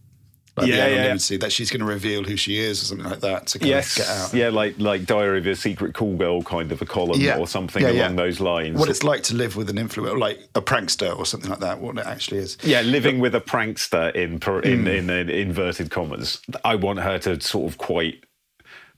like 0.57 0.67
Yeah, 0.69 0.89
the 0.89 0.95
yeah. 1.31 1.39
that 1.39 1.51
she's 1.53 1.71
going 1.71 1.81
to 1.81 1.87
reveal 1.87 2.25
who 2.25 2.37
she 2.37 2.59
is 2.59 2.83
or 2.83 2.85
something 2.87 3.07
like 3.09 3.21
that 3.21 3.47
to 3.49 3.59
kind 3.59 3.71
Yes, 3.71 3.97
of 3.99 4.05
get 4.05 4.09
out. 4.17 4.35
yeah, 4.35 4.49
like 4.51 4.79
like 4.79 5.07
Diary 5.07 5.39
of 5.39 5.47
a 5.47 5.57
Secret 5.57 5.95
Cool 5.95 6.17
Girl 6.17 6.43
kind 6.43 6.71
of 6.73 6.83
a 6.83 6.85
column 6.87 7.21
Yeah. 7.21 7.39
or 7.39 7.47
something 7.47 7.83
Yeah, 7.83 7.89
along 7.93 8.17
yeah. 8.19 8.23
those 8.25 8.39
lines. 8.41 8.79
What 8.79 8.91
it's 8.91 9.03
like 9.03 9.23
to 9.25 9.35
live 9.35 9.57
with 9.57 9.71
an 9.71 9.77
influencer, 9.77 10.19
like 10.19 10.41
a 10.55 10.61
prankster 10.61 11.17
or 11.17 11.25
something 11.25 11.49
like 11.51 11.61
that. 11.61 11.81
What 11.81 11.97
it 11.97 12.05
actually 12.07 12.39
is. 12.41 12.59
Yeah, 12.63 12.83
living 12.83 13.19
with 13.19 13.35
a 13.35 13.41
prankster 13.41 14.15
in 14.15 14.33
in, 14.69 14.81
hmm. 14.83 14.89
in, 14.89 15.09
in 15.11 15.31
inverted 15.31 15.91
commas. 15.91 16.41
I 16.65 16.75
want 16.75 16.99
her 16.99 17.19
to 17.21 17.41
sort 17.41 17.71
of 17.73 17.79
quite 17.79 18.25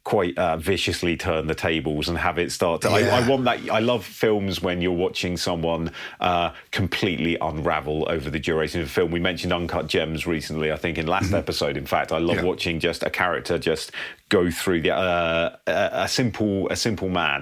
quite 0.05 0.36
uh, 0.36 0.57
viciously 0.59 1.16
turn 1.16 1.46
the 1.46 1.55
tables 1.55 2.09
and 2.11 2.18
have 2.18 2.38
it 2.38 2.52
start 2.52 2.82
to. 2.82 2.88
Yeah. 2.90 3.16
I, 3.16 3.20
I 3.24 3.28
want 3.28 3.44
that. 3.44 3.70
I 3.70 3.78
love 3.78 4.05
films 4.05 4.61
when 4.61 4.82
you're 4.82 4.92
watching 4.92 5.38
someone 5.38 5.90
uh, 6.20 6.50
completely 6.72 7.38
unravel 7.40 8.07
over 8.11 8.28
the 8.28 8.38
duration 8.38 8.82
of 8.82 8.86
a 8.86 8.90
film. 8.90 9.11
We 9.11 9.18
mentioned 9.20 9.52
Uncut 9.52 9.86
Gems 9.86 10.26
recently. 10.26 10.70
I 10.72 10.76
think 10.76 10.98
in 10.98 11.07
last 11.07 11.32
episode. 11.32 11.78
In 11.78 11.86
fact, 11.86 12.12
I 12.12 12.18
love 12.18 12.34
Mm-hmm. 12.36 12.44
Yeah. 12.44 12.50
watching 12.50 12.80
just 12.80 13.02
a 13.02 13.11
character 13.11 13.59
just 13.59 13.92
go 14.35 14.51
through 14.51 14.80
the 14.87 14.91
uh, 14.95 15.57
a, 15.66 16.09
simple 16.09 16.68
a 16.70 16.76
simple 16.76 17.09
man. 17.09 17.41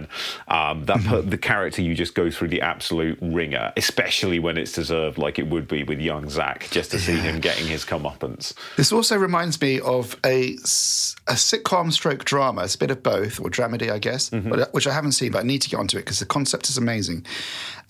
Um, 0.48 0.84
that 0.88 1.00
per- 1.08 1.22
the 1.22 1.38
character 1.38 1.80
you 1.82 1.94
just 1.94 2.14
go 2.14 2.30
through 2.30 2.48
the 2.48 2.60
absolute 2.60 3.18
ringer, 3.22 3.72
especially 3.76 4.38
when 4.46 4.56
it's 4.60 4.72
deserved, 4.72 5.16
like 5.18 5.38
it 5.42 5.46
would 5.52 5.66
be 5.68 5.82
with 5.90 6.00
young 6.00 6.28
Zach, 6.30 6.68
just 6.70 6.90
to 6.92 6.98
see 6.98 7.16
him 7.26 7.40
getting 7.40 7.66
his 7.66 7.84
comeuppance. 7.84 8.44
This 8.76 8.92
also 8.92 9.16
reminds 9.16 9.60
me 9.60 9.80
of 9.80 10.04
a 10.24 10.38
a 11.34 11.36
sitcom 11.48 11.92
stroke 11.92 12.24
drama. 12.24 12.64
It's 12.64 12.74
a 12.74 12.78
bit 12.78 12.90
of 12.90 13.02
both, 13.02 13.40
or 13.40 13.48
dramedy, 13.50 13.88
I 13.90 13.98
guess, 13.98 14.30
Mm-hmm. 14.30 14.50
but, 14.50 14.74
which 14.74 14.86
I 14.86 14.92
haven't 14.92 15.12
seen, 15.12 15.32
but 15.32 15.40
I 15.44 15.46
need 15.52 15.62
to 15.62 15.68
get 15.70 15.78
onto 15.80 15.96
it 15.98 16.02
because 16.04 16.18
the 16.18 16.26
concept 16.26 16.68
is 16.68 16.76
amazing. 16.78 17.24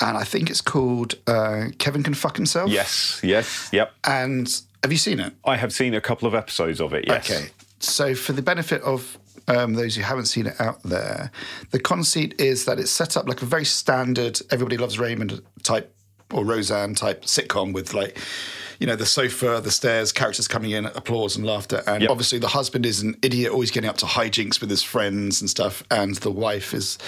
And 0.01 0.17
I 0.17 0.25
think 0.25 0.51
it's 0.51 0.61
called 0.61 1.15
uh, 1.27 1.67
Kevin 1.79 2.03
Can 2.03 2.15
Fuck 2.15 2.37
Himself. 2.37 2.71
Yes, 2.71 3.21
yes, 3.23 3.69
yep. 3.73 3.93
And 4.05 4.49
have 4.83 4.91
you 4.93 4.99
seen 4.99 5.21
it? 5.21 5.33
I 5.45 5.57
have 5.57 5.73
seen 5.73 5.95
a 5.95 6.01
couple 6.01 6.27
of 6.29 6.35
episodes 6.35 6.81
of 6.81 6.93
it. 6.95 7.05
Yes. 7.07 7.31
Okay. 7.31 7.45
So, 7.83 8.15
for 8.15 8.33
the 8.33 8.43
benefit 8.43 8.81
of 8.83 9.19
um, 9.49 9.75
those 9.75 9.97
who 9.97 10.03
haven't 10.03 10.27
seen 10.27 10.47
it 10.47 10.61
out 10.61 10.83
there, 10.85 11.31
the 11.71 11.81
conceit 11.81 12.41
is 12.41 12.65
that 12.65 12.79
it's 12.79 12.91
set 12.91 13.17
up 13.17 13.29
like 13.29 13.43
a 13.43 13.47
very 13.47 13.65
standard 13.65 14.41
Everybody 14.51 14.77
Loves 14.77 14.99
Raymond 14.99 15.43
type 15.63 15.95
or 16.33 16.45
Roseanne 16.45 16.95
type 16.95 17.25
sitcom 17.25 17.73
with 17.73 17.93
like, 17.93 18.19
you 18.83 18.87
know, 18.89 18.97
the 18.97 19.07
sofa, 19.07 19.61
the 19.63 19.71
stairs, 19.71 20.11
characters 20.11 20.49
coming 20.49 20.73
in, 20.73 20.87
applause 20.87 21.37
and 21.37 21.47
laughter. 21.47 21.85
And 21.87 22.03
Yep. 22.03 22.11
obviously, 22.11 22.41
the 22.41 22.49
husband 22.49 22.85
is 22.85 23.01
an 23.01 23.17
idiot, 23.23 23.53
always 23.53 23.71
getting 23.71 23.89
up 23.89 23.97
to 23.99 24.07
hijinks 24.07 24.61
with 24.61 24.71
his 24.71 24.83
friends 24.83 25.41
and 25.41 25.49
stuff. 25.49 25.85
And 25.89 26.17
the 26.17 26.33
wife 26.33 26.75
is 26.75 26.99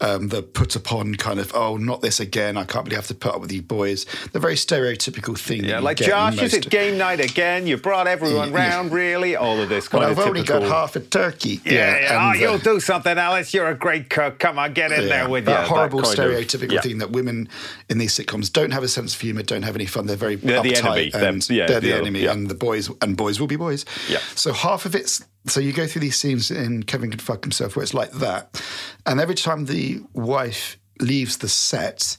um, 0.00 0.28
the 0.28 0.42
put 0.42 0.74
upon 0.74 1.16
kind 1.16 1.38
of, 1.38 1.52
oh, 1.54 1.76
not 1.76 2.00
this 2.00 2.18
again. 2.18 2.56
I 2.56 2.64
can't 2.64 2.86
really 2.86 2.96
have 2.96 3.08
to 3.08 3.14
put 3.14 3.34
up 3.34 3.42
with 3.42 3.52
you 3.52 3.60
boys. 3.60 4.06
The 4.32 4.38
very 4.40 4.54
stereotypical 4.54 5.36
thing. 5.38 5.64
Yeah, 5.64 5.80
like 5.80 5.98
Josh, 5.98 6.40
is 6.40 6.54
it 6.54 6.70
game 6.70 6.96
night 6.96 7.20
again? 7.20 7.66
You 7.66 7.76
brought 7.76 8.06
everyone 8.06 8.50
Yeah. 8.52 8.56
round, 8.76 8.92
really? 8.92 9.36
All 9.36 9.60
of 9.60 9.68
this 9.68 9.86
kind 9.88 10.02
Well, 10.04 10.12
of 10.12 10.18
I've 10.20 10.26
only 10.28 10.44
got 10.44 10.62
half 10.62 10.96
a 10.96 11.00
turkey. 11.00 11.60
Yeah, 11.64 11.72
yeah. 11.72 12.08
oh, 12.12 12.30
and, 12.30 12.36
uh, 12.38 12.40
you'll 12.40 12.58
do 12.58 12.80
something, 12.80 13.18
Alice. 13.18 13.52
You're 13.52 13.68
a 13.68 13.74
great 13.74 14.08
cook. 14.08 14.38
Come 14.38 14.58
on, 14.58 14.72
get 14.72 14.92
in 14.92 15.02
Yeah, 15.02 15.08
there 15.08 15.28
with 15.28 15.44
that 15.44 15.62
you. 15.62 15.74
horrible 15.74 16.00
of- 16.00 16.06
stereotypical 16.06 16.72
yeah. 16.72 16.80
thing 16.80 16.98
that 16.98 17.10
women 17.10 17.48
in 17.90 17.98
these 17.98 18.16
sitcoms 18.16 18.50
don't 18.52 18.70
have 18.70 18.84
a 18.84 18.88
sense 18.88 19.14
of 19.14 19.20
humor, 19.20 19.42
don't 19.42 19.62
have 19.64 19.74
any 19.74 19.86
fun. 19.86 20.06
They're 20.06 20.16
very 20.16 20.36
They're 20.36 20.62
the 20.62 20.70
uptight 20.70 20.84
enemy. 20.84 21.10
They're- 21.20 21.56
yeah, 21.56 21.66
they're 21.66 21.80
the 21.80 21.88
the- 21.88 21.96
enemy, 21.96 22.22
yeah. 22.24 22.32
and 22.32 22.48
the 22.48 22.54
boys 22.54 22.90
and 23.02 23.16
boys 23.16 23.38
will 23.40 23.46
be 23.46 23.56
boys. 23.56 23.84
Yeah. 24.08 24.18
So 24.34 24.52
half 24.52 24.86
of 24.86 24.94
it's 24.94 25.24
so 25.46 25.60
you 25.60 25.72
go 25.72 25.86
through 25.86 26.00
these 26.00 26.16
scenes 26.16 26.50
in 26.50 26.82
Kevin 26.82 27.10
Can 27.10 27.20
Fuck 27.20 27.44
Himself 27.44 27.74
where 27.76 27.82
it's 27.82 27.94
like 27.94 28.12
that, 28.12 28.62
and 29.06 29.20
every 29.20 29.34
time 29.34 29.66
the 29.66 30.00
wife 30.14 30.78
leaves 31.00 31.38
the 31.38 31.48
set. 31.48 32.16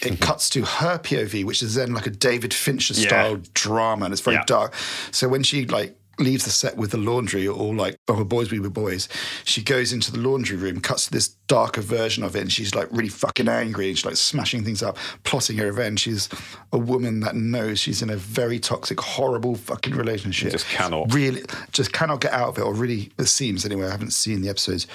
It 0.00 0.12
Mm-hmm. 0.12 0.22
cuts 0.22 0.48
to 0.50 0.62
her 0.64 0.96
POV, 1.00 1.44
which 1.44 1.60
is 1.60 1.74
then 1.74 1.92
like 1.92 2.06
a 2.06 2.10
David 2.10 2.54
Fincher 2.54 2.94
style 2.94 3.38
drama, 3.52 4.04
and 4.04 4.12
it's 4.12 4.22
very 4.22 4.36
Yeah. 4.36 4.44
dark. 4.46 4.72
So 5.10 5.26
when 5.28 5.42
she 5.42 5.66
like 5.66 5.97
leaves 6.18 6.44
the 6.44 6.50
set 6.50 6.76
with 6.76 6.90
the 6.90 6.98
laundry, 6.98 7.46
or 7.46 7.74
like 7.74 7.96
oh 8.08 8.24
boys 8.24 8.50
we 8.50 8.60
were 8.60 8.70
boys, 8.70 9.08
she 9.44 9.62
goes 9.62 9.92
into 9.92 10.12
the 10.12 10.18
laundry 10.18 10.56
room, 10.56 10.80
cuts 10.80 11.06
to 11.06 11.10
this 11.10 11.28
darker 11.46 11.80
version 11.80 12.22
of 12.22 12.36
it, 12.36 12.40
and 12.40 12.52
she's 12.52 12.74
like 12.74 12.88
really 12.90 13.08
fucking 13.08 13.48
angry, 13.48 13.88
and 13.88 13.98
she's 13.98 14.06
like 14.06 14.16
smashing 14.16 14.64
things 14.64 14.82
up, 14.82 14.96
plotting 15.24 15.56
her 15.58 15.66
revenge. 15.66 16.00
She's 16.00 16.28
a 16.72 16.78
woman 16.78 17.20
that 17.20 17.34
knows 17.34 17.78
she's 17.78 18.02
in 18.02 18.10
a 18.10 18.16
very 18.16 18.58
toxic, 18.58 19.00
horrible 19.00 19.54
fucking 19.54 19.94
relationship. 19.94 20.52
Just 20.52 20.66
cannot. 20.66 21.12
really, 21.12 21.42
just 21.72 21.92
cannot 21.92 22.20
get 22.20 22.32
out 22.32 22.50
of 22.50 22.58
it, 22.58 22.62
or 22.62 22.74
really 22.74 23.10
it 23.18 23.26
seems 23.26 23.64
anyway. 23.64 23.86
I 23.86 23.90
haven't 23.90 24.12
seen 24.12 24.42
the 24.42 24.48
episodes, 24.48 24.86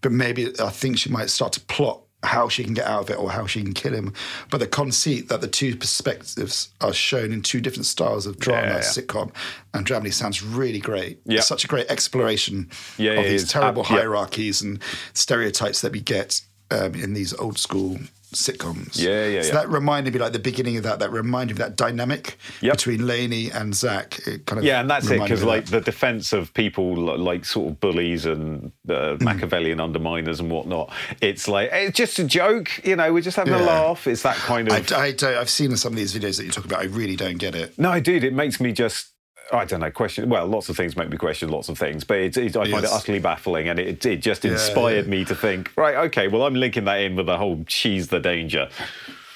but 0.00 0.12
maybe 0.12 0.52
I 0.60 0.70
think 0.70 0.98
she 0.98 1.10
might 1.10 1.30
start 1.30 1.52
to 1.54 1.60
plot 1.60 2.02
how 2.22 2.48
she 2.48 2.62
can 2.64 2.74
get 2.74 2.86
out 2.86 3.02
of 3.02 3.10
it 3.10 3.18
or 3.18 3.30
how 3.30 3.46
she 3.46 3.62
can 3.62 3.72
kill 3.72 3.94
him. 3.94 4.12
But 4.50 4.58
the 4.58 4.66
conceit 4.66 5.28
that 5.28 5.40
the 5.40 5.48
two 5.48 5.74
perspectives 5.76 6.68
are 6.80 6.92
shown 6.92 7.32
in 7.32 7.40
two 7.42 7.60
different 7.60 7.86
styles 7.86 8.26
of 8.26 8.38
drama, 8.38 8.66
Yeah, 8.66 8.74
yeah. 8.76 8.80
sitcom, 8.82 9.32
and 9.72 9.86
dramedy 9.86 10.12
sounds 10.12 10.42
really 10.42 10.80
great. 10.80 11.20
Yeah. 11.24 11.38
It's 11.38 11.46
such 11.48 11.64
a 11.64 11.68
great 11.68 11.90
exploration 11.90 12.68
Yeah, 12.98 13.12
of 13.12 13.24
these 13.24 13.48
terrible 13.50 13.82
yeah. 13.88 13.96
hierarchies 14.00 14.60
and 14.60 14.80
stereotypes 15.14 15.80
that 15.80 15.92
we 15.92 16.00
get 16.00 16.42
um, 16.70 16.94
in 16.94 17.14
these 17.14 17.32
old 17.34 17.58
school 17.58 17.98
sitcoms. 18.34 18.98
Yeah, 19.00 19.26
yeah, 19.26 19.42
So 19.42 19.48
yeah. 19.48 19.54
that 19.54 19.68
reminded 19.70 20.14
me, 20.14 20.20
like 20.20 20.32
the 20.32 20.38
beginning 20.38 20.76
of 20.76 20.82
that, 20.84 20.98
that 21.00 21.10
reminded 21.10 21.56
me 21.58 21.62
of 21.62 21.68
that 21.68 21.76
dynamic 21.76 22.38
Yep. 22.60 22.74
between 22.76 23.06
Laney 23.06 23.50
and 23.50 23.74
Zach. 23.74 24.18
It 24.26 24.46
kind 24.46 24.58
of 24.58 24.64
Yeah, 24.64 24.80
and 24.80 24.90
that's 24.90 25.10
it 25.10 25.20
because 25.20 25.42
like 25.44 25.66
that. 25.66 25.70
the 25.70 25.80
defense 25.80 26.32
of 26.32 26.52
people 26.54 26.94
like 26.96 27.44
sort 27.44 27.68
of 27.70 27.80
bullies 27.80 28.26
and 28.26 28.72
uh, 28.88 29.16
Hmm. 29.16 29.24
Machiavellian 29.24 29.78
underminers 29.78 30.40
and 30.40 30.50
whatnot. 30.50 30.92
It's 31.20 31.48
like 31.48 31.70
it's 31.72 31.96
just 31.96 32.18
a 32.18 32.24
joke, 32.24 32.70
you 32.84 32.96
know. 32.96 33.12
We're 33.12 33.20
just 33.22 33.36
having 33.36 33.54
a 33.54 33.58
laugh. 33.62 34.06
It's 34.06 34.22
that 34.22 34.36
kind 34.36 34.68
of. 34.68 34.74
I, 34.92 35.00
I 35.08 35.12
don't, 35.12 35.36
I've 35.36 35.50
seen 35.50 35.76
some 35.76 35.92
of 35.92 35.96
these 35.96 36.14
videos 36.14 36.36
that 36.38 36.44
you 36.44 36.50
talk 36.50 36.64
about. 36.64 36.80
I 36.80 36.84
really 36.84 37.16
don't 37.16 37.38
get 37.38 37.54
it. 37.54 37.78
No, 37.78 37.98
dude, 38.00 38.24
it 38.24 38.32
makes 38.34 38.60
me 38.60 38.72
just. 38.72 39.08
I 39.52 39.64
don't 39.64 39.80
know. 39.80 39.90
Question. 39.90 40.28
Well, 40.28 40.46
lots 40.46 40.68
of 40.68 40.76
things 40.76 40.96
make 40.96 41.10
me 41.10 41.16
question 41.16 41.48
lots 41.48 41.68
of 41.68 41.78
things, 41.78 42.04
but 42.04 42.18
it's, 42.18 42.36
it's, 42.36 42.56
I 42.56 42.70
find 42.70 42.84
it 42.84 42.90
utterly 42.90 43.18
baffling, 43.18 43.68
and 43.68 43.78
it, 43.78 44.04
it 44.04 44.22
just 44.22 44.44
inspired 44.44 45.06
yeah. 45.06 45.10
me 45.10 45.24
to 45.24 45.34
think. 45.34 45.72
Right, 45.76 45.96
okay. 46.06 46.28
Well, 46.28 46.44
I'm 46.44 46.54
linking 46.54 46.84
that 46.84 47.00
in 47.00 47.16
with 47.16 47.26
the 47.26 47.36
whole 47.36 47.64
"she's 47.68 48.08
the 48.08 48.20
danger." 48.20 48.68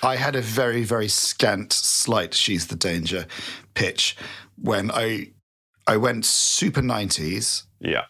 I 0.03 0.17
had 0.17 0.37
a 0.37 0.43
very, 0.43 0.85
very 0.85 1.09
scant, 1.09 1.73
slight 1.73 2.35
"she's 2.35 2.67
the 2.67 2.77
danger" 2.77 3.27
pitch 3.75 4.17
when 4.61 4.91
I 4.91 5.31
I 5.87 5.97
went 5.97 6.25
super 6.25 6.83
nineties, 6.83 7.65
Yeah, 7.81 8.05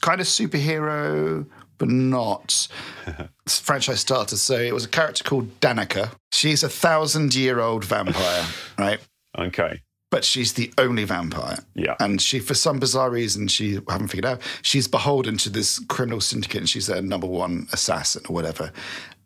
kind 0.00 0.20
of 0.20 0.26
superhero, 0.26 1.46
but 1.78 1.88
not 1.88 2.68
franchise 3.48 4.00
starter. 4.00 4.36
So 4.36 4.56
it 4.58 4.74
was 4.74 4.84
a 4.84 4.88
character 4.88 5.24
called 5.24 5.60
Danica. 5.60 6.12
She's 6.32 6.62
a 6.62 6.68
thousand 6.68 7.34
year 7.34 7.60
old 7.60 7.84
vampire, 7.84 8.46
right? 8.78 9.00
okay. 9.38 9.82
But 10.12 10.26
she's 10.26 10.52
the 10.52 10.70
only 10.76 11.04
vampire. 11.04 11.58
Yeah. 11.74 11.96
And 11.98 12.20
she, 12.20 12.38
for 12.38 12.52
some 12.52 12.78
bizarre 12.78 13.08
reason, 13.08 13.48
she 13.48 13.78
I 13.88 13.92
haven't 13.92 14.08
figured 14.08 14.26
out, 14.26 14.42
she's 14.60 14.86
beholden 14.86 15.38
to 15.38 15.48
this 15.48 15.78
criminal 15.86 16.20
syndicate 16.20 16.58
and 16.58 16.68
she's 16.68 16.86
their 16.86 17.00
number 17.00 17.26
one 17.26 17.66
assassin 17.72 18.22
or 18.28 18.34
whatever. 18.34 18.72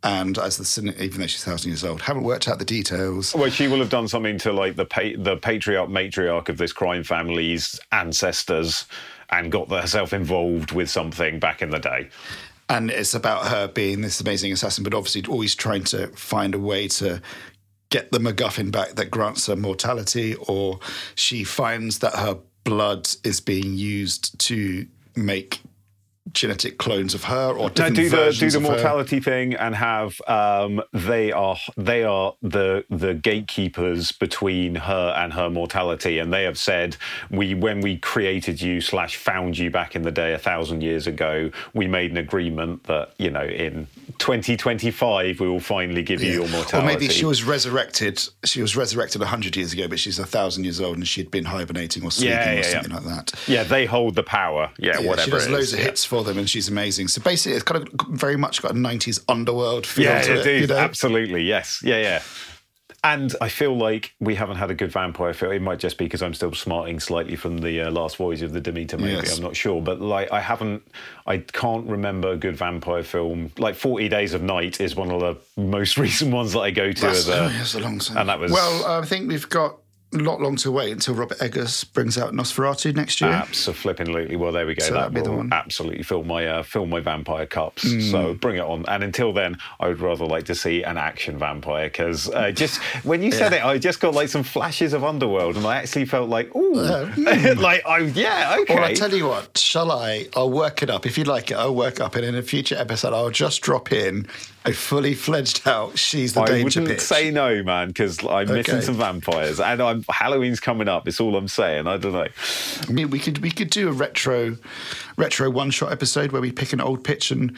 And 0.04 0.38
as 0.38 0.58
the 0.58 0.64
syndicate, 0.64 1.02
even 1.02 1.20
though 1.20 1.26
she's 1.26 1.42
thousand 1.42 1.70
years 1.72 1.82
old, 1.82 2.02
haven't 2.02 2.22
worked 2.22 2.46
out 2.46 2.60
the 2.60 2.64
details. 2.64 3.34
Well, 3.34 3.50
she 3.50 3.66
will 3.66 3.80
have 3.80 3.90
done 3.90 4.06
something 4.06 4.38
to 4.38 4.52
like 4.52 4.76
the 4.76 4.84
pa- 4.84 5.18
the 5.18 5.36
patriarch 5.36 5.90
matriarch 5.90 6.48
of 6.48 6.56
this 6.56 6.72
crime 6.72 7.02
family's 7.02 7.80
ancestors, 7.90 8.86
and 9.30 9.50
got 9.50 9.68
herself 9.68 10.12
involved 10.12 10.70
with 10.70 10.88
something 10.88 11.40
back 11.40 11.62
in 11.62 11.70
the 11.70 11.80
day. 11.80 12.10
And 12.68 12.90
it's 12.90 13.14
about 13.14 13.48
her 13.48 13.66
being 13.66 14.02
this 14.02 14.20
amazing 14.20 14.52
assassin, 14.52 14.84
but 14.84 14.94
obviously 14.94 15.24
always 15.28 15.56
trying 15.56 15.82
to 15.84 16.06
find 16.08 16.54
a 16.54 16.60
way 16.60 16.86
to 16.88 17.20
get 17.90 18.10
the 18.12 18.18
MacGuffin 18.18 18.70
back 18.72 18.90
that 18.96 19.10
grants 19.10 19.46
her 19.46 19.56
mortality, 19.56 20.34
or 20.48 20.80
she 21.14 21.44
finds 21.44 21.98
that 22.00 22.14
her 22.16 22.38
blood 22.64 23.08
is 23.24 23.40
being 23.40 23.74
used 23.74 24.38
to 24.40 24.86
make 25.14 25.60
genetic 26.32 26.76
clones 26.76 27.14
of 27.14 27.24
her 27.24 27.50
or 27.52 27.70
No, 27.78 27.88
do 27.88 28.08
the 28.10 28.36
do 28.36 28.50
the 28.50 28.58
her. 28.58 28.60
mortality 28.60 29.20
thing 29.20 29.54
and 29.54 29.74
have 29.76 30.20
um, 30.26 30.82
they 30.92 31.30
are 31.30 31.56
they 31.76 32.02
are 32.02 32.34
the 32.42 32.84
the 32.90 33.14
gatekeepers 33.14 34.10
between 34.12 34.74
her 34.74 35.14
and 35.16 35.32
her 35.34 35.48
mortality, 35.48 36.18
and 36.18 36.32
they 36.32 36.42
have 36.42 36.58
said 36.58 36.96
we 37.30 37.54
when 37.54 37.80
we 37.80 37.96
created 37.98 38.60
you 38.60 38.80
slash 38.80 39.16
found 39.16 39.56
you 39.56 39.70
back 39.70 39.94
in 39.94 40.02
the 40.02 40.10
day 40.10 40.34
a 40.34 40.38
thousand 40.38 40.82
years 40.82 41.06
ago, 41.06 41.50
we 41.74 41.86
made 41.86 42.10
an 42.10 42.16
agreement 42.16 42.82
that 42.84 43.12
you 43.18 43.30
know 43.30 43.44
in 43.44 43.86
2025 44.26 45.38
we 45.38 45.48
will 45.48 45.60
finally 45.60 46.02
give 46.02 46.20
you 46.20 46.32
your 46.32 46.48
mortality. 46.48 46.76
Or 46.78 46.82
maybe 46.82 47.08
she 47.08 47.24
was 47.24 47.44
resurrected. 47.44 48.20
She 48.44 48.60
was 48.60 48.76
resurrected 48.76 49.22
hundred 49.22 49.54
years 49.56 49.72
ago, 49.72 49.86
but 49.86 50.00
she's 50.00 50.18
a 50.18 50.26
thousand 50.26 50.64
years 50.64 50.80
old, 50.80 50.96
and 50.96 51.06
she'd 51.06 51.30
been 51.30 51.44
hibernating 51.44 52.02
or 52.04 52.10
sleeping 52.10 52.32
Yeah, 52.36 52.50
or 52.50 52.54
yeah, 52.54 52.60
yeah. 52.60 52.70
something 52.72 52.92
like 52.92 53.04
that. 53.04 53.32
yeah, 53.46 53.62
they 53.62 53.86
hold 53.86 54.16
the 54.16 54.24
power. 54.24 54.70
Yeah, 54.78 54.98
Yeah, 54.98 55.06
whatever. 55.08 55.24
she 55.26 55.30
does 55.30 55.48
loads 55.48 55.72
of 55.72 55.78
yeah. 55.78 55.84
hits 55.86 56.04
for 56.04 56.24
them, 56.24 56.38
and 56.38 56.50
she's 56.50 56.68
amazing. 56.68 57.06
So 57.08 57.22
basically, 57.22 57.54
it's 57.54 57.62
kind 57.64 57.80
of 57.86 57.88
very 58.10 58.36
much 58.36 58.62
got 58.62 58.72
a 58.72 58.74
'90s 58.74 59.22
underworld 59.28 59.86
feel 59.86 60.04
Yeah, 60.06 60.22
to 60.22 60.32
it 60.32 60.38
it. 60.40 60.46
is. 60.46 60.60
you 60.62 60.66
know? 60.74 60.80
Absolutely, 60.80 61.42
yes. 61.44 61.80
Yeah, 61.84 61.98
yeah. 61.98 62.22
And 63.04 63.34
I 63.40 63.48
feel 63.48 63.76
like 63.76 64.14
we 64.18 64.34
haven't 64.34 64.56
had 64.56 64.70
a 64.70 64.74
good 64.74 64.90
vampire 64.90 65.32
film. 65.32 65.52
It 65.52 65.62
might 65.62 65.78
just 65.78 65.96
be 65.98 66.06
because 66.06 66.22
I'm 66.22 66.34
still 66.34 66.52
smarting 66.54 66.98
slightly 66.98 67.36
from 67.36 67.58
the 67.58 67.82
uh, 67.82 67.90
last 67.90 68.16
voyage 68.16 68.42
of 68.42 68.52
the 68.52 68.60
Demeter, 68.60 68.98
maybe. 68.98 69.12
Yes. 69.12 69.36
I'm 69.36 69.44
not 69.44 69.54
sure. 69.54 69.80
But 69.80 70.00
like, 70.00 70.32
I 70.32 70.40
haven't, 70.40 70.82
I 71.26 71.38
can't 71.38 71.86
remember 71.86 72.32
a 72.32 72.36
good 72.36 72.56
vampire 72.56 73.04
film. 73.04 73.52
Like 73.58 73.76
40 73.76 74.08
Days 74.08 74.34
of 74.34 74.42
Night 74.42 74.80
is 74.80 74.96
one 74.96 75.10
of 75.12 75.20
the 75.20 75.36
most 75.60 75.96
recent 75.98 76.32
ones 76.32 76.52
that 76.54 76.60
I 76.60 76.70
go 76.72 76.90
to 76.90 77.00
That's, 77.00 77.18
as 77.18 77.28
a. 77.28 77.44
oh, 77.44 77.48
that's 77.48 77.74
a 77.74 77.80
long 77.80 77.98
time. 78.00 78.16
and 78.18 78.28
that 78.28 78.40
was- 78.40 78.50
well. 78.52 78.84
I 78.86 79.04
think 79.04 79.28
we've 79.28 79.48
got 79.48 79.78
not 80.12 80.40
long 80.40 80.56
to 80.56 80.70
wait 80.70 80.92
until 80.92 81.14
Robert 81.14 81.38
Eggers 81.40 81.84
brings 81.84 82.16
out 82.16 82.32
Nosferatu 82.32 82.94
next 82.94 83.20
year. 83.20 83.30
Absolutely. 83.30 84.36
Well, 84.36 84.52
there 84.52 84.66
we 84.66 84.74
go. 84.74 84.84
So 84.84 84.94
that 84.94 85.12
be 85.12 85.20
the 85.20 85.30
will 85.30 85.38
one. 85.38 85.52
absolutely 85.52 86.02
fill 86.02 86.22
my 86.22 86.46
uh, 86.46 86.62
fill 86.62 86.86
my 86.86 87.00
vampire 87.00 87.46
cups. 87.46 87.84
Mm. 87.84 88.10
So 88.10 88.34
bring 88.34 88.56
it 88.56 88.62
on. 88.62 88.84
And 88.88 89.02
until 89.02 89.32
then, 89.32 89.58
I 89.80 89.88
would 89.88 90.00
rather 90.00 90.24
like 90.24 90.44
to 90.46 90.54
see 90.54 90.82
an 90.82 90.96
action 90.96 91.38
vampire 91.38 91.88
because 91.88 92.30
uh, 92.30 92.52
just 92.52 92.80
when 93.04 93.22
you 93.22 93.32
said 93.32 93.52
it, 93.52 93.64
I 93.64 93.78
just 93.78 94.00
got 94.00 94.14
like 94.14 94.28
some 94.28 94.42
flashes 94.42 94.92
of 94.92 95.04
Underworld, 95.04 95.56
and 95.56 95.66
I 95.66 95.76
actually 95.76 96.04
felt 96.04 96.28
like, 96.28 96.54
ooh, 96.54 96.74
like 97.56 97.84
I 97.86 97.98
yeah, 98.14 98.56
okay. 98.60 98.74
Well, 98.74 98.84
I 98.84 98.94
tell 98.94 99.12
you 99.12 99.26
what, 99.26 99.58
shall 99.58 99.90
I? 99.90 100.28
I'll 100.34 100.50
work 100.50 100.82
it 100.82 100.90
up. 100.90 101.06
If 101.06 101.18
you 101.18 101.24
like 101.24 101.50
it, 101.50 101.54
I'll 101.54 101.74
work 101.74 102.00
up. 102.00 102.14
And 102.14 102.24
in 102.24 102.34
a 102.34 102.42
future 102.42 102.76
episode, 102.76 103.12
I'll 103.12 103.30
just 103.30 103.60
drop 103.60 103.92
in 103.92 104.28
a 104.66 104.72
fully 104.72 105.14
fledged 105.14 105.66
out. 105.66 105.98
She's 105.98 106.34
the 106.34 106.40
I 106.42 106.46
danger 106.46 106.80
wouldn't 106.80 106.88
pitch. 106.98 107.00
say 107.00 107.30
no, 107.30 107.62
man, 107.62 107.88
because 107.88 108.22
I'm 108.24 108.48
missing 108.52 108.80
some 108.82 108.96
vampires, 108.96 109.60
and 109.60 109.80
I'm 109.80 110.02
Halloween's 110.10 110.60
coming 110.60 110.88
up. 110.88 111.06
It's 111.08 111.20
all 111.20 111.36
I'm 111.36 111.48
saying. 111.48 111.86
I 111.86 111.96
don't 111.96 112.12
know. 112.12 112.26
I 112.88 112.92
mean, 112.92 113.10
we 113.10 113.18
could 113.18 113.38
we 113.38 113.50
could 113.50 113.70
do 113.70 113.88
a 113.88 113.92
retro 113.92 114.56
retro 115.16 115.50
one 115.50 115.70
shot 115.70 115.92
episode 115.92 116.32
where 116.32 116.42
we 116.42 116.52
pick 116.52 116.72
an 116.72 116.80
old 116.80 117.04
pitch 117.04 117.30
and 117.30 117.56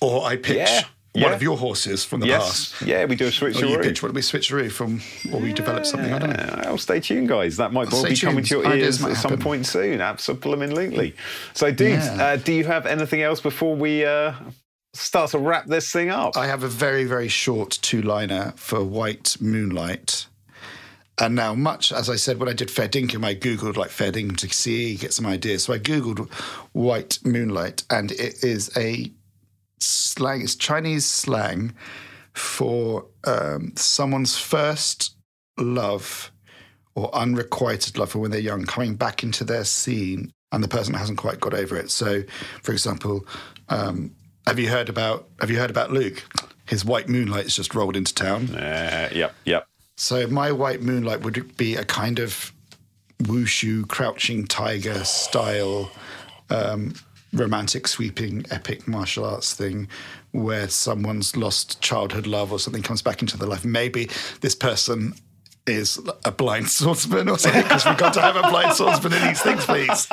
or 0.00 0.24
I 0.26 0.36
pitch 0.36 0.56
Yeah, 0.56 0.82
one 1.12 1.22
yeah. 1.30 1.32
of 1.32 1.42
your 1.42 1.56
horses 1.56 2.04
from 2.04 2.20
the 2.20 2.26
Yes, 2.26 2.72
past. 2.72 2.82
yeah, 2.88 3.04
we 3.06 3.14
do 3.16 3.26
a 3.26 3.44
Or 3.44 3.48
you 3.50 3.78
pitch 3.78 4.02
what 4.02 4.12
we 4.12 4.20
switcheroo 4.20 4.70
from, 4.70 5.00
or 5.32 5.40
we 5.40 5.52
develop 5.52 5.86
something. 5.86 6.12
I 6.12 6.18
don't 6.18 6.30
know. 6.36 6.44
Yeah, 6.46 6.68
well, 6.68 6.78
stay 6.78 7.00
tuned, 7.00 7.28
guys. 7.28 7.56
That 7.56 7.72
might 7.72 7.90
well 7.90 8.04
be 8.04 8.16
coming 8.16 8.44
to 8.44 8.56
your 8.56 8.66
Ideas 8.66 9.00
ears 9.00 9.10
at 9.12 9.16
some 9.22 9.38
point 9.38 9.64
soon. 9.66 10.00
Absolutely. 10.00 11.14
So, 11.54 11.70
dude, 11.70 11.92
Yeah. 12.00 12.22
uh, 12.24 12.36
do 12.36 12.52
you 12.52 12.64
have 12.64 12.84
anything 12.86 13.22
else 13.22 13.40
before 13.40 13.74
we 13.76 14.04
uh, 14.04 14.32
start 14.94 15.30
to 15.32 15.38
wrap 15.38 15.66
this 15.66 15.90
thing 15.92 16.10
up? 16.10 16.36
I 16.36 16.46
have 16.46 16.62
a 16.62 16.68
very 16.68 17.04
very 17.04 17.28
short 17.28 17.78
two 17.82 18.02
liner 18.02 18.54
for 18.56 18.82
White 18.82 19.36
Moonlight. 19.40 20.26
And 21.18 21.36
now, 21.36 21.54
much 21.54 21.92
as 21.92 22.10
I 22.10 22.16
said 22.16 22.40
when 22.40 22.48
I 22.48 22.54
did 22.54 22.70
Fair 22.70 22.88
Dinkum, 22.88 23.24
I 23.24 23.36
googled 23.36 23.76
like 23.76 23.90
Fair 23.90 24.10
Dinkum 24.10 24.36
to 24.38 24.48
see 24.48 24.96
get 24.96 25.12
some 25.12 25.26
ideas. 25.26 25.64
So 25.64 25.72
I 25.72 25.78
googled 25.78 26.28
White 26.72 27.18
Moonlight, 27.24 27.84
and 27.90 28.10
it 28.12 28.42
is 28.42 28.76
a 28.76 29.12
slang. 29.78 30.42
It's 30.42 30.56
Chinese 30.56 31.06
slang 31.06 31.72
for 32.32 33.06
um, 33.24 33.72
someone's 33.76 34.36
first 34.36 35.14
love 35.56 36.32
or 36.96 37.14
unrequited 37.14 37.96
love 37.98 38.10
for 38.10 38.18
when 38.18 38.30
they're 38.30 38.40
young, 38.40 38.64
coming 38.64 38.94
back 38.94 39.22
into 39.22 39.44
their 39.44 39.64
scene, 39.64 40.32
and 40.52 40.62
the 40.62 40.68
person 40.68 40.94
hasn't 40.94 41.18
quite 41.18 41.40
got 41.40 41.54
over 41.54 41.76
it. 41.76 41.90
So, 41.90 42.22
for 42.62 42.72
example, 42.72 43.24
um, 43.68 44.14
have 44.46 44.58
you 44.58 44.68
heard 44.68 44.88
about 44.88 45.28
Have 45.40 45.50
you 45.50 45.58
heard 45.58 45.70
about 45.70 45.92
Luke? 45.92 46.22
His 46.66 46.84
white 46.84 47.08
moonlight's 47.08 47.56
just 47.56 47.74
rolled 47.74 47.96
into 47.96 48.14
town. 48.14 48.54
Uh, 48.54 49.10
yep, 49.12 49.34
yep. 49.44 49.66
So 49.96 50.26
my 50.26 50.50
white 50.50 50.80
moonlight 50.82 51.20
would 51.20 51.56
be 51.56 51.76
a 51.76 51.84
kind 51.84 52.18
of 52.18 52.52
wushu, 53.22 53.86
crouching 53.88 54.46
tiger 54.46 55.04
style, 55.04 55.90
um, 56.50 56.94
romantic, 57.32 57.86
sweeping, 57.86 58.44
epic 58.50 58.88
martial 58.88 59.24
arts 59.24 59.54
thing, 59.54 59.88
where 60.32 60.68
someone's 60.68 61.36
lost 61.36 61.80
childhood 61.80 62.26
love 62.26 62.50
or 62.52 62.58
something 62.58 62.82
comes 62.82 63.02
back 63.02 63.20
into 63.20 63.36
their 63.36 63.48
life. 63.48 63.64
Maybe 63.64 64.08
this 64.40 64.54
person 64.54 65.14
is 65.66 66.00
a 66.24 66.30
blind 66.30 66.68
swordsman 66.68 67.28
or 67.28 67.38
something 67.38 67.62
because 67.62 67.86
we've 67.86 67.96
got 67.96 68.12
to 68.14 68.20
have 68.20 68.36
a 68.36 68.42
blind 68.42 68.74
swordsman 68.74 69.12
in 69.14 69.28
these 69.28 69.40
things, 69.40 69.64
please. 69.64 70.06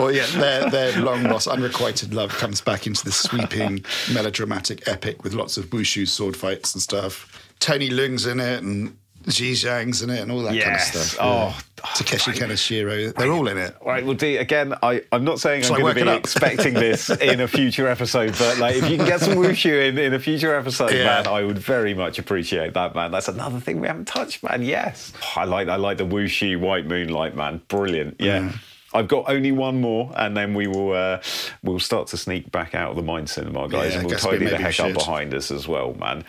or 0.00 0.12
yeah, 0.12 0.26
their 0.38 0.70
their 0.70 0.98
long 1.00 1.24
lost, 1.24 1.48
unrequited 1.48 2.14
love 2.14 2.30
comes 2.30 2.60
back 2.60 2.86
into 2.86 3.04
this 3.04 3.16
sweeping, 3.16 3.84
melodramatic 4.12 4.86
epic 4.86 5.24
with 5.24 5.34
lots 5.34 5.56
of 5.56 5.66
wushu 5.66 6.06
sword 6.06 6.36
fights 6.36 6.74
and 6.74 6.82
stuff. 6.82 7.50
Tony 7.58 7.90
Leung's 7.90 8.26
in 8.26 8.40
it 8.40 8.62
and 8.62 8.96
Ji 9.28 9.52
Zhang's 9.52 10.02
in 10.02 10.10
it 10.10 10.20
and 10.20 10.30
all 10.32 10.38
that 10.42 10.48
kind 10.48 10.58
of 10.60 10.66
Yes. 10.66 10.92
stuff. 11.12 11.18
Oh, 11.20 11.58
oh 11.84 11.90
Takeshi 11.96 12.32
Kaneshiro, 12.32 13.14
they're 13.14 13.32
all 13.32 13.48
in 13.48 13.58
it. 13.58 13.74
Right, 13.84 14.04
well, 14.04 14.14
D, 14.14 14.36
again, 14.36 14.74
I, 14.82 15.02
I'm 15.12 15.24
not 15.24 15.40
saying 15.40 15.64
I'm 15.64 15.80
going 15.80 15.94
to 15.96 16.04
be 16.04 16.10
expecting 16.16 16.74
this 16.74 17.10
in 17.10 17.40
a 17.40 17.48
future 17.48 17.88
episode, 17.88 18.34
but 18.38 18.58
like 18.58 18.76
if 18.76 18.88
you 18.90 18.96
can 18.96 19.06
get 19.06 19.20
some 19.20 19.34
wushu 19.34 19.88
in, 19.88 19.98
in 19.98 20.14
a 20.14 20.18
future 20.18 20.54
episode, 20.54 20.92
Yeah. 20.92 21.04
man, 21.04 21.26
I 21.26 21.42
would 21.42 21.58
very 21.58 21.94
much 21.94 22.18
appreciate 22.18 22.74
that, 22.74 22.94
man. 22.94 23.10
That's 23.10 23.28
another 23.28 23.60
thing 23.60 23.80
we 23.80 23.86
haven't 23.88 24.06
touched, 24.08 24.42
man. 24.42 24.62
Yes, 24.62 25.12
I 25.36 25.44
like 25.44 25.68
I 25.68 25.76
like 25.76 25.98
the 25.98 26.06
wushu 26.06 26.58
white 26.60 26.86
moonlight, 26.86 27.34
man. 27.36 27.62
Brilliant. 27.68 28.16
Yeah. 28.20 28.40
Mm. 28.40 28.58
I've 28.94 29.08
got 29.08 29.24
only 29.28 29.52
one 29.52 29.80
more, 29.80 30.10
and 30.16 30.36
then 30.36 30.54
we 30.54 30.66
will 30.66 30.92
uh, 30.92 31.20
we'll 31.62 31.78
start 31.80 32.08
to 32.08 32.16
sneak 32.16 32.50
back 32.52 32.74
out 32.74 32.90
of 32.90 32.96
the 32.96 33.02
Mind 33.02 33.28
Cinema, 33.30 33.68
guys, 33.68 33.92
Yeah, 33.92 34.00
and 34.00 34.08
we'll 34.08 34.18
tidy 34.18 34.46
the 34.46 34.58
heck 34.58 34.78
up 34.80 34.92
behind 34.94 35.32
us 35.34 35.50
as 35.50 35.66
well, 35.66 35.94
man. 35.94 36.24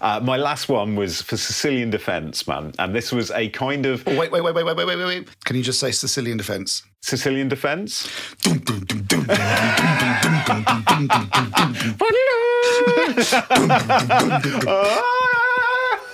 Uh, 0.00 0.20
my 0.22 0.36
last 0.36 0.68
one 0.68 0.96
was 0.96 1.20
for 1.22 1.36
Sicilian 1.36 1.90
Defence, 1.90 2.46
man, 2.46 2.72
and 2.78 2.94
this 2.94 3.12
was 3.12 3.30
a 3.32 3.48
kind 3.50 3.86
of 3.86 4.06
Oh, 4.06 4.16
wait, 4.16 4.30
wait, 4.32 4.42
wait, 4.42 4.54
wait, 4.54 4.64
wait, 4.64 4.76
wait, 4.76 4.86
wait, 4.86 5.04
wait. 5.04 5.28
Can 5.44 5.56
you 5.56 5.62
just 5.62 5.80
say 5.80 5.90
Sicilian 5.90 6.38
defence? 6.38 6.82
Sicilian 7.00 7.48
Defence. 7.48 8.08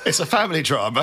It's 0.06 0.20
a 0.20 0.26
family 0.26 0.62
drama. 0.62 1.02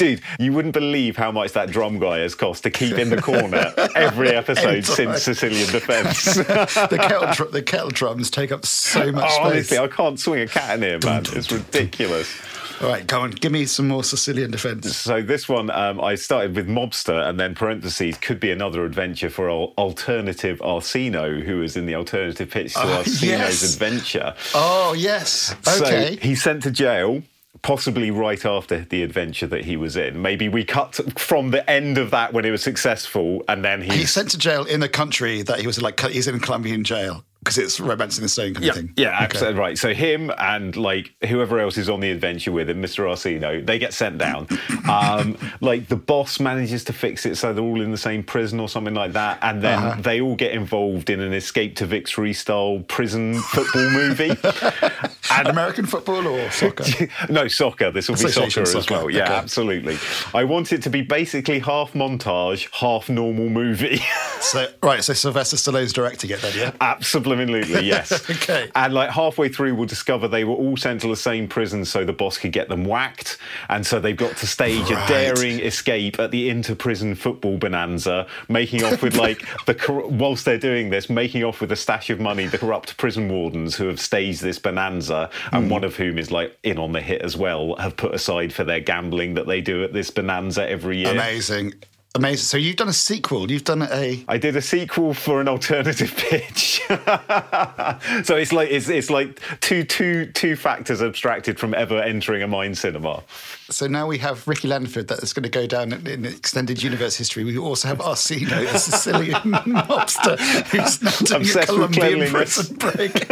Dude, 0.00 0.22
you 0.38 0.54
wouldn't 0.54 0.72
believe 0.72 1.16
how 1.18 1.30
much 1.30 1.52
that 1.52 1.70
drum 1.70 1.98
guy 1.98 2.20
has 2.20 2.34
cost 2.34 2.62
to 2.62 2.70
keep 2.70 2.96
in 2.96 3.10
the 3.10 3.20
corner 3.20 3.72
every 3.94 4.30
episode 4.34 4.86
since 4.86 5.22
Sicilian 5.24 5.70
Defence. 5.70 6.34
the 6.36 6.98
kettle, 6.98 7.32
dr- 7.34 7.52
the 7.52 7.60
kettle 7.62 7.90
drums 7.90 8.30
take 8.30 8.50
up 8.50 8.64
so 8.64 9.12
much 9.12 9.24
oh, 9.26 9.28
space. 9.28 9.40
honestly, 9.44 9.78
I 9.78 9.88
can't 9.88 10.18
swing 10.18 10.40
a 10.40 10.46
cat 10.46 10.76
in 10.76 10.82
here, 10.82 10.98
man. 11.04 11.24
It's 11.32 11.52
ridiculous. 11.52 12.34
All 12.80 12.88
right, 12.88 13.06
come 13.06 13.24
on, 13.24 13.30
give 13.32 13.52
me 13.52 13.66
some 13.66 13.88
more 13.88 14.02
Sicilian 14.02 14.50
defence. 14.50 14.96
So 14.96 15.20
this 15.20 15.46
one, 15.50 15.68
um, 15.68 16.00
I 16.00 16.14
started 16.14 16.56
with 16.56 16.66
Mobster, 16.66 17.28
and 17.28 17.38
then 17.38 17.54
parentheses 17.54 18.16
could 18.16 18.40
be 18.40 18.50
another 18.50 18.86
adventure 18.86 19.28
for 19.28 19.50
al- 19.50 19.74
alternative 19.76 20.60
Arsino, 20.60 21.44
who 21.44 21.62
is 21.62 21.76
in 21.76 21.84
the 21.84 21.94
alternative 21.94 22.48
pitch 22.48 22.72
to 22.72 22.80
Ah, 22.80 23.02
Arsino's 23.02 23.22
yes. 23.22 23.74
adventure. 23.74 24.34
Oh 24.54 24.94
yes, 24.94 25.54
okay. 25.68 26.16
So 26.16 26.26
he's 26.26 26.42
sent 26.42 26.62
to 26.62 26.70
jail. 26.70 27.22
Possibly 27.62 28.10
right 28.10 28.44
after 28.44 28.86
the 28.88 29.02
adventure 29.02 29.46
that 29.46 29.64
he 29.64 29.76
was 29.76 29.96
in. 29.96 30.22
Maybe 30.22 30.48
we 30.48 30.64
cut 30.64 30.94
from 31.18 31.50
the 31.50 31.68
end 31.68 31.98
of 31.98 32.10
that 32.10 32.32
when 32.32 32.44
it 32.44 32.50
was 32.50 32.62
successful, 32.62 33.42
and 33.48 33.64
then 33.64 33.82
he 33.82 33.98
He's 33.98 34.12
sent 34.12 34.30
to 34.30 34.38
jail 34.38 34.64
in 34.64 34.80
the 34.80 34.88
country 34.88 35.42
that 35.42 35.60
he 35.60 35.66
was 35.66 35.80
like. 35.80 36.00
He's 36.00 36.26
in 36.26 36.40
Colombian 36.40 36.84
jail 36.84 37.24
because 37.40 37.56
it's 37.58 37.80
Romancing 37.80 38.22
the 38.22 38.28
Stone 38.28 38.54
kind 38.54 38.64
Yeah, 38.66 38.70
of 38.70 38.76
thing. 38.76 38.92
yeah, 38.96 39.08
Okay. 39.14 39.24
absolutely 39.24 39.58
right. 39.60 39.78
So 39.78 39.94
him 39.94 40.30
and 40.38 40.76
like 40.76 41.12
whoever 41.26 41.58
else 41.58 41.78
is 41.78 41.88
on 41.88 42.00
the 42.00 42.10
adventure 42.10 42.52
with 42.52 42.68
him, 42.68 42.82
Mr. 42.82 43.04
Arsino, 43.10 43.64
they 43.64 43.78
get 43.78 43.92
sent 43.94 44.18
down. 44.18 44.46
Um, 44.90 45.36
like 45.60 45.86
the 45.86 45.94
boss 45.94 46.40
manages 46.40 46.82
to 46.84 46.92
fix 46.92 47.24
it 47.24 47.36
so 47.36 47.52
they're 47.52 47.62
all 47.62 47.80
in 47.80 47.92
the 47.92 47.96
same 47.98 48.24
prison 48.24 48.58
or 48.58 48.68
something 48.68 48.94
like 48.94 49.12
that, 49.12 49.38
and 49.42 49.62
then 49.62 49.78
Uh-huh. 49.78 50.00
they 50.02 50.20
all 50.20 50.34
get 50.34 50.50
involved 50.52 51.10
in 51.10 51.20
an 51.20 51.32
escape 51.32 51.76
to 51.76 51.86
victory 51.86 52.32
style 52.32 52.82
prison 52.88 53.34
football 53.40 53.88
movie. 53.90 54.30
and 55.32 55.46
American 55.48 55.86
football 55.86 56.26
or 56.26 56.50
soccer? 56.50 56.84
no 57.28 57.46
soccer. 57.46 57.90
This 57.92 58.08
will 58.08 58.16
be 58.16 58.22
soccer, 58.22 58.46
Association 58.48 58.62
as 58.62 58.72
soccer, 58.72 58.94
well. 59.06 59.10
Yeah, 59.10 59.30
absolutely. 59.32 59.96
I 60.34 60.42
want 60.44 60.72
it 60.72 60.82
to 60.82 60.90
be 60.90 61.02
basically 61.02 61.60
half 61.60 61.92
montage, 61.92 62.68
half 62.74 63.08
normal 63.08 63.48
movie. 63.48 63.98
so 64.40 64.66
right, 64.82 65.04
so 65.04 65.12
Sylvester 65.12 65.56
Stallone's 65.56 65.92
directing 65.92 66.30
it 66.30 66.40
then, 66.42 66.52
yeah. 66.56 66.72
Absolutely, 66.80 67.29
yes. 67.38 68.28
Okay. 68.30 68.70
And 68.74 68.94
like 68.94 69.10
halfway 69.10 69.48
through, 69.48 69.74
we'll 69.74 69.86
discover 69.86 70.26
they 70.28 70.44
were 70.44 70.54
all 70.54 70.76
sent 70.76 71.00
to 71.02 71.08
the 71.08 71.16
same 71.16 71.46
prison 71.48 71.84
so 71.84 72.04
the 72.04 72.12
boss 72.12 72.38
could 72.38 72.52
get 72.52 72.68
them 72.68 72.84
whacked. 72.84 73.38
And 73.68 73.86
so 73.86 74.00
they've 74.00 74.16
got 74.16 74.36
to 74.38 74.46
stage 74.46 74.90
Right. 74.90 75.04
a 75.04 75.08
daring 75.08 75.60
escape 75.60 76.18
at 76.18 76.30
the 76.30 76.48
inter-prison 76.48 77.14
football 77.16 77.58
bonanza, 77.58 78.26
making 78.48 78.82
off 78.84 79.02
with 79.02 79.16
like 79.16 79.42
the 79.66 79.74
cor- 79.74 80.06
whilst 80.08 80.44
they're 80.44 80.58
doing 80.58 80.90
this, 80.90 81.10
making 81.10 81.44
off 81.44 81.60
with 81.60 81.72
a 81.72 81.76
stash 81.76 82.08
of 82.10 82.18
money. 82.20 82.46
The 82.46 82.58
corrupt 82.58 82.96
prison 82.96 83.28
wardens 83.28 83.76
who 83.76 83.86
have 83.88 84.00
staged 84.00 84.42
this 84.42 84.58
bonanza, 84.58 85.28
and 85.52 85.64
Hmm. 85.64 85.70
one 85.70 85.84
of 85.84 85.96
whom 85.96 86.18
is 86.18 86.30
like 86.30 86.56
in 86.62 86.78
on 86.78 86.92
the 86.92 87.00
hit 87.00 87.22
as 87.22 87.36
well, 87.36 87.76
have 87.76 87.96
put 87.96 88.14
aside 88.14 88.52
for 88.52 88.64
their 88.64 88.80
gambling 88.80 89.34
that 89.34 89.46
they 89.46 89.60
do 89.60 89.84
at 89.84 89.92
this 89.92 90.10
bonanza 90.10 90.68
every 90.68 90.98
year. 90.98 91.10
Amazing, 91.12 91.74
amazing. 92.14 92.44
So 92.44 92.56
you've 92.56 92.76
done 92.76 92.88
a 92.88 92.92
sequel. 92.92 93.50
You've 93.50 93.64
done 93.64 93.82
a. 93.82 94.24
I 94.28 94.38
did 94.38 94.56
a 94.56 94.62
sequel 94.62 95.14
for 95.14 95.40
an 95.40 95.48
alternative 95.48 96.14
pitch. 96.16 96.80
so 96.88 98.36
it's 98.36 98.52
like 98.52 98.70
it's, 98.70 98.88
it's 98.88 99.10
like 99.10 99.40
two 99.60 99.84
two 99.84 100.26
two 100.26 100.56
factors 100.56 101.02
abstracted 101.02 101.58
from 101.58 101.74
ever 101.74 102.00
entering 102.00 102.42
a 102.42 102.48
mind 102.48 102.78
cinema. 102.78 103.22
So 103.70 103.86
now 103.86 104.06
we 104.06 104.18
have 104.18 104.46
Ricky 104.48 104.68
Landford 104.68 105.08
that 105.08 105.22
is 105.22 105.32
going 105.32 105.44
to 105.44 105.48
go 105.48 105.66
down 105.66 105.92
in, 105.92 106.06
in 106.06 106.24
extended 106.26 106.82
universe 106.82 107.16
history. 107.16 107.44
We 107.44 107.56
also 107.58 107.88
have 107.88 107.98
Arsino, 107.98 108.70
the 108.72 108.78
Sicilian 108.78 109.34
mobster, 109.42 110.38
who's 110.68 111.02
now 111.02 111.10
doing 111.18 111.42
Obsessed 111.42 111.68
a 111.68 111.72
Colombian 111.72 112.30
prison 112.30 112.76
break. 112.76 113.28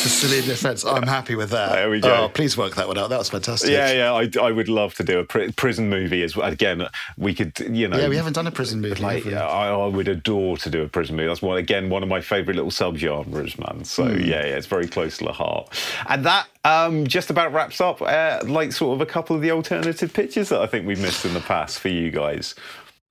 Sicilian 0.00 0.46
defence. 0.46 0.84
I'm 0.84 1.02
happy 1.06 1.34
with 1.34 1.50
that. 1.50 1.72
There 1.72 1.90
we 1.90 2.00
go. 2.00 2.24
Oh, 2.24 2.28
please 2.28 2.56
work 2.56 2.74
that 2.76 2.88
one 2.88 2.96
out. 2.98 3.10
That 3.10 3.18
was 3.18 3.28
fantastic. 3.28 3.70
Yeah, 3.70 3.92
yeah, 3.92 4.12
I, 4.12 4.46
I 4.46 4.50
would 4.50 4.68
love 4.68 4.94
to 4.94 5.04
do 5.04 5.18
a 5.18 5.24
pri- 5.24 5.50
prison 5.52 5.90
movie 5.90 6.22
as 6.22 6.34
well. 6.36 6.50
Again, 6.50 6.86
we 7.18 7.34
could, 7.34 7.58
you 7.60 7.86
know. 7.88 7.98
Yeah, 7.98 8.08
we 8.08 8.16
haven't 8.16 8.32
done 8.32 8.46
a 8.46 8.50
prison 8.50 8.80
movie. 8.80 9.02
Like, 9.02 9.24
we? 9.24 9.34
I, 9.34 9.70
I 9.70 9.86
would 9.86 10.08
adore 10.08 10.56
to 10.58 10.70
do 10.70 10.82
a 10.82 10.88
prison 10.88 11.16
movie. 11.16 11.28
That's 11.28 11.42
one 11.42 11.58
again 11.58 11.90
one 11.90 12.02
of 12.02 12.08
my 12.08 12.20
favourite 12.20 12.56
little 12.56 12.70
subgenres, 12.70 13.58
man. 13.58 13.84
So 13.84 14.04
Hmm. 14.06 14.20
yeah, 14.20 14.46
yeah, 14.46 14.56
it's 14.56 14.66
very 14.66 14.88
close 14.88 15.18
to 15.18 15.24
the 15.24 15.32
heart. 15.32 15.68
And 16.08 16.24
that 16.24 16.46
um, 16.64 17.06
just 17.06 17.30
about 17.30 17.52
wraps 17.52 17.80
up 17.80 18.00
uh, 18.02 18.40
like 18.44 18.72
sort 18.72 18.94
of 18.94 19.00
a 19.00 19.06
couple 19.10 19.36
of 19.36 19.42
the 19.42 19.50
alternative 19.50 20.12
pitches 20.12 20.48
that 20.48 20.60
I 20.60 20.66
think 20.66 20.86
we've 20.86 21.00
missed 21.00 21.24
in 21.24 21.34
the 21.34 21.40
past 21.40 21.78
for 21.80 21.88
you 21.88 22.10
guys. 22.10 22.54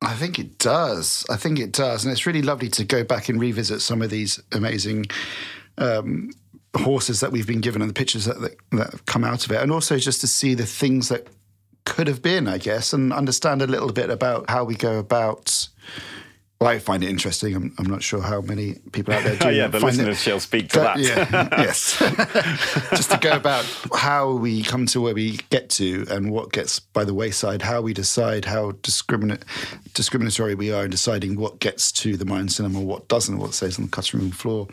I 0.01 0.13
think 0.15 0.39
it 0.39 0.57
does. 0.59 1.25
I 1.29 1.35
think 1.35 1.59
it 1.59 1.71
does. 1.73 2.05
And 2.05 2.11
it's 2.11 2.25
really 2.25 2.41
lovely 2.41 2.69
to 2.69 2.85
go 2.85 3.03
back 3.03 3.27
and 3.29 3.39
revisit 3.39 3.81
some 3.81 4.01
of 4.01 4.09
these 4.09 4.39
amazing 4.53 5.07
um, 5.77 6.31
horses 6.75 7.19
that 7.19 7.31
we've 7.31 7.47
been 7.47 7.61
given 7.61 7.81
and 7.81 7.89
the 7.89 7.93
pictures 7.93 8.25
that, 8.25 8.39
that, 8.41 8.55
that 8.71 8.91
have 8.91 9.05
come 9.05 9.23
out 9.23 9.45
of 9.45 9.51
it. 9.51 9.61
And 9.61 9.71
also 9.71 9.97
just 9.97 10.21
to 10.21 10.27
see 10.27 10.53
the 10.53 10.65
things 10.65 11.09
that 11.09 11.27
could 11.85 12.07
have 12.07 12.21
been, 12.21 12.47
I 12.47 12.57
guess, 12.57 12.93
and 12.93 13.11
understand 13.11 13.61
a 13.61 13.67
little 13.67 13.91
bit 13.91 14.09
about 14.09 14.49
how 14.49 14.63
we 14.63 14.75
go 14.75 14.99
about. 14.99 15.67
I 16.61 16.77
find 16.77 17.03
it 17.05 17.09
interesting. 17.09 17.55
I'm, 17.55 17.73
I'm 17.79 17.85
not 17.85 18.03
sure 18.03 18.21
how 18.21 18.41
many 18.41 18.75
people 18.91 19.13
out 19.13 19.23
there 19.23 19.35
do. 19.39 19.47
Oh, 19.47 19.49
yeah, 19.49 19.67
the 19.67 19.79
find 19.79 19.95
listeners 19.95 20.17
it, 20.17 20.21
shall 20.21 20.39
speak 20.41 20.67
to 20.71 20.79
that. 20.79 20.99
Yeah, 20.99 21.47
yes. 21.57 21.97
Just 22.89 23.11
to 23.11 23.17
go 23.17 23.31
about 23.31 23.63
how 23.95 24.33
we 24.33 24.63
come 24.63 24.85
to 24.87 24.99
where 24.99 25.13
we 25.13 25.39
get 25.51 25.69
to 25.71 26.05
and 26.09 26.31
what 26.31 26.51
gets 26.51 26.81
by 26.81 27.05
the 27.05 27.13
wayside, 27.13 27.61
how 27.61 27.81
we 27.81 27.93
decide 27.93 28.43
how 28.43 28.71
discriminate, 28.81 29.45
discriminatory 29.93 30.53
we 30.53 30.69
are 30.73 30.83
in 30.83 30.91
deciding 30.91 31.39
what 31.39 31.59
gets 31.59 31.93
to 31.93 32.17
the 32.17 32.25
Mind 32.25 32.51
Cinema, 32.51 32.81
what 32.81 33.07
doesn't, 33.07 33.37
what 33.37 33.53
stays 33.53 33.79
on 33.79 33.85
the 33.85 33.91
cutting 33.91 34.19
room 34.19 34.31
floor. 34.31 34.67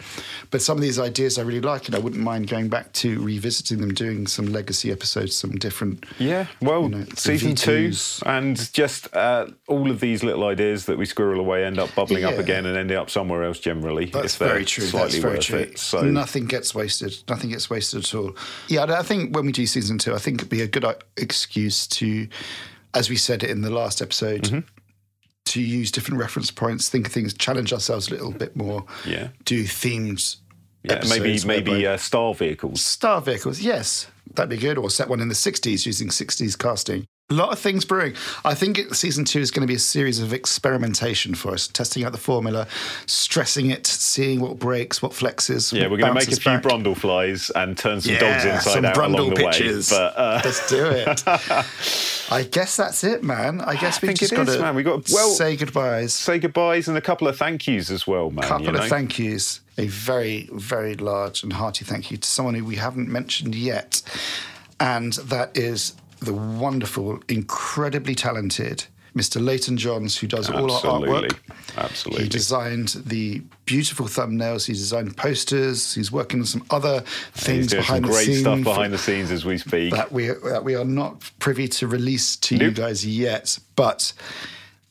But 0.51 0.63
some 0.63 0.77
of 0.77 0.83
these 0.83 0.99
ideas 0.99 1.39
I 1.39 1.43
really 1.43 1.61
like, 1.61 1.87
and 1.87 1.95
I 1.95 2.01
wouldn't 2.01 2.21
mind 2.23 2.49
going 2.49 2.69
back 2.69 2.93
to 2.95 3.21
revisiting 3.23 3.81
them, 3.81 3.95
doing 3.95 4.27
some 4.27 4.47
legacy 4.47 4.91
episodes, 4.91 5.37
some 5.37 5.53
different. 5.53 6.05
Yeah, 6.19 6.47
well, 6.61 6.83
You 6.83 6.89
know, 6.89 7.05
season 7.15 7.55
two, 7.55 7.91
V2s. 7.91 8.23
and 8.27 8.73
just 8.73 9.15
uh, 9.15 9.47
all 9.69 9.89
of 9.89 10.01
these 10.01 10.25
little 10.25 10.45
ideas 10.47 10.87
that 10.87 10.99
we 10.99 11.07
squirrel 11.07 11.39
away 11.39 11.65
end 11.79 11.89
up 11.89 11.95
bubbling 11.95 12.25
up 12.25 12.39
again 12.39 12.67
and 12.67 12.77
ending 12.77 12.97
up 12.97 13.11
somewhere 13.11 13.45
else 13.45 13.59
generally. 13.59 14.07
That's 14.07 14.37
very 14.37 14.65
true. 14.65 14.85
Slightly 14.85 15.21
That's 15.21 15.23
very 15.23 15.39
true. 15.39 15.59
it. 15.59 15.79
So 15.79 16.03
nothing 16.03 16.47
gets 16.47 16.75
wasted. 16.75 17.17
Nothing 17.29 17.51
gets 17.51 17.69
wasted 17.71 18.05
at 18.05 18.15
all. 18.15 18.37
Yeah, 18.69 18.85
I 18.85 19.03
think 19.03 19.35
when 19.35 19.47
we 19.47 19.53
do 19.53 19.67
season 19.67 19.99
two, 19.99 20.15
I 20.15 20.19
think 20.19 20.41
it'd 20.41 20.49
be 20.49 20.63
a 20.63 20.67
good 20.69 20.85
uh, 20.85 20.95
excuse 21.17 21.87
to, 21.89 22.29
as 22.95 23.11
we 23.11 23.17
said 23.17 23.43
in 23.43 23.61
the 23.63 23.71
last 23.71 24.01
episode, 24.03 24.43
Mm-hmm. 24.45 24.61
to 25.47 25.61
use 25.61 25.91
different 25.91 26.19
reference 26.21 26.51
points, 26.51 26.89
think 26.89 27.07
of 27.07 27.13
things, 27.13 27.33
challenge 27.35 27.73
ourselves 27.73 28.09
a 28.09 28.11
little 28.13 28.33
bit 28.33 28.57
more. 28.57 28.85
Yeah. 29.07 29.29
Do 29.45 29.65
themes. 29.65 30.39
yeah, 30.83 31.03
maybe 31.09 31.39
maybe 31.47 31.87
uh, 31.87 31.97
star 31.97 32.35
vehicles. 32.35 32.81
Star 32.83 33.21
vehicles, 33.21 33.61
yes, 33.61 34.09
that'd 34.35 34.51
be 34.51 34.57
good. 34.57 34.79
Or 34.79 34.91
set 34.91 35.09
one 35.09 35.21
in 35.21 35.29
the 35.29 35.35
60s 35.35 35.87
using 35.87 36.09
60s 36.09 36.59
casting. 36.59 37.07
A 37.29 37.35
lot 37.35 37.51
of 37.51 37.59
things 37.59 37.85
brewing. 37.85 38.15
I 38.45 38.55
think 38.55 38.79
it, 38.79 38.95
season 38.95 39.25
two 39.25 39.41
is 39.41 39.51
going 39.51 39.63
to 39.63 39.67
be 39.67 39.75
a 39.75 39.81
series 39.81 40.21
of 40.21 40.33
experimentation 40.33 41.35
for 41.35 41.55
us, 41.55 41.67
testing 41.67 42.05
out 42.05 42.13
the 42.13 42.19
formula, 42.19 42.69
stressing 43.07 43.69
it, 43.71 43.85
seeing 43.85 44.39
what 44.39 44.61
breaks, 44.61 45.03
what 45.03 45.11
flexes. 45.11 45.73
Yeah, 45.73 45.83
what 45.83 45.91
we're 45.91 45.97
going 45.97 46.11
to 46.11 46.15
make 46.15 46.29
a 46.31 46.37
few 46.37 46.53
back. 46.53 46.63
Brundleflies 46.63 47.51
and 47.57 47.77
turn 47.77 48.01
some 48.01 48.13
Yeah, 48.15 48.21
dogs 48.21 48.45
inside 48.45 48.73
some 48.75 48.85
out 48.85 48.97
along 48.97 49.13
Brundle 49.15 49.29
the 49.31 49.45
pitches. 49.45 49.91
way. 49.91 49.99
But 49.99 50.17
uh, 50.17 50.41
Let's 50.45 50.69
do 50.71 50.87
it. 50.87 51.25
I 52.33 52.45
guess 52.45 52.77
that's 52.77 53.03
it, 53.03 53.25
man. 53.25 53.61
I 53.61 53.75
guess 53.75 54.01
we've 54.01 54.11
think 54.11 54.21
just 54.21 54.33
it 54.33 54.37
got 54.37 54.47
to 54.47 54.61
man. 54.61 54.77
We 54.77 54.85
got- 54.85 55.11
well- 55.11 55.31
say 55.31 55.57
goodbyes. 55.57 56.15
say 56.15 56.39
goodbyes 56.39 56.87
and 56.87 56.97
a 56.97 57.01
couple 57.01 57.27
of 57.27 57.37
thank 57.37 57.67
yous 57.67 57.91
as 57.91 58.07
well, 58.07 58.31
man. 58.31 58.45
A 58.45 58.49
couple 58.49 58.67
you 58.67 58.73
know? 58.73 58.79
of 58.85 58.89
thank 58.89 59.19
yous. 59.19 59.63
A 59.79 59.89
very, 59.89 60.49
very 60.53 60.95
large 60.95 61.43
and 61.43 61.53
hearty 61.55 61.85
thank 61.85 62.13
you 62.13 62.19
to 62.19 62.29
someone 62.29 62.55
who 62.55 62.65
we 62.65 62.77
haven't 62.77 63.09
mentioned 63.09 63.57
yet. 63.57 64.01
And 64.79 65.15
that 65.15 65.57
is 65.57 65.95
the 66.21 66.35
wonderful, 66.35 67.21
incredibly 67.29 68.15
talented 68.15 68.85
Mr. 69.17 69.43
Leighton 69.43 69.79
Johns, 69.79 70.19
who 70.19 70.27
does 70.27 70.51
all 70.51 70.71
our 70.71 70.77
Absolutely. 70.77 71.29
artwork. 71.31 71.39
Absolutely. 71.79 72.25
He 72.25 72.29
designed 72.29 72.89
the 73.07 73.43
beautiful 73.65 74.07
thumbnails. 74.07 74.67
He 74.67 74.75
designed 74.75 75.17
posters. 75.17 75.95
He's 75.95 76.13
working 76.13 76.41
on 76.41 76.47
some 76.47 76.65
other 76.71 77.01
things 77.33 77.73
behind 77.73 78.05
the 78.05 78.09
great 78.09 78.27
scenes 78.27 78.41
stuff 78.41 78.63
behind 78.63 78.93
the 78.93 78.99
scenes 78.99 79.31
as 79.31 79.45
we 79.47 79.57
speak. 79.57 79.95
that 79.95 80.13
we 80.13 80.27
that 80.27 80.63
we 80.65 80.75
are 80.75 80.85
not 80.85 81.31
privy 81.39 81.67
to 81.67 81.87
release 81.87 82.37
to 82.37 82.57
you 82.57 82.71
guys 82.71 83.07
yet. 83.07 83.59
But 83.75 84.13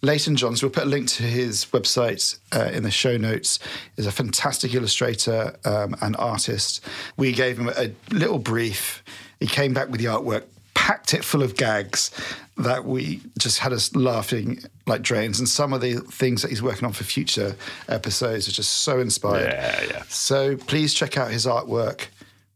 Leighton 0.02 0.36
Johns, 0.36 0.64
we'll 0.64 0.72
put 0.72 0.84
a 0.84 0.88
link 0.88 1.08
to 1.10 1.24
his 1.24 1.66
website 1.66 2.40
uh, 2.52 2.72
in 2.74 2.82
the 2.82 2.92
show 2.92 3.18
notes. 3.18 3.60
Is 3.96 4.08
a 4.08 4.12
fantastic 4.12 4.74
illustrator 4.74 5.56
um, 5.66 5.96
and 6.02 6.16
artist. 6.18 6.84
We 7.16 7.32
gave 7.32 7.60
him 7.60 7.70
a 7.70 7.92
little 8.12 8.40
brief. 8.40 9.04
He 9.40 9.46
came 9.46 9.74
back 9.76 9.90
with 9.90 10.00
the 10.00 10.08
artwork, 10.08 10.46
packed 10.86 11.16
it 11.16 11.24
full 11.26 11.42
of 11.42 11.58
gags 11.58 12.12
that 12.58 12.86
we 12.86 13.20
just 13.40 13.58
had 13.58 13.74
us 13.74 13.96
laughing 13.96 14.60
like 14.86 15.02
drains. 15.02 15.40
And 15.40 15.50
some 15.50 15.74
of 15.74 15.82
the 15.82 15.96
things 15.96 16.44
that 16.44 16.50
he's 16.50 16.62
working 16.62 16.86
on 16.86 16.94
for 16.94 17.04
future 17.04 17.56
episodes 17.90 18.48
are 18.48 18.52
just 18.52 18.72
so 18.72 19.00
inspired. 19.00 19.52
Yeah, 19.52 19.84
yeah. 19.90 20.04
So 20.10 20.56
please 20.58 20.94
check 20.94 21.18
out 21.18 21.32
his 21.32 21.48
artwork. 21.48 22.06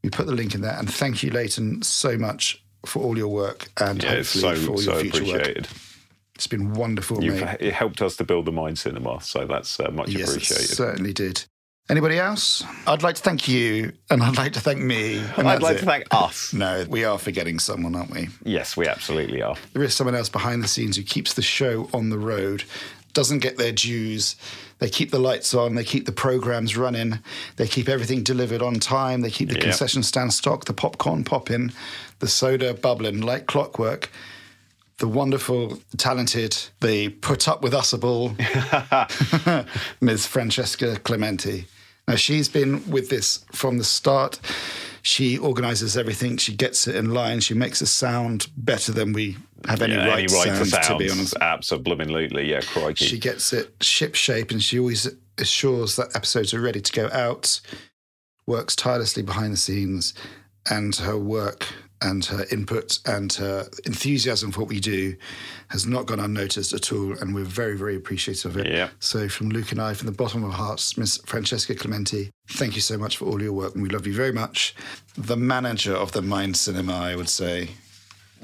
We 0.04 0.12
put 0.12 0.28
the 0.28 0.32
link 0.34 0.54
in 0.54 0.62
there. 0.62 0.78
And 0.78 0.88
thank 0.94 1.24
you, 1.24 1.32
Leighton, 1.32 1.82
so 1.82 2.20
much 2.20 2.64
for 2.86 3.02
all 3.02 3.18
your 3.18 3.30
work 3.30 3.68
and 3.82 4.02
yeah, 4.04 4.10
hopefully 4.18 4.42
so 4.42 4.56
for 4.56 4.72
all 4.74 4.82
your 4.84 4.94
so 4.94 5.00
future 5.02 5.18
appreciated. 5.24 5.68
work. 5.68 5.78
It's 6.36 6.48
been 6.48 6.74
wonderful, 6.74 7.24
You've 7.24 7.42
mate. 7.44 7.58
it 7.60 7.74
helped 7.74 8.02
us 8.04 8.16
to 8.18 8.24
build 8.24 8.46
the 8.46 8.52
Mind 8.52 8.78
Cinema, 8.78 9.20
so 9.22 9.46
that's 9.46 9.80
uh, 9.80 9.90
much 9.92 10.10
Yes, 10.10 10.30
it 10.30 10.30
appreciated. 10.36 10.68
certainly 10.76 11.14
did. 11.14 11.44
Anybody 11.90 12.20
else? 12.20 12.64
I'd 12.86 13.02
like 13.02 13.16
to 13.16 13.22
thank 13.22 13.48
you, 13.48 13.94
and 14.12 14.22
I'd 14.22 14.38
like 14.38 14.54
to 14.54 14.60
thank 14.60 14.80
me. 14.80 15.18
and 15.38 15.48
I'd 15.50 15.64
like 15.64 15.78
it. 15.78 15.80
to 15.80 15.86
thank 15.86 16.06
us. 16.12 16.54
No, 16.54 16.86
we 16.88 17.04
are 17.04 17.18
forgetting 17.18 17.58
someone, 17.58 17.96
aren't 17.96 18.12
we? 18.12 18.30
Yes, 18.44 18.78
we 18.78 18.88
absolutely 18.88 19.42
are. 19.42 19.56
There 19.74 19.82
is 19.84 19.96
someone 19.96 20.14
else 20.16 20.30
behind 20.30 20.64
the 20.64 20.68
scenes 20.68 20.98
who 20.98 21.04
keeps 21.04 21.34
the 21.34 21.42
show 21.42 21.90
on 21.92 22.10
the 22.10 22.18
road, 22.20 22.64
doesn't 23.14 23.40
get 23.40 23.58
their 23.58 23.72
dues. 23.72 24.36
They 24.78 24.88
keep 24.90 25.10
the 25.10 25.20
lights 25.20 25.56
on, 25.56 25.74
they 25.74 25.84
keep 25.84 26.06
the 26.06 26.12
programs 26.12 26.78
running, 26.78 27.20
they 27.56 27.68
keep 27.68 27.90
everything 27.90 28.22
delivered 28.24 28.62
on 28.62 28.76
time, 28.76 29.22
they 29.22 29.32
keep 29.32 29.50
the 29.50 29.56
Yeah. 29.56 29.62
concession 29.64 30.04
stand 30.04 30.32
stocked, 30.32 30.68
the 30.68 30.74
popcorn 30.74 31.24
popping, 31.24 31.74
the 32.20 32.28
soda 32.28 32.76
bubbling 32.76 33.20
like 33.22 33.48
clockwork. 33.48 34.12
The 35.00 35.08
wonderful, 35.08 35.80
talented, 35.98 36.56
the 36.82 37.08
put 37.10 37.48
up 37.48 37.62
with 37.62 37.74
us 37.74 37.94
usable 37.94 38.36
Ms. 40.02 40.28
Francesca 40.28 41.00
Clementi. 41.00 41.66
Now, 42.10 42.16
she's 42.16 42.50
been 42.50 42.90
with 42.90 43.10
this 43.10 43.46
from 43.52 43.78
the 43.78 43.84
start. 43.84 44.40
She 45.04 45.38
organizes 45.38 45.96
everything. 45.96 46.38
She 46.38 46.56
gets 46.56 46.88
it 46.88 46.96
in 46.96 47.14
line. 47.14 47.40
She 47.40 47.54
makes 47.54 47.82
us 47.82 47.92
sound 47.92 48.48
better 48.58 48.92
than 48.92 49.14
we 49.14 49.38
have 49.68 49.82
any 49.82 49.94
Yeah, 49.94 50.08
right, 50.08 50.20
any 50.20 50.28
to 50.28 50.34
right 50.34 50.48
sound, 50.48 50.66
to 50.66 50.82
to 50.82 50.98
be 50.98 51.10
honest. 51.12 51.36
Absolutely, 51.40 52.50
yeah, 52.50 52.62
crikey. 52.62 53.06
She 53.06 53.20
gets 53.20 53.54
it 53.54 53.76
ship 53.82 54.16
shape 54.16 54.52
and 54.52 54.62
she 54.62 54.80
always 54.80 55.08
assures 55.38 55.96
that 55.98 56.16
episodes 56.16 56.54
are 56.54 56.60
ready 56.62 56.82
to 56.82 56.92
go 56.92 57.10
out, 57.14 57.62
works 58.46 58.76
tirelessly 58.76 59.24
behind 59.24 59.54
the 59.54 59.58
scenes, 59.58 60.14
and 60.70 60.96
her 60.96 61.18
work 61.18 61.68
and 62.02 62.26
her 62.26 62.46
input 62.52 63.00
and 63.06 63.34
her 63.34 63.68
enthusiasm 63.86 64.52
for 64.52 64.62
what 64.62 64.70
we 64.70 64.80
do 64.80 65.16
has 65.70 65.86
not 65.86 66.06
gone 66.06 66.20
unnoticed 66.20 66.74
at 66.74 66.92
all. 66.92 67.14
And 67.14 67.36
we're 67.36 67.44
very, 67.44 67.78
very 67.78 67.96
appreciative 67.96 68.56
of 68.56 68.66
it. 68.66 68.72
Yeah. 68.72 68.90
So, 69.00 69.28
from 69.28 69.50
Luke 69.50 69.72
and 69.72 69.82
I, 69.82 69.94
from 69.94 70.06
the 70.06 70.14
bottom 70.14 70.44
of 70.44 70.52
our 70.52 70.56
hearts, 70.56 70.98
Miss 70.98 71.18
Francesca 71.26 71.76
Clementi, 71.76 72.32
thank 72.50 72.76
you 72.76 72.82
so 72.82 72.98
much 72.98 73.18
for 73.18 73.26
all 73.26 73.42
your 73.42 73.54
work 73.54 73.74
and 73.74 73.84
we 73.84 73.90
love 73.90 74.08
you 74.08 74.14
very 74.14 74.32
much. 74.32 74.76
The 75.18 75.38
manager 75.38 75.94
of 75.94 76.12
the 76.14 76.22
Mind 76.22 76.58
Cinema, 76.58 76.94
I 76.94 77.16
would 77.16 77.30
say. 77.30 77.70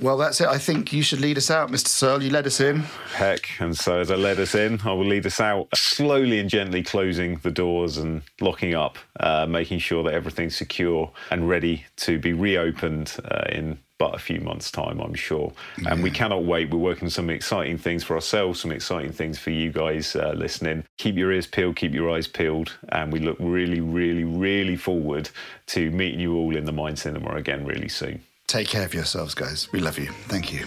Well, 0.01 0.17
that's 0.17 0.41
it. 0.41 0.47
I 0.47 0.57
think 0.57 0.91
you 0.91 1.01
should 1.01 1.21
lead 1.21 1.37
us 1.37 1.49
out, 1.49 1.71
Mr. 1.71 1.87
Searle. 1.87 2.21
You 2.21 2.29
led 2.29 2.45
us 2.45 2.59
in. 2.59 2.79
Heck, 3.13 3.49
and 3.59 3.77
so 3.77 3.99
as 3.99 4.11
I 4.11 4.15
led 4.15 4.39
us 4.39 4.53
in, 4.53 4.79
I 4.83 4.91
will 4.91 5.05
lead 5.05 5.25
us 5.25 5.39
out, 5.39 5.69
slowly 5.73 6.39
and 6.39 6.49
gently 6.49 6.83
closing 6.83 7.37
the 7.37 7.51
doors 7.51 7.97
and 7.97 8.21
locking 8.41 8.75
up, 8.75 8.97
uh, 9.19 9.45
making 9.45 9.79
sure 9.79 10.03
that 10.03 10.13
everything's 10.13 10.55
secure 10.55 11.11
and 11.31 11.47
ready 11.47 11.85
to 11.97 12.19
be 12.19 12.33
reopened 12.33 13.15
uh, 13.31 13.45
in 13.49 13.77
but 13.97 14.13
a 14.13 14.19
few 14.19 14.41
months' 14.41 14.71
time, 14.71 14.99
I'm 14.99 15.13
sure. 15.13 15.53
And 15.87 16.03
we 16.03 16.11
cannot 16.11 16.43
wait. 16.43 16.69
We're 16.69 16.79
working 16.79 17.05
on 17.05 17.09
some 17.09 17.29
exciting 17.29 17.77
things 17.77 18.03
for 18.03 18.15
ourselves, 18.15 18.59
some 18.59 18.71
exciting 18.71 19.13
things 19.13 19.39
for 19.39 19.51
you 19.51 19.71
guys 19.71 20.15
uh, 20.15 20.33
listening. 20.35 20.83
Keep 20.97 21.15
your 21.15 21.31
ears 21.31 21.47
peeled, 21.47 21.77
keep 21.77 21.93
your 21.93 22.11
eyes 22.11 22.27
peeled, 22.27 22.77
and 22.89 23.13
we 23.13 23.19
look 23.19 23.37
really, 23.39 23.79
really, 23.79 24.25
really 24.25 24.75
forward 24.75 25.29
to 25.67 25.89
meeting 25.91 26.19
you 26.19 26.35
all 26.35 26.55
in 26.55 26.65
the 26.65 26.73
Mind 26.73 26.99
Cinema 26.99 27.35
again 27.35 27.65
really 27.65 27.87
soon. 27.87 28.21
Take 28.47 28.67
care 28.67 28.85
of 28.85 28.93
yourselves, 28.93 29.33
guys. 29.33 29.71
We 29.71 29.79
love 29.79 29.97
you. 29.97 30.07
Thank 30.27 30.53
you. 30.53 30.65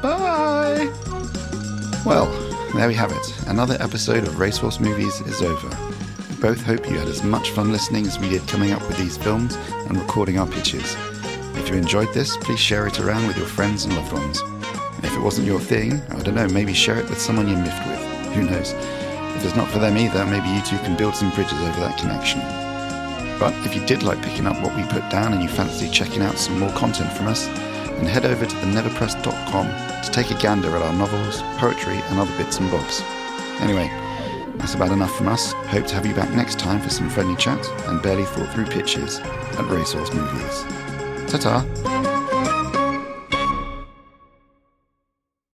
Bye. 0.00 0.92
Well, 2.06 2.26
there 2.74 2.86
we 2.86 2.94
have 2.94 3.10
it. 3.10 3.48
Another 3.48 3.76
episode 3.80 4.22
of 4.22 4.38
Racehorse 4.38 4.78
Movies 4.78 5.20
is 5.22 5.42
over. 5.42 5.68
We 6.30 6.36
both 6.36 6.62
hope 6.62 6.88
you 6.88 6.96
had 6.96 7.08
as 7.08 7.24
much 7.24 7.50
fun 7.50 7.72
listening 7.72 8.06
as 8.06 8.20
we 8.20 8.28
did 8.28 8.46
coming 8.46 8.70
up 8.70 8.86
with 8.86 8.96
these 8.98 9.16
films 9.18 9.56
and 9.56 10.00
recording 10.00 10.38
our 10.38 10.46
pitches. 10.46 10.96
If 11.56 11.68
you 11.70 11.74
enjoyed 11.74 12.14
this, 12.14 12.36
please 12.36 12.60
share 12.60 12.86
it 12.86 13.00
around 13.00 13.26
with 13.26 13.36
your 13.36 13.46
friends 13.46 13.84
and 13.84 13.96
loved 13.96 14.12
ones. 14.12 14.40
And 14.40 15.04
if 15.04 15.12
it 15.12 15.20
wasn't 15.20 15.48
your 15.48 15.60
thing, 15.60 16.00
I 16.10 16.20
don't 16.20 16.36
know, 16.36 16.46
maybe 16.48 16.72
share 16.72 16.98
it 16.98 17.08
with 17.10 17.20
someone 17.20 17.48
you 17.48 17.56
miffed 17.56 17.84
with. 17.86 18.00
Who 18.34 18.44
knows? 18.44 18.72
If 18.72 19.44
it's 19.44 19.56
not 19.56 19.68
for 19.68 19.80
them 19.80 19.98
either, 19.98 20.24
maybe 20.26 20.48
you 20.48 20.62
two 20.62 20.78
can 20.78 20.96
build 20.96 21.16
some 21.16 21.30
bridges 21.32 21.58
over 21.60 21.80
that 21.80 21.98
connection. 21.98 22.65
But 23.38 23.54
if 23.66 23.74
you 23.74 23.84
did 23.86 24.02
like 24.02 24.22
picking 24.22 24.46
up 24.46 24.60
what 24.62 24.74
we 24.76 24.82
put 24.84 25.08
down 25.10 25.32
and 25.32 25.42
you 25.42 25.48
fancy 25.48 25.90
checking 25.90 26.22
out 26.22 26.38
some 26.38 26.58
more 26.58 26.72
content 26.72 27.12
from 27.12 27.26
us, 27.26 27.46
then 27.46 28.06
head 28.06 28.24
over 28.24 28.46
to 28.46 28.54
theneverpress.com 28.56 30.02
to 30.02 30.10
take 30.10 30.30
a 30.30 30.40
gander 30.40 30.74
at 30.74 30.82
our 30.82 30.92
novels, 30.92 31.42
poetry, 31.58 31.96
and 31.96 32.18
other 32.18 32.36
bits 32.36 32.58
and 32.58 32.70
bobs. 32.70 33.02
Anyway, 33.60 33.90
that's 34.56 34.74
about 34.74 34.90
enough 34.90 35.14
from 35.16 35.28
us. 35.28 35.52
Hope 35.68 35.86
to 35.86 35.94
have 35.94 36.06
you 36.06 36.14
back 36.14 36.30
next 36.30 36.58
time 36.58 36.80
for 36.80 36.90
some 36.90 37.10
friendly 37.10 37.36
chat 37.36 37.64
and 37.86 38.02
barely 38.02 38.24
thought 38.24 38.52
through 38.52 38.66
pitches 38.66 39.18
at 39.18 39.70
Racehorse 39.70 40.12
Movies. 40.12 40.64
Ta 41.30 41.38
ta! 41.38 42.25